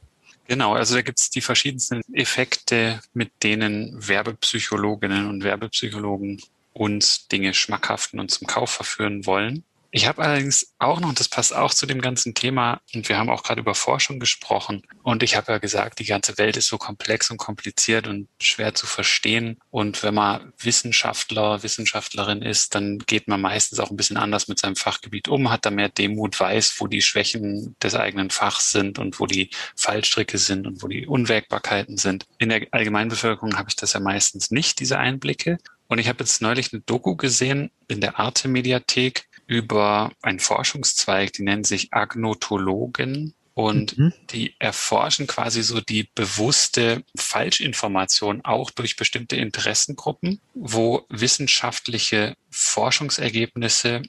Genau, 0.47 0.73
also 0.73 0.95
da 0.95 1.01
gibt 1.01 1.21
es 1.21 1.29
die 1.29 1.41
verschiedensten 1.41 2.01
Effekte, 2.13 2.99
mit 3.13 3.31
denen 3.41 3.95
Werbepsychologinnen 4.05 5.29
und 5.29 5.45
Werbepsychologen 5.45 6.41
uns 6.73 7.29
Dinge 7.29 7.53
schmackhaften 7.53 8.19
und 8.19 8.31
zum 8.31 8.47
Kauf 8.47 8.69
verführen 8.69 9.25
wollen. 9.25 9.63
Ich 9.95 10.07
habe 10.07 10.21
allerdings 10.21 10.75
auch 10.77 10.99
noch, 10.99 11.07
und 11.07 11.21
das 11.21 11.29
passt 11.29 11.55
auch 11.55 11.73
zu 11.73 11.85
dem 11.85 12.01
ganzen 12.01 12.33
Thema, 12.33 12.81
und 12.93 13.07
wir 13.07 13.17
haben 13.17 13.29
auch 13.29 13.43
gerade 13.43 13.61
über 13.61 13.75
Forschung 13.75 14.19
gesprochen, 14.19 14.81
und 15.03 15.23
ich 15.23 15.37
habe 15.37 15.53
ja 15.53 15.57
gesagt, 15.57 15.99
die 15.99 16.05
ganze 16.05 16.37
Welt 16.37 16.57
ist 16.57 16.67
so 16.67 16.77
komplex 16.77 17.31
und 17.31 17.37
kompliziert 17.37 18.05
und 18.05 18.27
schwer 18.41 18.75
zu 18.75 18.87
verstehen. 18.87 19.57
Und 19.69 20.03
wenn 20.03 20.13
man 20.13 20.51
Wissenschaftler, 20.59 21.63
Wissenschaftlerin 21.63 22.41
ist, 22.41 22.75
dann 22.75 22.99
geht 23.07 23.29
man 23.29 23.39
meistens 23.39 23.79
auch 23.79 23.89
ein 23.89 23.95
bisschen 23.95 24.17
anders 24.17 24.49
mit 24.49 24.59
seinem 24.59 24.75
Fachgebiet 24.75 25.29
um, 25.29 25.49
hat 25.49 25.65
da 25.65 25.71
mehr 25.71 25.87
Demut, 25.87 26.37
weiß, 26.37 26.75
wo 26.79 26.87
die 26.87 27.01
Schwächen 27.01 27.77
des 27.81 27.95
eigenen 27.95 28.31
Fachs 28.31 28.73
sind 28.73 28.99
und 28.99 29.21
wo 29.21 29.27
die 29.27 29.49
Fallstricke 29.77 30.39
sind 30.39 30.67
und 30.67 30.83
wo 30.83 30.89
die 30.89 31.07
Unwägbarkeiten 31.07 31.97
sind. 31.97 32.25
In 32.37 32.49
der 32.49 32.67
Allgemeinbevölkerung 32.71 33.57
habe 33.57 33.69
ich 33.69 33.77
das 33.77 33.93
ja 33.93 34.01
meistens 34.01 34.51
nicht, 34.51 34.81
diese 34.81 34.97
Einblicke. 34.97 35.57
Und 35.87 35.99
ich 35.99 36.09
habe 36.09 36.19
jetzt 36.19 36.41
neulich 36.41 36.73
eine 36.73 36.81
Doku 36.81 37.15
gesehen 37.15 37.71
in 37.87 38.01
der 38.01 38.19
Arte-Mediathek 38.19 39.29
über 39.47 40.11
einen 40.21 40.39
Forschungszweig, 40.39 41.33
die 41.33 41.43
nennen 41.43 41.63
sich 41.63 41.93
Agnotologen. 41.93 43.33
Und 43.57 43.97
mhm. 43.97 44.13
die 44.31 44.53
erforschen 44.59 45.27
quasi 45.27 45.63
so 45.63 45.79
die 45.79 46.09
bewusste 46.13 47.05
Falschinformation 47.15 48.43
auch 48.43 48.69
durch 48.69 48.97
bestimmte 48.97 49.37
Interessengruppen, 49.37 50.41
wo 50.53 51.05
wissenschaftliche 51.07 52.35
Forschungsergebnisse 52.49 54.01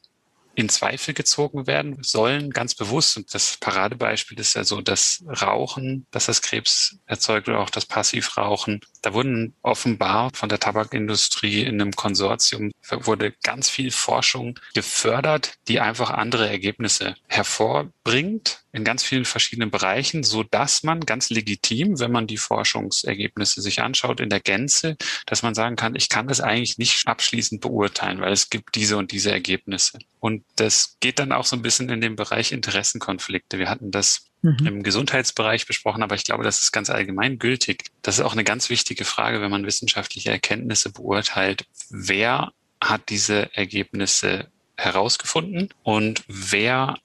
in 0.57 0.69
Zweifel 0.69 1.15
gezogen 1.15 1.67
werden 1.67 1.99
sollen, 2.03 2.51
ganz 2.51 2.75
bewusst. 2.75 3.17
Und 3.17 3.33
das 3.35 3.59
Paradebeispiel 3.59 4.41
ist 4.41 4.55
ja 4.55 4.65
so 4.65 4.81
das 4.81 5.23
Rauchen, 5.43 6.07
dass 6.11 6.27
das 6.27 6.43
Krebs 6.43 6.99
erzeugt 7.07 7.49
oder 7.49 7.61
auch 7.61 7.71
das 7.71 7.87
Passivrauchen. 7.87 8.81
Da 9.03 9.13
wurden 9.13 9.55
offenbar 9.63 10.31
von 10.35 10.49
der 10.49 10.59
Tabakindustrie 10.59 11.63
in 11.63 11.81
einem 11.81 11.93
Konsortium 11.93 12.73
wurde 12.91 13.33
ganz 13.43 13.69
viel 13.69 13.91
Forschung 13.91 14.59
gefördert, 14.75 15.55
die 15.69 15.81
einfach 15.81 16.11
andere 16.11 16.49
Ergebnisse 16.49 17.17
hervorbringt 17.29 18.65
in 18.77 18.85
ganz 18.85 19.03
vielen 19.03 19.25
verschiedenen 19.25 19.71
Bereichen, 19.71 20.23
so 20.23 20.43
dass 20.43 20.83
man 20.83 21.01
ganz 21.01 21.31
legitim, 21.31 21.99
wenn 21.99 22.13
man 22.13 22.27
die 22.27 22.37
Forschungsergebnisse 22.37 23.63
sich 23.63 23.81
anschaut 23.81 24.21
in 24.21 24.29
der 24.29 24.41
Gänze, 24.41 24.97
dass 25.25 25.43
man 25.43 25.55
sagen 25.55 25.77
kann, 25.77 25.97
ich 25.97 26.11
kann 26.11 26.29
das 26.29 26.43
eigentlich 26.43 26.77
nicht 26.77 27.09
abschließend 27.09 27.63
beurteilen, 27.63 28.21
weil 28.21 28.33
es 28.33 28.51
gibt 28.51 28.75
diese 28.75 28.99
und 28.99 29.13
diese 29.13 29.33
Ergebnisse. 29.33 29.99
Und 30.21 30.45
das 30.57 30.99
geht 31.01 31.19
dann 31.19 31.33
auch 31.33 31.47
so 31.47 31.57
ein 31.57 31.63
bisschen 31.63 31.89
in 31.89 32.03
den 32.03 32.17
Bereich 32.17 32.53
Interessenkonflikte. 32.53 33.59
Wir 33.59 33.71
hatten 33.71 33.91
das 33.91 34.27
mhm. 34.43 34.67
im 34.67 34.83
Gesundheitsbereich 34.83 35.67
besprochen, 35.67 36.03
aber 36.03 36.15
ich 36.15 36.25
glaube, 36.25 36.45
das 36.45 36.61
ist 36.61 36.73
ganz 36.73 36.91
allgemein 36.91 37.39
gültig. 37.39 37.85
Das 38.03 38.19
ist 38.19 38.25
auch 38.25 38.35
eine 38.35 38.45
ganz 38.45 38.69
wichtige 38.69 39.07
Frage, 39.07 39.41
wenn 39.41 39.51
man 39.51 39.65
wissenschaftliche 39.65 40.31
Erkenntnisse 40.31 40.93
beurteilt. 40.93 41.65
Wer 41.89 42.53
hat 42.79 43.09
diese 43.09 43.57
Ergebnisse 43.57 44.51
herausgefunden 44.77 45.71
und 45.83 46.25
wer 46.29 46.99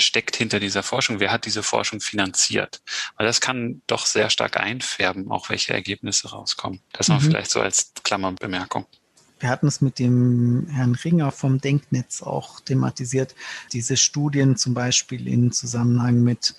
steckt 0.00 0.36
hinter 0.36 0.60
dieser 0.60 0.82
Forschung? 0.82 1.20
Wer 1.20 1.32
hat 1.32 1.44
diese 1.46 1.62
Forschung 1.62 2.00
finanziert? 2.00 2.82
Weil 3.16 3.26
das 3.26 3.40
kann 3.40 3.82
doch 3.86 4.06
sehr 4.06 4.30
stark 4.30 4.58
einfärben, 4.58 5.30
auch 5.30 5.48
welche 5.50 5.72
Ergebnisse 5.72 6.30
rauskommen. 6.30 6.80
Das 6.92 7.08
mhm. 7.08 7.14
mal 7.14 7.20
vielleicht 7.20 7.50
so 7.50 7.60
als 7.60 7.92
Klammerbemerkung. 8.02 8.86
Wir 9.40 9.48
hatten 9.48 9.68
es 9.68 9.80
mit 9.80 9.98
dem 9.98 10.66
Herrn 10.70 10.94
Ringer 10.94 11.32
vom 11.32 11.60
Denknetz 11.60 12.22
auch 12.22 12.60
thematisiert. 12.60 13.34
Diese 13.72 13.96
Studien 13.96 14.56
zum 14.56 14.74
Beispiel 14.74 15.26
in 15.26 15.50
Zusammenhang 15.50 16.22
mit 16.22 16.54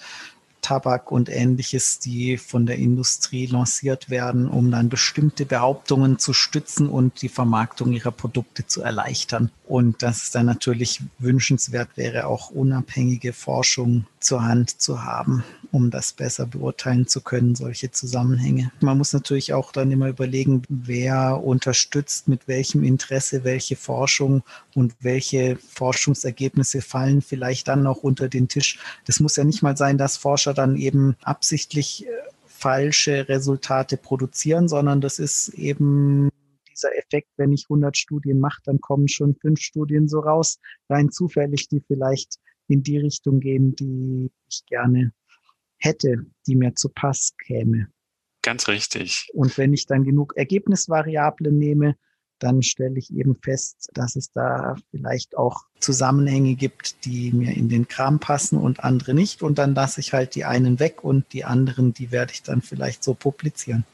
Tabak 0.61 1.11
und 1.11 1.29
ähnliches, 1.29 1.99
die 1.99 2.37
von 2.37 2.65
der 2.65 2.77
Industrie 2.77 3.45
lanciert 3.45 4.09
werden, 4.09 4.47
um 4.47 4.71
dann 4.71 4.89
bestimmte 4.89 5.45
Behauptungen 5.45 6.19
zu 6.19 6.33
stützen 6.33 6.87
und 6.89 7.21
die 7.21 7.29
Vermarktung 7.29 7.91
ihrer 7.91 8.11
Produkte 8.11 8.65
zu 8.65 8.81
erleichtern. 8.81 9.51
Und 9.67 10.03
dass 10.03 10.23
es 10.23 10.31
dann 10.31 10.45
natürlich 10.45 11.01
wünschenswert 11.19 11.89
wäre, 11.95 12.27
auch 12.27 12.51
unabhängige 12.51 13.33
Forschung 13.33 14.05
zur 14.23 14.43
Hand 14.43 14.81
zu 14.81 15.03
haben, 15.03 15.43
um 15.71 15.91
das 15.91 16.13
besser 16.13 16.45
beurteilen 16.45 17.07
zu 17.07 17.21
können, 17.21 17.55
solche 17.55 17.91
Zusammenhänge. 17.91 18.71
Man 18.79 18.97
muss 18.97 19.13
natürlich 19.13 19.53
auch 19.53 19.71
dann 19.71 19.91
immer 19.91 20.09
überlegen, 20.09 20.61
wer 20.69 21.43
unterstützt 21.43 22.27
mit 22.27 22.47
welchem 22.47 22.83
Interesse 22.83 23.43
welche 23.43 23.75
Forschung 23.75 24.43
und 24.75 24.95
welche 24.99 25.57
Forschungsergebnisse 25.57 26.81
fallen 26.81 27.21
vielleicht 27.21 27.67
dann 27.67 27.83
noch 27.83 27.97
unter 27.97 28.29
den 28.29 28.47
Tisch. 28.47 28.79
Das 29.05 29.19
muss 29.19 29.35
ja 29.35 29.43
nicht 29.43 29.61
mal 29.61 29.77
sein, 29.77 29.97
dass 29.97 30.17
Forscher 30.17 30.53
dann 30.53 30.75
eben 30.75 31.15
absichtlich 31.23 32.05
äh, 32.05 32.09
falsche 32.45 33.27
Resultate 33.27 33.97
produzieren, 33.97 34.67
sondern 34.67 35.01
das 35.01 35.17
ist 35.17 35.49
eben 35.49 36.29
dieser 36.69 36.95
Effekt, 36.97 37.29
wenn 37.37 37.51
ich 37.51 37.65
100 37.65 37.97
Studien 37.97 38.39
mache, 38.39 38.61
dann 38.65 38.79
kommen 38.79 39.07
schon 39.07 39.35
fünf 39.35 39.59
Studien 39.59 40.07
so 40.07 40.19
raus, 40.19 40.59
rein 40.89 41.11
zufällig, 41.11 41.67
die 41.69 41.81
vielleicht 41.85 42.35
in 42.71 42.83
die 42.83 42.97
Richtung 42.97 43.39
gehen, 43.39 43.75
die 43.75 44.31
ich 44.49 44.65
gerne 44.65 45.13
hätte, 45.77 46.25
die 46.47 46.55
mir 46.55 46.75
zu 46.75 46.89
Pass 46.89 47.33
käme. 47.45 47.87
Ganz 48.41 48.67
richtig. 48.67 49.29
Und 49.33 49.57
wenn 49.57 49.73
ich 49.73 49.85
dann 49.85 50.03
genug 50.03 50.33
Ergebnisvariablen 50.35 51.57
nehme, 51.57 51.95
dann 52.39 52.63
stelle 52.63 52.97
ich 52.97 53.13
eben 53.13 53.35
fest, 53.35 53.89
dass 53.93 54.15
es 54.15 54.31
da 54.31 54.75
vielleicht 54.89 55.37
auch 55.37 55.65
Zusammenhänge 55.79 56.55
gibt, 56.55 57.05
die 57.05 57.31
mir 57.31 57.55
in 57.55 57.69
den 57.69 57.87
Kram 57.87 58.19
passen 58.19 58.57
und 58.57 58.83
andere 58.83 59.13
nicht. 59.13 59.43
Und 59.43 59.59
dann 59.59 59.75
lasse 59.75 59.99
ich 59.99 60.13
halt 60.13 60.33
die 60.33 60.45
einen 60.45 60.79
weg 60.79 61.03
und 61.03 61.31
die 61.33 61.45
anderen, 61.45 61.93
die 61.93 62.11
werde 62.11 62.33
ich 62.33 62.41
dann 62.41 62.63
vielleicht 62.63 63.03
so 63.03 63.13
publizieren. 63.13 63.85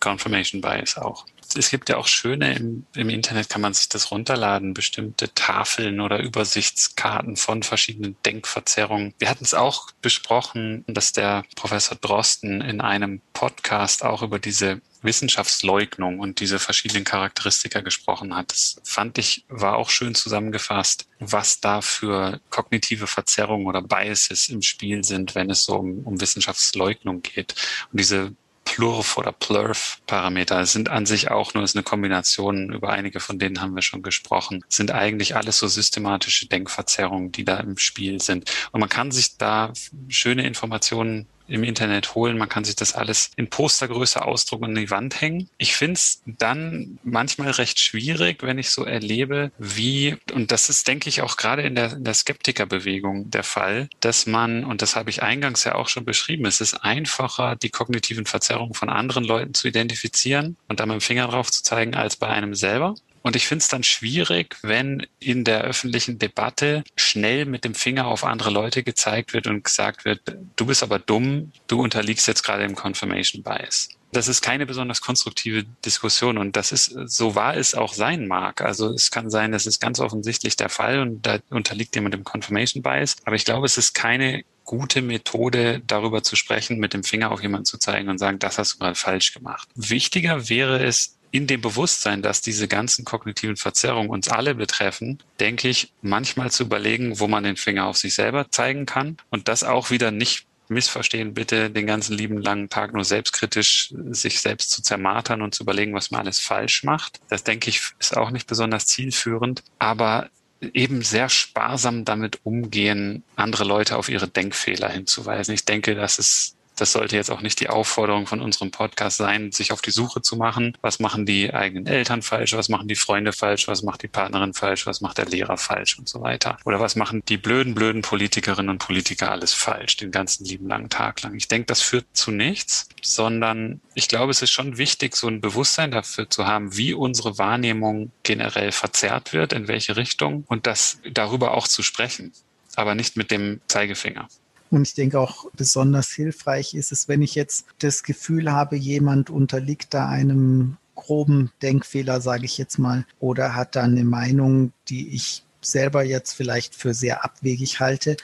Confirmation 0.00 0.60
Bias 0.60 0.96
auch 0.96 1.26
es 1.56 1.70
gibt 1.70 1.88
ja 1.88 1.96
auch 1.96 2.06
schöne, 2.06 2.54
im, 2.54 2.86
im 2.94 3.08
Internet 3.08 3.48
kann 3.48 3.60
man 3.60 3.72
sich 3.72 3.88
das 3.88 4.10
runterladen, 4.10 4.74
bestimmte 4.74 5.32
Tafeln 5.34 6.00
oder 6.00 6.20
Übersichtskarten 6.20 7.36
von 7.36 7.62
verschiedenen 7.62 8.16
Denkverzerrungen. 8.26 9.14
Wir 9.18 9.30
hatten 9.30 9.44
es 9.44 9.54
auch 9.54 9.90
besprochen, 10.02 10.84
dass 10.86 11.12
der 11.12 11.44
Professor 11.56 11.96
Drosten 11.96 12.60
in 12.60 12.80
einem 12.80 13.20
Podcast 13.32 14.04
auch 14.04 14.22
über 14.22 14.38
diese 14.38 14.80
Wissenschaftsleugnung 15.00 16.18
und 16.18 16.40
diese 16.40 16.58
verschiedenen 16.58 17.04
Charakteristika 17.04 17.80
gesprochen 17.80 18.34
hat. 18.34 18.50
Das 18.50 18.80
fand 18.82 19.16
ich, 19.16 19.44
war 19.48 19.76
auch 19.76 19.90
schön 19.90 20.16
zusammengefasst, 20.16 21.06
was 21.20 21.60
da 21.60 21.80
für 21.82 22.40
kognitive 22.50 23.06
Verzerrungen 23.06 23.68
oder 23.68 23.80
Biases 23.80 24.48
im 24.48 24.60
Spiel 24.60 25.04
sind, 25.04 25.36
wenn 25.36 25.50
es 25.50 25.64
so 25.64 25.76
um, 25.76 26.00
um 26.00 26.20
Wissenschaftsleugnung 26.20 27.22
geht. 27.22 27.54
Und 27.92 28.00
diese 28.00 28.32
Plurf 28.68 29.16
oder 29.16 29.32
Plurf-Parameter 29.32 30.66
sind 30.66 30.90
an 30.90 31.06
sich 31.06 31.30
auch 31.30 31.54
nur 31.54 31.64
ist 31.64 31.74
eine 31.74 31.82
Kombination, 31.82 32.72
über 32.72 32.90
einige 32.90 33.18
von 33.18 33.38
denen 33.38 33.60
haben 33.60 33.74
wir 33.74 33.82
schon 33.82 34.02
gesprochen, 34.02 34.62
sind 34.68 34.90
eigentlich 34.90 35.34
alles 35.36 35.58
so 35.58 35.66
systematische 35.66 36.46
Denkverzerrungen, 36.48 37.32
die 37.32 37.44
da 37.44 37.58
im 37.60 37.78
Spiel 37.78 38.20
sind. 38.20 38.50
Und 38.72 38.80
man 38.80 38.88
kann 38.88 39.10
sich 39.10 39.38
da 39.38 39.72
schöne 40.08 40.46
Informationen 40.46 41.26
im 41.48 41.64
Internet 41.64 42.14
holen. 42.14 42.38
Man 42.38 42.48
kann 42.48 42.64
sich 42.64 42.76
das 42.76 42.94
alles 42.94 43.30
in 43.36 43.48
Postergröße 43.48 44.24
ausdrucken 44.24 44.64
und 44.64 44.70
an 44.70 44.76
die 44.76 44.90
Wand 44.90 45.20
hängen. 45.20 45.48
Ich 45.58 45.74
finde 45.74 45.94
es 45.94 46.22
dann 46.26 46.98
manchmal 47.02 47.50
recht 47.50 47.80
schwierig, 47.80 48.42
wenn 48.42 48.58
ich 48.58 48.70
so 48.70 48.84
erlebe, 48.84 49.50
wie, 49.58 50.16
und 50.32 50.52
das 50.52 50.68
ist, 50.68 50.86
denke 50.86 51.08
ich, 51.08 51.22
auch 51.22 51.36
gerade 51.36 51.62
in 51.62 51.74
der, 51.74 51.94
in 51.94 52.04
der 52.04 52.14
Skeptikerbewegung 52.14 53.30
der 53.30 53.42
Fall, 53.42 53.88
dass 54.00 54.26
man, 54.26 54.64
und 54.64 54.82
das 54.82 54.96
habe 54.96 55.10
ich 55.10 55.22
eingangs 55.22 55.64
ja 55.64 55.74
auch 55.74 55.88
schon 55.88 56.04
beschrieben, 56.04 56.46
es 56.46 56.60
ist 56.60 56.74
einfacher, 56.74 57.56
die 57.56 57.70
kognitiven 57.70 58.26
Verzerrungen 58.26 58.74
von 58.74 58.88
anderen 58.88 59.24
Leuten 59.24 59.54
zu 59.54 59.68
identifizieren 59.68 60.56
und 60.68 60.80
dann 60.80 60.88
mit 60.88 61.00
dem 61.00 61.00
Finger 61.00 61.28
drauf 61.28 61.50
zu 61.50 61.62
zeigen, 61.62 61.94
als 61.94 62.16
bei 62.16 62.28
einem 62.28 62.54
selber. 62.54 62.94
Und 63.28 63.36
ich 63.36 63.46
finde 63.46 63.60
es 63.60 63.68
dann 63.68 63.82
schwierig, 63.82 64.56
wenn 64.62 65.06
in 65.20 65.44
der 65.44 65.60
öffentlichen 65.60 66.18
Debatte 66.18 66.82
schnell 66.96 67.44
mit 67.44 67.62
dem 67.62 67.74
Finger 67.74 68.06
auf 68.06 68.24
andere 68.24 68.48
Leute 68.48 68.82
gezeigt 68.82 69.34
wird 69.34 69.46
und 69.46 69.64
gesagt 69.64 70.06
wird, 70.06 70.22
du 70.56 70.64
bist 70.64 70.82
aber 70.82 70.98
dumm, 70.98 71.52
du 71.66 71.78
unterliegst 71.78 72.26
jetzt 72.26 72.42
gerade 72.42 72.62
dem 72.62 72.74
Confirmation 72.74 73.42
Bias. 73.42 73.90
Das 74.12 74.28
ist 74.28 74.40
keine 74.40 74.64
besonders 74.64 75.02
konstruktive 75.02 75.64
Diskussion 75.84 76.38
und 76.38 76.56
das 76.56 76.72
ist, 76.72 76.86
so 77.04 77.34
wahr 77.34 77.54
es 77.58 77.74
auch 77.74 77.92
sein 77.92 78.26
mag. 78.28 78.62
Also 78.62 78.94
es 78.94 79.10
kann 79.10 79.28
sein, 79.28 79.52
das 79.52 79.66
ist 79.66 79.78
ganz 79.78 80.00
offensichtlich 80.00 80.56
der 80.56 80.70
Fall 80.70 81.00
und 81.00 81.26
da 81.26 81.38
unterliegt 81.50 81.94
jemand 81.96 82.14
dem 82.14 82.24
Confirmation 82.24 82.82
Bias. 82.82 83.16
Aber 83.26 83.36
ich 83.36 83.44
glaube, 83.44 83.66
es 83.66 83.76
ist 83.76 83.92
keine 83.92 84.42
gute 84.68 85.00
Methode, 85.00 85.80
darüber 85.86 86.22
zu 86.22 86.36
sprechen, 86.36 86.78
mit 86.78 86.92
dem 86.92 87.02
Finger 87.02 87.32
auf 87.32 87.40
jemanden 87.40 87.64
zu 87.64 87.78
zeigen 87.78 88.10
und 88.10 88.18
sagen, 88.18 88.38
das 88.38 88.58
hast 88.58 88.74
du 88.74 88.78
gerade 88.78 88.94
falsch 88.94 89.32
gemacht. 89.32 89.66
Wichtiger 89.74 90.50
wäre 90.50 90.84
es, 90.84 91.16
in 91.30 91.46
dem 91.46 91.62
Bewusstsein, 91.62 92.20
dass 92.20 92.42
diese 92.42 92.68
ganzen 92.68 93.04
kognitiven 93.06 93.56
Verzerrungen 93.56 94.10
uns 94.10 94.28
alle 94.28 94.54
betreffen, 94.54 95.22
denke 95.40 95.68
ich, 95.68 95.92
manchmal 96.02 96.50
zu 96.50 96.64
überlegen, 96.64 97.18
wo 97.18 97.28
man 97.28 97.44
den 97.44 97.56
Finger 97.56 97.86
auf 97.86 97.96
sich 97.96 98.14
selber 98.14 98.50
zeigen 98.50 98.84
kann 98.84 99.16
und 99.30 99.48
das 99.48 99.64
auch 99.64 99.90
wieder 99.90 100.10
nicht 100.10 100.46
missverstehen, 100.68 101.32
bitte 101.32 101.70
den 101.70 101.86
ganzen 101.86 102.16
lieben 102.16 102.36
langen 102.38 102.68
Tag 102.68 102.92
nur 102.92 103.04
selbstkritisch 103.04 103.94
sich 104.10 104.40
selbst 104.40 104.70
zu 104.70 104.82
zermartern 104.82 105.40
und 105.40 105.54
zu 105.54 105.62
überlegen, 105.62 105.94
was 105.94 106.10
man 106.10 106.20
alles 106.20 106.40
falsch 106.40 106.84
macht. 106.84 107.20
Das 107.28 107.42
denke 107.42 107.70
ich 107.70 107.80
ist 107.98 108.16
auch 108.16 108.30
nicht 108.30 108.46
besonders 108.46 108.86
zielführend, 108.86 109.62
aber 109.78 110.28
eben 110.60 111.02
sehr 111.02 111.28
sparsam 111.28 112.04
damit 112.04 112.40
umgehen, 112.44 113.22
andere 113.36 113.64
Leute 113.64 113.96
auf 113.96 114.08
ihre 114.08 114.28
Denkfehler 114.28 114.88
hinzuweisen. 114.88 115.54
Ich 115.54 115.64
denke, 115.64 115.94
das 115.94 116.18
ist 116.18 116.57
das 116.80 116.92
sollte 116.92 117.16
jetzt 117.16 117.30
auch 117.30 117.40
nicht 117.40 117.60
die 117.60 117.68
Aufforderung 117.68 118.26
von 118.26 118.40
unserem 118.40 118.70
Podcast 118.70 119.16
sein, 119.16 119.52
sich 119.52 119.72
auf 119.72 119.82
die 119.82 119.90
Suche 119.90 120.22
zu 120.22 120.36
machen. 120.36 120.76
Was 120.80 121.00
machen 121.00 121.26
die 121.26 121.52
eigenen 121.52 121.86
Eltern 121.86 122.22
falsch? 122.22 122.54
Was 122.54 122.68
machen 122.68 122.88
die 122.88 122.94
Freunde 122.94 123.32
falsch? 123.32 123.68
Was 123.68 123.82
macht 123.82 124.02
die 124.02 124.08
Partnerin 124.08 124.54
falsch? 124.54 124.86
Was 124.86 125.00
macht 125.00 125.18
der 125.18 125.26
Lehrer 125.26 125.56
falsch 125.56 125.98
und 125.98 126.08
so 126.08 126.20
weiter? 126.20 126.56
Oder 126.64 126.80
was 126.80 126.96
machen 126.96 127.22
die 127.28 127.36
blöden, 127.36 127.74
blöden 127.74 128.02
Politikerinnen 128.02 128.70
und 128.70 128.78
Politiker 128.78 129.30
alles 129.30 129.52
falsch, 129.52 129.96
den 129.96 130.10
ganzen 130.10 130.44
lieben 130.44 130.68
langen 130.68 130.88
Tag 130.88 131.22
lang? 131.22 131.34
Ich 131.34 131.48
denke, 131.48 131.66
das 131.66 131.82
führt 131.82 132.06
zu 132.12 132.30
nichts, 132.30 132.88
sondern 133.02 133.80
ich 133.94 134.08
glaube, 134.08 134.30
es 134.30 134.42
ist 134.42 134.50
schon 134.50 134.78
wichtig, 134.78 135.16
so 135.16 135.28
ein 135.28 135.40
Bewusstsein 135.40 135.90
dafür 135.90 136.30
zu 136.30 136.46
haben, 136.46 136.76
wie 136.76 136.94
unsere 136.94 137.38
Wahrnehmung 137.38 138.12
generell 138.22 138.72
verzerrt 138.72 139.32
wird, 139.32 139.52
in 139.52 139.68
welche 139.68 139.96
Richtung 139.96 140.44
und 140.46 140.66
das 140.66 141.00
darüber 141.10 141.54
auch 141.54 141.68
zu 141.68 141.82
sprechen, 141.82 142.32
aber 142.76 142.94
nicht 142.94 143.16
mit 143.16 143.30
dem 143.30 143.60
Zeigefinger. 143.66 144.28
Und 144.70 144.86
ich 144.86 144.94
denke 144.94 145.18
auch 145.18 145.46
besonders 145.56 146.10
hilfreich 146.10 146.74
ist 146.74 146.92
es, 146.92 147.08
wenn 147.08 147.22
ich 147.22 147.34
jetzt 147.34 147.66
das 147.78 148.02
Gefühl 148.02 148.52
habe, 148.52 148.76
jemand 148.76 149.30
unterliegt 149.30 149.94
da 149.94 150.08
einem 150.08 150.76
groben 150.94 151.52
Denkfehler, 151.62 152.20
sage 152.20 152.44
ich 152.44 152.58
jetzt 152.58 152.78
mal, 152.78 153.06
oder 153.20 153.54
hat 153.54 153.76
da 153.76 153.84
eine 153.84 154.04
Meinung, 154.04 154.72
die 154.88 155.14
ich 155.14 155.44
selber 155.60 156.02
jetzt 156.02 156.32
vielleicht 156.32 156.74
für 156.74 156.92
sehr 156.92 157.24
abwegig 157.24 157.80
halte, 157.80 158.16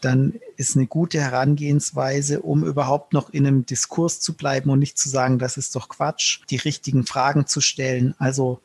dann 0.00 0.34
ist 0.56 0.76
eine 0.76 0.86
gute 0.86 1.20
Herangehensweise, 1.20 2.40
um 2.40 2.64
überhaupt 2.64 3.12
noch 3.12 3.30
in 3.30 3.46
einem 3.46 3.66
Diskurs 3.66 4.20
zu 4.20 4.34
bleiben 4.34 4.70
und 4.70 4.78
nicht 4.78 4.98
zu 4.98 5.08
sagen, 5.08 5.38
das 5.38 5.56
ist 5.56 5.74
doch 5.76 5.88
Quatsch, 5.88 6.40
die 6.50 6.56
richtigen 6.56 7.06
Fragen 7.06 7.46
zu 7.46 7.60
stellen. 7.60 8.14
Also 8.18 8.60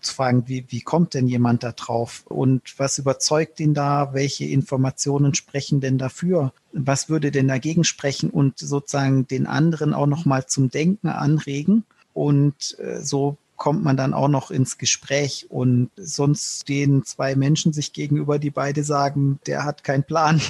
zu 0.00 0.14
fragen, 0.14 0.44
wie, 0.46 0.64
wie 0.68 0.80
kommt 0.80 1.14
denn 1.14 1.28
jemand 1.28 1.62
da 1.62 1.72
drauf 1.72 2.24
und 2.26 2.62
was 2.78 2.98
überzeugt 2.98 3.60
ihn 3.60 3.74
da, 3.74 4.12
welche 4.12 4.44
Informationen 4.44 5.34
sprechen 5.34 5.80
denn 5.80 5.98
dafür, 5.98 6.52
was 6.72 7.08
würde 7.08 7.30
denn 7.30 7.48
dagegen 7.48 7.84
sprechen 7.84 8.30
und 8.30 8.58
sozusagen 8.58 9.26
den 9.26 9.46
anderen 9.46 9.94
auch 9.94 10.06
noch 10.06 10.24
mal 10.24 10.46
zum 10.46 10.70
Denken 10.70 11.08
anregen 11.08 11.84
und 12.14 12.78
äh, 12.78 13.00
so 13.00 13.36
kommt 13.60 13.84
man 13.84 13.96
dann 13.96 14.14
auch 14.14 14.28
noch 14.28 14.50
ins 14.50 14.78
Gespräch 14.78 15.46
und 15.50 15.90
sonst 15.96 16.62
stehen 16.62 17.04
zwei 17.04 17.36
Menschen 17.36 17.74
sich 17.74 17.92
gegenüber, 17.92 18.38
die 18.38 18.50
beide 18.50 18.84
sagen, 18.84 19.38
der 19.46 19.64
hat 19.64 19.84
keinen 19.84 20.02
Plan. 20.02 20.40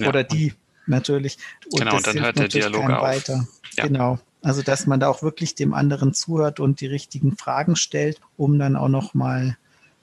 Ja. 0.00 0.08
Oder 0.08 0.24
die 0.24 0.52
natürlich. 0.86 1.38
Und 1.70 1.78
genau, 1.78 1.96
und 1.96 2.06
dann 2.06 2.20
hört 2.20 2.38
der 2.38 2.48
Dialog 2.48 2.90
auf. 2.90 3.02
Weiter. 3.02 3.46
Ja. 3.76 3.86
Genau. 3.86 4.18
Also, 4.42 4.62
dass 4.62 4.86
man 4.86 5.00
da 5.00 5.08
auch 5.08 5.22
wirklich 5.22 5.54
dem 5.54 5.72
anderen 5.72 6.14
zuhört 6.14 6.60
und 6.60 6.80
die 6.80 6.86
richtigen 6.86 7.36
Fragen 7.36 7.76
stellt, 7.76 8.20
um 8.36 8.58
dann 8.58 8.76
auch 8.76 8.88
nochmal 8.88 9.56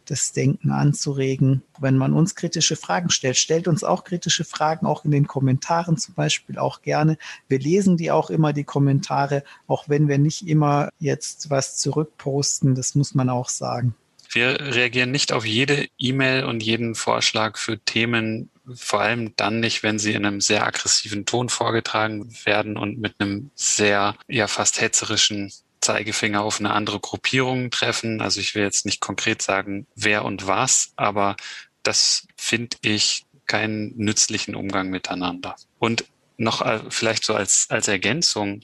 das 0.10 0.32
Denken 0.32 0.72
anzuregen. 0.72 1.62
Wenn 1.80 1.98
man 1.98 2.14
uns 2.14 2.36
kritische 2.36 2.76
Fragen 2.76 3.10
stellt, 3.10 3.38
stellt 3.38 3.68
uns 3.68 3.84
auch 3.84 4.04
kritische 4.04 4.44
Fragen, 4.44 4.86
auch 4.86 5.06
in 5.06 5.12
den 5.12 5.28
Kommentaren 5.28 5.98
zum 5.98 6.16
Beispiel 6.16 6.58
auch 6.58 6.82
gerne. 6.82 7.18
Wir 7.48 7.60
lesen 7.60 7.98
die 7.98 8.12
auch 8.12 8.30
immer, 8.30 8.54
die 8.54 8.64
Kommentare, 8.64 9.44
auch 9.68 9.88
wenn 9.88 10.08
wir 10.08 10.18
nicht 10.18 10.48
immer 10.48 10.90
jetzt 11.00 11.50
was 11.50 11.78
zurückposten, 11.78 12.76
das 12.76 12.96
muss 12.96 13.14
man 13.14 13.30
auch 13.30 13.50
sagen. 13.50 13.96
Wir 14.32 14.60
reagieren 14.60 15.12
nicht 15.12 15.34
auf 15.34 15.46
jede 15.46 15.88
E-Mail 15.98 16.46
und 16.46 16.62
jeden 16.62 16.94
Vorschlag 16.94 17.58
für 17.58 17.80
Themen, 17.80 18.50
vor 18.76 19.02
allem 19.02 19.36
dann 19.36 19.60
nicht, 19.60 19.84
wenn 19.84 20.00
sie 20.00 20.14
in 20.14 20.26
einem 20.26 20.42
sehr 20.42 20.66
aggressiven 20.66 21.26
Ton 21.26 21.50
vorgetragen 21.50 22.34
werden 22.46 22.78
und 22.78 23.00
mit 23.00 23.16
einem 23.20 23.52
sehr, 23.56 24.16
ja, 24.28 24.48
fast 24.48 24.82
hetzerischen 24.82 25.52
Zeigefinger 25.82 26.42
auf 26.42 26.60
eine 26.60 26.74
andere 26.74 27.00
Gruppierung 27.00 27.72
treffen. 27.72 28.22
Also 28.22 28.40
ich 28.40 28.56
will 28.56 28.64
jetzt 28.64 28.86
nicht 28.86 29.00
konkret 29.00 29.42
sagen, 29.42 29.88
wer 29.96 30.26
und 30.26 30.48
was, 30.48 30.92
aber 30.96 31.36
das 31.84 32.28
finde 32.38 32.78
ich 32.82 33.26
keinen 33.46 33.98
nützlichen 33.98 34.56
Umgang 34.56 34.90
miteinander. 34.90 35.56
Und 35.80 36.06
noch 36.38 36.62
äh, 36.62 36.80
vielleicht 36.90 37.26
so 37.26 37.34
als, 37.34 37.68
als 37.70 37.88
Ergänzung, 37.88 38.62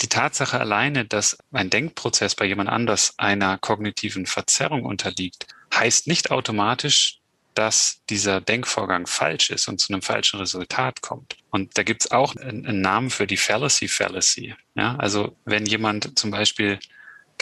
die 0.00 0.08
Tatsache 0.08 0.58
alleine, 0.58 1.04
dass 1.04 1.38
ein 1.52 1.70
Denkprozess 1.70 2.34
bei 2.34 2.44
jemand 2.44 2.68
anders 2.68 3.14
einer 3.18 3.58
kognitiven 3.58 4.26
Verzerrung 4.26 4.84
unterliegt, 4.84 5.46
heißt 5.74 6.06
nicht 6.06 6.30
automatisch, 6.30 7.21
dass 7.54 8.02
dieser 8.08 8.40
Denkvorgang 8.40 9.06
falsch 9.06 9.50
ist 9.50 9.68
und 9.68 9.78
zu 9.78 9.92
einem 9.92 10.02
falschen 10.02 10.40
Resultat 10.40 11.02
kommt. 11.02 11.36
Und 11.50 11.76
da 11.76 11.82
gibt's 11.82 12.10
auch 12.10 12.34
einen, 12.36 12.80
Namen 12.80 13.10
für 13.10 13.26
die 13.26 13.36
Fallacy 13.36 13.88
Fallacy. 13.88 14.54
Ja, 14.74 14.96
also 14.96 15.36
wenn 15.44 15.66
jemand 15.66 16.18
zum 16.18 16.30
Beispiel 16.30 16.78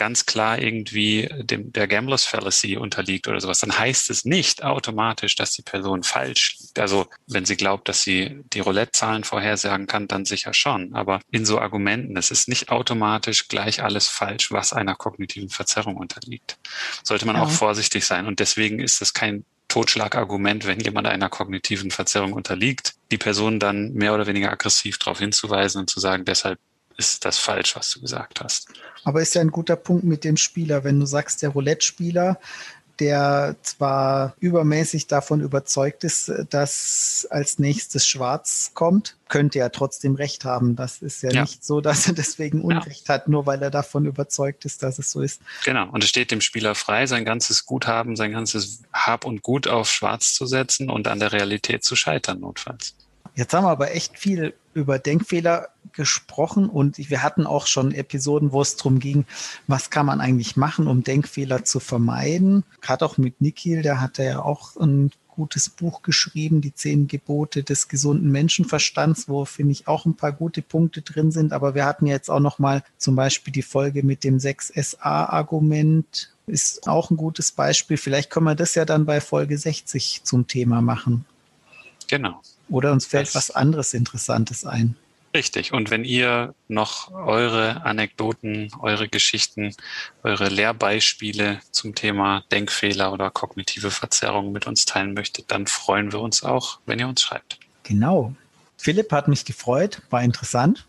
ganz 0.01 0.25
klar 0.25 0.57
irgendwie 0.57 1.29
dem, 1.43 1.71
der 1.73 1.87
Gamblers 1.87 2.25
Fallacy 2.25 2.75
unterliegt 2.75 3.27
oder 3.27 3.39
sowas, 3.39 3.59
dann 3.59 3.77
heißt 3.77 4.09
es 4.09 4.25
nicht 4.25 4.63
automatisch, 4.63 5.35
dass 5.35 5.51
die 5.51 5.61
Person 5.61 6.01
falsch 6.01 6.57
liegt. 6.59 6.79
Also 6.79 7.07
wenn 7.27 7.45
sie 7.45 7.55
glaubt, 7.55 7.87
dass 7.87 8.01
sie 8.01 8.41
die 8.51 8.61
Roulette-Zahlen 8.61 9.23
vorhersagen 9.23 9.85
kann, 9.85 10.07
dann 10.07 10.25
sicher 10.25 10.55
schon. 10.55 10.95
Aber 10.95 11.21
in 11.29 11.45
so 11.45 11.59
Argumenten, 11.59 12.17
es 12.17 12.31
ist 12.31 12.47
nicht 12.47 12.69
automatisch 12.69 13.47
gleich 13.47 13.83
alles 13.83 14.07
falsch, 14.07 14.51
was 14.51 14.73
einer 14.73 14.95
kognitiven 14.95 15.49
Verzerrung 15.49 15.97
unterliegt. 15.97 16.57
Sollte 17.03 17.27
man 17.27 17.35
ja. 17.35 17.43
auch 17.43 17.51
vorsichtig 17.51 18.03
sein. 18.03 18.25
Und 18.25 18.39
deswegen 18.39 18.79
ist 18.79 19.03
es 19.03 19.13
kein 19.13 19.45
Totschlagargument, 19.71 20.67
wenn 20.67 20.81
jemand 20.81 21.07
einer 21.07 21.29
kognitiven 21.29 21.91
Verzerrung 21.91 22.33
unterliegt, 22.33 22.95
die 23.09 23.17
Person 23.17 23.57
dann 23.57 23.93
mehr 23.93 24.13
oder 24.13 24.27
weniger 24.27 24.51
aggressiv 24.51 24.97
darauf 24.97 25.19
hinzuweisen 25.19 25.79
und 25.79 25.89
zu 25.89 26.01
sagen, 26.01 26.25
deshalb 26.25 26.59
ist 26.97 27.23
das 27.23 27.37
falsch, 27.37 27.77
was 27.77 27.89
du 27.91 28.01
gesagt 28.01 28.41
hast. 28.41 28.67
Aber 29.05 29.21
ist 29.21 29.33
ja 29.33 29.39
ein 29.39 29.49
guter 29.49 29.77
Punkt 29.77 30.03
mit 30.03 30.25
dem 30.25 30.35
Spieler, 30.35 30.83
wenn 30.83 30.99
du 30.99 31.05
sagst, 31.05 31.41
der 31.41 31.51
Roulette-Spieler 31.51 32.37
der 33.01 33.55
zwar 33.63 34.35
übermäßig 34.39 35.07
davon 35.07 35.41
überzeugt 35.41 36.03
ist, 36.03 36.31
dass 36.51 37.27
als 37.31 37.57
nächstes 37.57 38.07
Schwarz 38.07 38.71
kommt, 38.75 39.17
könnte 39.27 39.57
er 39.57 39.71
trotzdem 39.71 40.13
Recht 40.13 40.45
haben. 40.45 40.75
Das 40.75 41.01
ist 41.01 41.23
ja, 41.23 41.31
ja. 41.31 41.41
nicht 41.41 41.65
so, 41.65 41.81
dass 41.81 42.07
er 42.07 42.13
deswegen 42.13 42.61
Unrecht 42.61 43.07
ja. 43.07 43.15
hat, 43.15 43.27
nur 43.27 43.47
weil 43.47 43.59
er 43.63 43.71
davon 43.71 44.05
überzeugt 44.05 44.65
ist, 44.65 44.83
dass 44.83 44.99
es 44.99 45.11
so 45.11 45.21
ist. 45.21 45.41
Genau. 45.65 45.89
Und 45.89 46.03
es 46.03 46.11
steht 46.11 46.29
dem 46.29 46.41
Spieler 46.41 46.75
frei, 46.75 47.07
sein 47.07 47.25
ganzes 47.25 47.65
Guthaben, 47.65 48.15
sein 48.15 48.31
ganzes 48.31 48.83
Hab 48.93 49.25
und 49.25 49.41
Gut 49.41 49.67
auf 49.67 49.89
Schwarz 49.89 50.35
zu 50.35 50.45
setzen 50.45 50.91
und 50.91 51.07
an 51.07 51.19
der 51.19 51.31
Realität 51.31 51.83
zu 51.83 51.95
scheitern, 51.95 52.39
notfalls. 52.39 52.93
Jetzt 53.35 53.53
haben 53.53 53.63
wir 53.63 53.69
aber 53.69 53.95
echt 53.95 54.17
viel 54.17 54.53
über 54.73 54.99
Denkfehler 54.99 55.69
gesprochen 55.93 56.69
und 56.69 56.97
wir 56.97 57.23
hatten 57.23 57.45
auch 57.45 57.67
schon 57.67 57.93
Episoden, 57.93 58.51
wo 58.51 58.61
es 58.61 58.77
darum 58.77 58.99
ging, 58.99 59.25
was 59.67 59.89
kann 59.89 60.05
man 60.05 60.21
eigentlich 60.21 60.55
machen, 60.55 60.87
um 60.87 61.03
Denkfehler 61.03 61.63
zu 61.65 61.79
vermeiden. 61.79 62.63
Gerade 62.81 63.05
auch 63.05 63.17
mit 63.17 63.41
Nikhil, 63.41 63.81
der 63.81 63.99
hatte 63.99 64.23
ja 64.23 64.41
auch 64.41 64.75
ein 64.77 65.11
gutes 65.27 65.69
Buch 65.69 66.01
geschrieben, 66.01 66.61
die 66.61 66.75
zehn 66.75 67.07
Gebote 67.07 67.63
des 67.63 67.87
gesunden 67.87 68.31
Menschenverstands, 68.31 69.27
wo 69.27 69.45
finde 69.45 69.71
ich 69.71 69.87
auch 69.87 70.05
ein 70.05 70.15
paar 70.15 70.33
gute 70.33 70.61
Punkte 70.61 71.01
drin 71.01 71.31
sind. 71.31 71.53
Aber 71.53 71.73
wir 71.73 71.85
hatten 71.85 72.05
jetzt 72.05 72.29
auch 72.29 72.39
noch 72.39 72.59
mal 72.59 72.83
zum 72.97 73.15
Beispiel 73.15 73.51
die 73.51 73.61
Folge 73.61 74.03
mit 74.03 74.23
dem 74.23 74.37
6SA-Argument, 74.37 76.31
ist 76.47 76.87
auch 76.87 77.09
ein 77.09 77.17
gutes 77.17 77.51
Beispiel. 77.53 77.97
Vielleicht 77.97 78.29
können 78.29 78.45
wir 78.45 78.55
das 78.55 78.75
ja 78.75 78.85
dann 78.85 79.05
bei 79.05 79.21
Folge 79.21 79.57
60 79.57 80.21
zum 80.23 80.47
Thema 80.47 80.81
machen. 80.81 81.25
Genau. 82.11 82.41
Oder 82.69 82.91
uns 82.91 83.05
fällt 83.05 83.27
das 83.27 83.35
was 83.35 83.51
anderes 83.51 83.93
Interessantes 83.93 84.65
ein. 84.65 84.97
Richtig. 85.33 85.71
Und 85.71 85.89
wenn 85.91 86.03
ihr 86.03 86.53
noch 86.67 87.09
eure 87.11 87.85
Anekdoten, 87.85 88.69
eure 88.81 89.07
Geschichten, 89.07 89.73
eure 90.21 90.49
Lehrbeispiele 90.49 91.61
zum 91.71 91.95
Thema 91.95 92.43
Denkfehler 92.51 93.13
oder 93.13 93.31
kognitive 93.31 93.91
Verzerrung 93.91 94.51
mit 94.51 94.67
uns 94.67 94.85
teilen 94.85 95.13
möchtet, 95.13 95.49
dann 95.51 95.67
freuen 95.67 96.11
wir 96.11 96.19
uns 96.19 96.43
auch, 96.43 96.79
wenn 96.85 96.99
ihr 96.99 97.07
uns 97.07 97.21
schreibt. 97.21 97.59
Genau. 97.83 98.35
Philipp 98.75 99.13
hat 99.13 99.29
mich 99.29 99.45
gefreut, 99.45 100.01
war 100.09 100.21
interessant. 100.21 100.85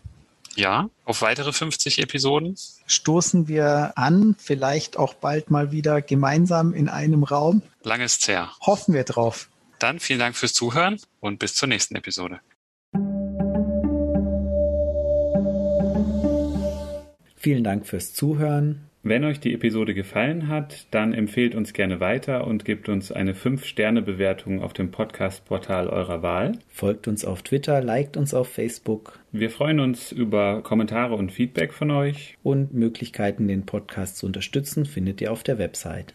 Ja, 0.55 0.89
auf 1.05 1.21
weitere 1.21 1.53
50 1.53 1.99
Episoden. 1.99 2.57
Stoßen 2.85 3.47
wir 3.47 3.93
an, 3.95 4.35
vielleicht 4.37 4.97
auch 4.97 5.13
bald 5.13 5.49
mal 5.51 5.71
wieder 5.71 6.01
gemeinsam 6.01 6.73
in 6.73 6.89
einem 6.89 7.23
Raum. 7.23 7.61
Langes 7.83 8.19
Zerr. 8.19 8.51
Hoffen 8.59 8.93
wir 8.93 9.05
drauf. 9.05 9.47
Dann 9.83 9.99
vielen 9.99 10.19
Dank 10.19 10.37
fürs 10.37 10.53
Zuhören 10.53 10.95
und 11.19 11.39
bis 11.39 11.55
zur 11.55 11.67
nächsten 11.67 11.97
Episode. 11.97 12.39
Vielen 17.35 17.65
Dank 17.65 17.85
fürs 17.85 18.13
Zuhören. 18.13 18.87
Wenn 19.01 19.25
euch 19.25 19.41
die 19.41 19.53
Episode 19.53 19.93
gefallen 19.93 20.47
hat, 20.47 20.87
dann 20.91 21.13
empfehlt 21.13 21.53
uns 21.53 21.73
gerne 21.73 21.99
weiter 21.99 22.47
und 22.47 22.63
gebt 22.63 22.87
uns 22.87 23.11
eine 23.11 23.33
5-Sterne-Bewertung 23.33 24.63
auf 24.63 24.71
dem 24.71 24.89
Podcast-Portal 24.89 25.89
eurer 25.89 26.21
Wahl. 26.21 26.53
Folgt 26.69 27.09
uns 27.09 27.25
auf 27.25 27.41
Twitter, 27.41 27.81
liked 27.81 28.15
uns 28.15 28.33
auf 28.33 28.47
Facebook. 28.47 29.19
Wir 29.33 29.49
freuen 29.49 29.81
uns 29.81 30.13
über 30.13 30.61
Kommentare 30.61 31.15
und 31.15 31.33
Feedback 31.33 31.73
von 31.73 31.91
euch. 31.91 32.37
Und 32.41 32.73
Möglichkeiten, 32.73 33.49
den 33.49 33.65
Podcast 33.65 34.15
zu 34.15 34.27
unterstützen, 34.27 34.85
findet 34.85 35.19
ihr 35.19 35.33
auf 35.33 35.43
der 35.43 35.57
Website. 35.57 36.13